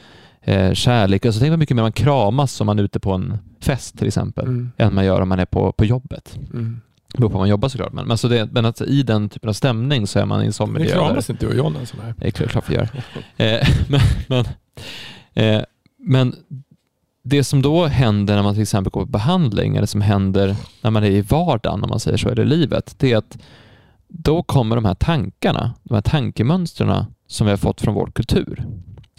eh, 0.43 0.73
kärlek. 0.73 1.27
Alltså 1.27 1.41
tänk 1.41 1.51
vad 1.51 1.59
mycket 1.59 1.77
mer 1.77 1.83
man 1.83 1.93
kramas 1.93 2.61
om 2.61 2.67
man 2.67 2.79
är 2.79 2.83
ute 2.83 3.01
på 3.01 3.13
en 3.13 3.39
fest 3.61 3.99
till 3.99 4.07
exempel, 4.07 4.45
Mm. 4.45 4.73
än 4.77 4.95
man 4.95 5.05
gör 5.05 5.21
om 5.21 5.29
man 5.29 5.39
är 5.39 5.45
på, 5.47 5.73
på 5.73 5.85
jobbet. 5.85 6.39
Mm. 6.53 6.81
Det 7.13 7.19
beror 7.19 7.31
på 7.31 7.35
om 7.37 7.41
man 7.41 7.49
jobbar 7.49 7.69
såklart, 7.69 7.93
men, 7.93 8.07
men, 8.07 8.19
så 8.19 8.29
det, 8.29 8.49
men 8.53 8.65
att 8.65 8.81
i 8.81 9.03
den 9.03 9.29
typen 9.29 9.49
av 9.49 9.53
stämning 9.53 10.07
så 10.07 10.19
är 10.19 10.25
man 10.27 10.43
i 10.43 10.47
en 10.47 10.53
sån 10.53 10.73
miljö. 10.73 10.89
där- 10.89 10.95
kramas 10.95 11.31
inte 11.31 11.47
du 11.47 11.51
och 11.51 11.57
John 11.57 11.77
en 11.77 11.87
sån 11.87 12.01
här? 12.01 12.15
det 12.19 12.27
är 12.27 12.31
klart, 12.31 12.51
klart 12.51 12.71
vi 12.71 12.75
gör. 12.75 12.89
Eh, 13.37 13.69
men, 13.89 14.01
men, 14.29 14.45
eh, 15.35 15.63
men 15.99 16.35
det 17.23 17.45
som 17.45 17.63
då 17.63 17.87
händer 17.87 18.35
när 18.37 18.43
man 18.43 18.55
till 18.55 18.63
exempel 18.63 18.91
går 18.91 19.01
på 19.01 19.07
behandling 19.11 19.77
eller 19.77 19.87
som 19.87 20.01
händer 20.01 20.57
när 20.83 20.91
man 20.91 21.05
är 21.05 21.11
i 21.11 21.21
vardagen, 21.21 21.83
om 21.85 21.91
man 21.91 22.01
säger 22.01 22.17
så, 22.17 22.29
eller 22.29 22.43
i 22.43 22.47
livet, 22.47 22.95
det 22.99 23.13
är 23.13 23.17
att 23.17 23.39
då 24.09 24.43
kommer 24.43 24.77
de 24.77 24.85
här 24.85 24.95
tankarna, 24.95 25.75
de 25.83 25.95
här 25.95 26.01
tankemönstren 26.01 27.05
som 27.27 27.47
vi 27.47 27.51
har 27.51 27.57
fått 27.57 27.81
från 27.81 27.95
vår 27.95 28.07
kultur. 28.07 28.65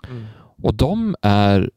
Mm. 0.10 0.26
Och 0.62 0.74
de 0.74 1.16
är 1.22 1.70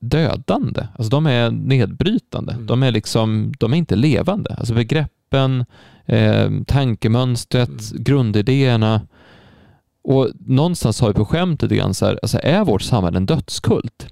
dödande, 0.00 0.86
alltså 0.94 1.10
de 1.10 1.26
är 1.26 1.50
nedbrytande. 1.50 2.52
Mm. 2.52 2.66
De 2.66 2.82
är 2.82 2.90
liksom, 2.90 3.52
de 3.58 3.72
är 3.72 3.76
inte 3.76 3.96
levande. 3.96 4.54
Alltså 4.58 4.74
begreppen, 4.74 5.64
eh, 6.06 6.50
tankemönstret, 6.66 7.68
Mm. 7.68 8.02
grundidéerna. 8.04 9.00
Och 10.04 10.28
någonstans 10.38 11.00
har 11.00 11.08
vi 11.08 11.14
på 11.14 11.24
skämt 11.24 11.62
lite 11.62 11.76
grann 11.76 11.94
så 11.94 12.06
här, 12.06 12.18
alltså 12.22 12.38
är 12.42 12.64
vårt 12.64 12.82
samhälle 12.82 13.16
en 13.16 13.26
dödskult? 13.26 14.06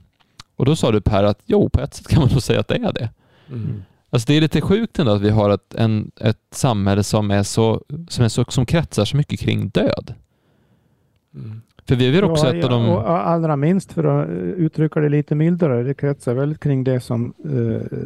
Och 0.56 0.66
då 0.66 0.76
sa 0.76 0.92
du 0.92 1.00
Per 1.00 1.24
att 1.24 1.38
jo, 1.44 1.68
på 1.70 1.80
ett 1.80 1.94
sätt 1.94 2.08
kan 2.08 2.20
man 2.20 2.28
nog 2.32 2.42
säga 2.42 2.60
att 2.60 2.68
det 2.68 2.76
är 2.76 2.92
det. 2.92 3.10
Mm. 3.48 3.82
Alltså 4.10 4.26
det 4.26 4.36
är 4.36 4.40
lite 4.40 4.60
sjukt 4.60 4.98
ändå 4.98 5.12
att 5.12 5.22
vi 5.22 5.30
har 5.30 5.50
ett, 5.50 5.74
en, 5.74 6.10
ett 6.20 6.38
samhälle 6.50 7.02
som, 7.02 7.30
är 7.30 7.42
så, 7.42 7.84
som, 8.08 8.24
är 8.24 8.28
så, 8.28 8.44
som 8.44 8.66
kretsar 8.66 9.04
så 9.04 9.16
mycket 9.16 9.40
kring 9.40 9.68
död. 9.68 10.14
Mm. 11.34 11.60
För 11.88 11.96
vi 11.96 12.08
är 12.08 12.12
väl 12.12 12.24
också 12.24 12.46
Ja, 12.46 12.54
ett 12.54 12.64
av 12.64 12.70
de... 12.70 12.88
och 12.88 13.28
allra 13.28 13.56
minst 13.56 13.92
för 13.92 14.04
att 14.04 14.28
uttrycka 14.56 15.00
det 15.00 15.08
lite 15.08 15.34
mildare, 15.34 15.82
det 15.82 15.94
kretsar 15.94 16.34
väldigt 16.34 16.60
kring 16.60 16.84
det 16.84 17.00
som 17.00 17.34
eh, 17.44 17.98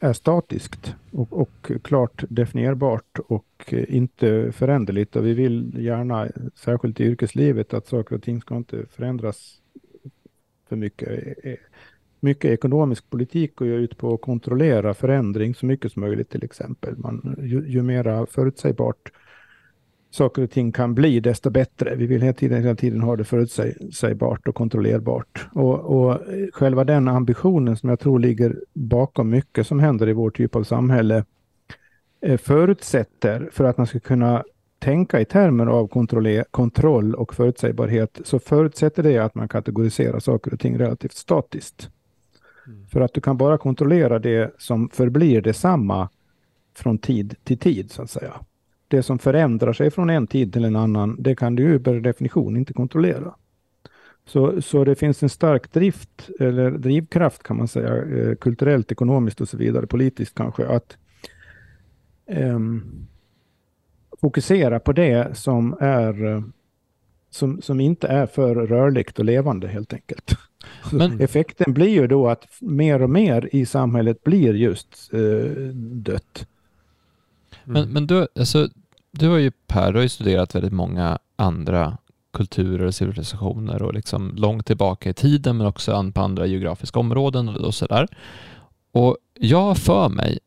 är 0.00 0.12
statiskt 0.12 0.94
och, 1.10 1.32
och 1.32 1.72
klart 1.82 2.24
definierbart 2.28 3.18
och 3.28 3.64
eh, 3.68 3.96
inte 3.96 4.52
föränderligt. 4.52 5.16
Och 5.16 5.26
vi 5.26 5.34
vill 5.34 5.74
gärna, 5.78 6.28
särskilt 6.54 7.00
i 7.00 7.04
yrkeslivet, 7.04 7.74
att 7.74 7.86
saker 7.86 8.16
och 8.16 8.22
ting 8.22 8.40
ska 8.40 8.56
inte 8.56 8.86
förändras 8.90 9.54
för 10.68 10.76
mycket. 10.76 11.38
Mycket 12.20 12.50
ekonomisk 12.50 13.10
politik 13.10 13.56
går 13.56 13.68
ju 13.68 13.74
ut 13.74 13.98
på 13.98 14.14
att 14.14 14.20
kontrollera 14.20 14.94
förändring 14.94 15.54
så 15.54 15.66
mycket 15.66 15.92
som 15.92 16.00
möjligt 16.00 16.30
till 16.30 16.44
exempel. 16.44 16.96
Man, 16.96 17.36
ju, 17.38 17.68
ju 17.68 17.82
mera 17.82 18.26
förutsägbart 18.26 19.12
saker 20.10 20.42
och 20.42 20.50
ting 20.50 20.72
kan 20.72 20.94
bli, 20.94 21.20
desto 21.20 21.50
bättre. 21.50 21.94
Vi 21.94 22.06
vill 22.06 22.22
hela 22.22 22.32
tiden, 22.32 22.62
hela 22.62 22.74
tiden 22.74 23.00
ha 23.00 23.16
det 23.16 23.24
förutsägbart 23.24 24.48
och 24.48 24.54
kontrollerbart. 24.54 25.46
Och, 25.52 25.74
och 25.74 26.20
själva 26.52 26.84
den 26.84 27.08
ambitionen 27.08 27.76
som 27.76 27.88
jag 27.88 28.00
tror 28.00 28.18
ligger 28.18 28.60
bakom 28.72 29.30
mycket 29.30 29.66
som 29.66 29.80
händer 29.80 30.08
i 30.08 30.12
vår 30.12 30.30
typ 30.30 30.56
av 30.56 30.64
samhälle 30.64 31.24
eh, 32.20 32.36
förutsätter 32.36 33.48
för 33.52 33.64
att 33.64 33.78
man 33.78 33.86
ska 33.86 34.00
kunna 34.00 34.44
tänka 34.78 35.20
i 35.20 35.24
termer 35.24 35.66
av 35.66 35.86
kontroll 36.50 37.14
och 37.14 37.34
förutsägbarhet 37.34 38.20
så 38.24 38.38
förutsätter 38.38 39.02
det 39.02 39.18
att 39.18 39.34
man 39.34 39.48
kategoriserar 39.48 40.18
saker 40.18 40.52
och 40.52 40.60
ting 40.60 40.78
relativt 40.78 41.12
statiskt. 41.12 41.90
Mm. 42.68 42.86
För 42.86 43.00
att 43.00 43.14
du 43.14 43.20
kan 43.20 43.36
bara 43.36 43.58
kontrollera 43.58 44.18
det 44.18 44.54
som 44.58 44.88
förblir 44.88 45.42
detsamma 45.42 46.08
från 46.74 46.98
tid 46.98 47.34
till 47.44 47.58
tid 47.58 47.90
så 47.90 48.02
att 48.02 48.10
säga. 48.10 48.34
Det 48.88 49.02
som 49.02 49.18
förändrar 49.18 49.72
sig 49.72 49.90
från 49.90 50.10
en 50.10 50.26
tid 50.26 50.52
till 50.52 50.64
en 50.64 50.76
annan, 50.76 51.16
det 51.22 51.36
kan 51.36 51.54
du 51.56 51.62
ju 51.62 51.80
per 51.80 52.00
definition 52.00 52.56
inte 52.56 52.72
kontrollera. 52.72 53.34
Så, 54.26 54.62
så 54.62 54.84
det 54.84 54.94
finns 54.94 55.22
en 55.22 55.28
stark 55.28 55.72
drift, 55.72 56.30
eller 56.40 56.70
drivkraft 56.70 57.42
kan 57.42 57.56
man 57.56 57.68
säga, 57.68 58.04
eh, 58.04 58.34
kulturellt, 58.34 58.92
ekonomiskt 58.92 59.40
och 59.40 59.48
så 59.48 59.56
vidare, 59.56 59.86
politiskt 59.86 60.34
kanske, 60.34 60.66
att 60.66 60.96
ehm, 62.26 63.06
fokusera 64.20 64.80
på 64.80 64.92
det 64.92 65.36
som 65.36 65.76
är 65.80 66.24
eh, 66.24 66.42
som, 67.30 67.62
som 67.62 67.80
inte 67.80 68.08
är 68.08 68.26
för 68.26 68.54
rörligt 68.54 69.18
och 69.18 69.24
levande 69.24 69.68
helt 69.68 69.92
enkelt. 69.92 70.36
Men- 70.92 71.20
Effekten 71.20 71.72
blir 71.72 71.88
ju 71.88 72.06
då 72.06 72.28
att 72.28 72.46
mer 72.60 73.02
och 73.02 73.10
mer 73.10 73.48
i 73.52 73.66
samhället 73.66 74.24
blir 74.24 74.54
just 74.54 75.10
eh, 75.12 75.50
dött. 75.74 76.46
Men, 77.64 77.88
men 77.88 78.06
du, 78.06 78.26
alltså, 78.34 78.68
du 79.10 79.28
har 79.28 79.38
ju 79.38 79.50
Per, 79.50 79.92
du 79.92 79.98
har 79.98 80.02
ju 80.02 80.08
studerat 80.08 80.54
väldigt 80.54 80.72
många 80.72 81.18
andra 81.36 81.98
kulturer 82.32 82.86
och 82.86 82.94
civilisationer 82.94 83.82
och 83.82 83.94
liksom 83.94 84.32
långt 84.36 84.66
tillbaka 84.66 85.10
i 85.10 85.14
tiden 85.14 85.56
men 85.56 85.66
också 85.66 86.12
på 86.14 86.20
andra 86.20 86.46
geografiska 86.46 87.00
områden 87.00 87.48
och, 87.48 87.74
sådär. 87.74 88.08
Och 88.92 89.16
jag 89.34 89.62
har 89.62 89.74
för 89.74 90.08
mig 90.08 90.38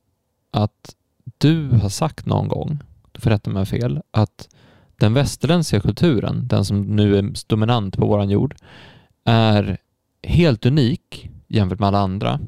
att 0.52 0.96
du 1.38 1.70
har 1.70 1.90
sagt 1.90 2.26
någon 2.26 2.48
gång, 2.48 2.80
du 3.12 3.22
får 3.22 3.30
rätta 3.30 3.50
mig 3.50 3.56
om 3.56 3.60
jag 3.60 3.82
fel, 3.82 4.02
att 4.12 4.50
den 4.98 5.14
västerländska 5.14 5.80
kulturen, 5.80 6.48
den 6.48 6.66
som 6.66 6.82
nu 6.82 7.18
är 7.18 7.34
dominant 7.48 7.98
på 7.98 8.06
våran 8.06 8.30
jord, 8.30 8.56
är 9.26 9.78
helt 10.24 10.66
unik 10.66 11.30
jämfört 11.48 11.80
med 11.80 11.88
alla 11.88 12.00
andra 12.00 12.40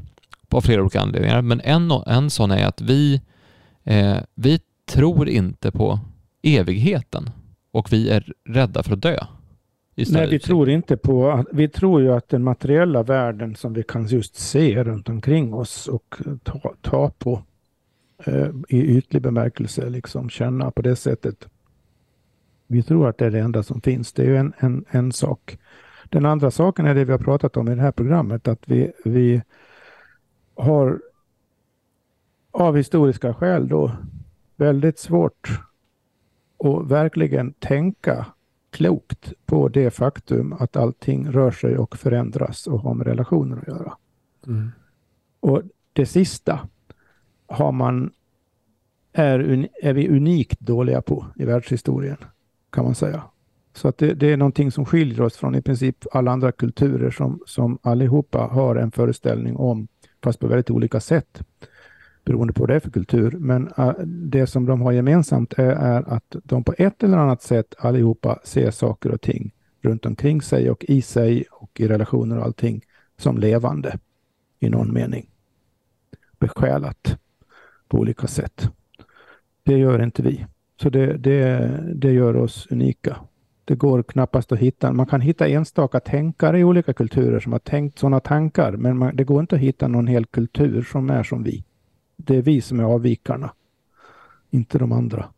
på 0.47 0.61
flera 0.61 0.81
olika 0.81 1.01
anledningar. 1.01 1.41
Men 1.41 1.61
en, 1.61 1.91
en 1.91 2.29
sån 2.29 2.51
är 2.51 2.65
att 2.65 2.81
vi 2.81 3.21
Eh, 3.83 4.17
vi 4.35 4.59
tror 4.85 5.29
inte 5.29 5.71
på 5.71 5.99
evigheten 6.41 7.29
och 7.71 7.93
vi 7.93 8.09
är 8.09 8.33
rädda 8.45 8.83
för 8.83 8.93
att 8.93 9.01
dö. 9.01 9.17
Nej, 9.95 10.29
vi 10.29 10.39
tror 10.39 10.69
inte 10.69 10.97
på, 10.97 11.45
vi 11.51 11.67
tror 11.67 12.01
ju 12.01 12.13
att 12.13 12.29
den 12.29 12.43
materiella 12.43 13.03
världen 13.03 13.55
som 13.55 13.73
vi 13.73 13.83
kan 13.83 14.05
just 14.07 14.35
se 14.35 14.83
runt 14.83 15.09
omkring 15.09 15.53
oss 15.53 15.87
och 15.87 16.15
ta, 16.43 16.73
ta 16.81 17.09
på 17.09 17.43
eh, 18.25 18.49
i 18.69 18.97
ytlig 18.97 19.21
bemärkelse, 19.21 19.89
liksom 19.89 20.29
känna 20.29 20.71
på 20.71 20.81
det 20.81 20.95
sättet. 20.95 21.47
Vi 22.67 22.83
tror 22.83 23.09
att 23.09 23.17
det 23.17 23.25
är 23.25 23.31
det 23.31 23.39
enda 23.39 23.63
som 23.63 23.81
finns. 23.81 24.13
Det 24.13 24.21
är 24.21 24.27
ju 24.27 24.37
en, 24.37 24.53
en, 24.57 24.85
en 24.89 25.11
sak. 25.11 25.57
Den 26.13 26.25
andra 26.25 26.51
saken 26.51 26.85
är 26.85 26.95
det 26.95 27.05
vi 27.05 27.11
har 27.11 27.19
pratat 27.19 27.57
om 27.57 27.67
i 27.67 27.75
det 27.75 27.81
här 27.81 27.91
programmet, 27.91 28.47
att 28.47 28.69
vi, 28.69 28.91
vi 29.05 29.41
har 30.55 31.01
av 32.51 32.77
historiska 32.77 33.33
skäl 33.33 33.67
då 33.67 33.91
väldigt 34.55 34.99
svårt 34.99 35.59
att 36.57 36.87
verkligen 36.87 37.53
tänka 37.53 38.25
klokt 38.69 39.33
på 39.45 39.67
det 39.67 39.91
faktum 39.91 40.53
att 40.59 40.75
allting 40.75 41.31
rör 41.31 41.51
sig 41.51 41.77
och 41.77 41.97
förändras 41.97 42.67
och 42.67 42.79
har 42.79 42.93
med 42.93 43.07
relationer 43.07 43.57
att 43.57 43.67
göra. 43.67 43.97
Mm. 44.47 44.71
Och 45.39 45.61
det 45.93 46.05
sista 46.05 46.67
har 47.47 47.71
man, 47.71 48.11
är, 49.13 49.69
är 49.81 49.93
vi 49.93 50.09
unikt 50.09 50.59
dåliga 50.59 51.01
på 51.01 51.25
i 51.35 51.45
världshistorien, 51.45 52.17
kan 52.69 52.85
man 52.85 52.95
säga. 52.95 53.23
Så 53.73 53.87
att 53.87 53.97
det, 53.97 54.13
det, 54.13 54.31
är 54.33 54.37
någonting 54.37 54.71
som 54.71 54.85
skiljer 54.85 55.21
oss 55.21 55.37
från 55.37 55.55
i 55.55 55.61
princip 55.61 56.05
alla 56.11 56.31
andra 56.31 56.51
kulturer 56.51 57.11
som, 57.11 57.39
som 57.45 57.79
allihopa 57.81 58.39
har 58.39 58.75
en 58.75 58.91
föreställning 58.91 59.55
om, 59.55 59.87
fast 60.23 60.39
på 60.39 60.47
väldigt 60.47 60.71
olika 60.71 60.99
sätt 60.99 61.43
beroende 62.25 62.53
på 62.53 62.61
vad 62.61 62.69
det 62.69 62.75
är 62.75 62.79
för 62.79 62.91
kultur. 62.91 63.31
Men 63.31 63.71
äh, 63.77 63.93
det 64.05 64.47
som 64.47 64.65
de 64.65 64.81
har 64.81 64.91
gemensamt 64.91 65.53
är, 65.53 65.71
är, 65.71 66.13
att 66.13 66.35
de 66.43 66.63
på 66.63 66.73
ett 66.77 67.03
eller 67.03 67.17
annat 67.17 67.41
sätt 67.41 67.75
allihopa 67.77 68.39
ser 68.43 68.71
saker 68.71 69.11
och 69.11 69.21
ting 69.21 69.53
runt 69.81 70.05
omkring 70.05 70.41
sig 70.41 70.69
och 70.69 70.85
i 70.87 71.01
sig 71.01 71.45
och 71.51 71.79
i 71.79 71.87
relationer 71.87 72.37
och 72.37 72.43
allting 72.43 72.81
som 73.17 73.37
levande 73.37 73.99
i 74.59 74.69
någon 74.69 74.93
mening. 74.93 75.29
Besjälat 76.39 77.17
på 77.87 77.97
olika 77.97 78.27
sätt. 78.27 78.69
Det 79.63 79.77
gör 79.77 80.03
inte 80.03 80.21
vi. 80.21 80.45
Så 80.81 80.89
det, 80.89 81.17
det, 81.17 81.79
det 81.95 82.11
gör 82.11 82.35
oss 82.35 82.67
unika. 82.69 83.17
Det 83.65 83.75
går 83.75 84.03
knappast 84.03 84.51
att 84.51 84.59
hitta. 84.59 84.93
Man 84.93 85.05
kan 85.05 85.21
hitta 85.21 85.47
enstaka 85.47 85.99
tänkare 85.99 86.59
i 86.59 86.63
olika 86.63 86.93
kulturer 86.93 87.39
som 87.39 87.51
har 87.51 87.59
tänkt 87.59 87.99
sådana 87.99 88.19
tankar, 88.19 88.71
men 88.71 88.97
man, 88.97 89.15
det 89.15 89.23
går 89.23 89.41
inte 89.41 89.55
att 89.55 89.61
hitta 89.61 89.87
någon 89.87 90.07
hel 90.07 90.25
kultur 90.25 90.81
som 90.81 91.09
är 91.09 91.23
som 91.23 91.43
vi 91.43 91.63
det 92.25 92.35
är 92.35 92.41
vi 92.41 92.61
som 92.61 92.79
är 92.79 92.83
avvikarna, 92.83 93.53
inte 94.49 94.77
de 94.77 94.91
andra. 94.91 95.29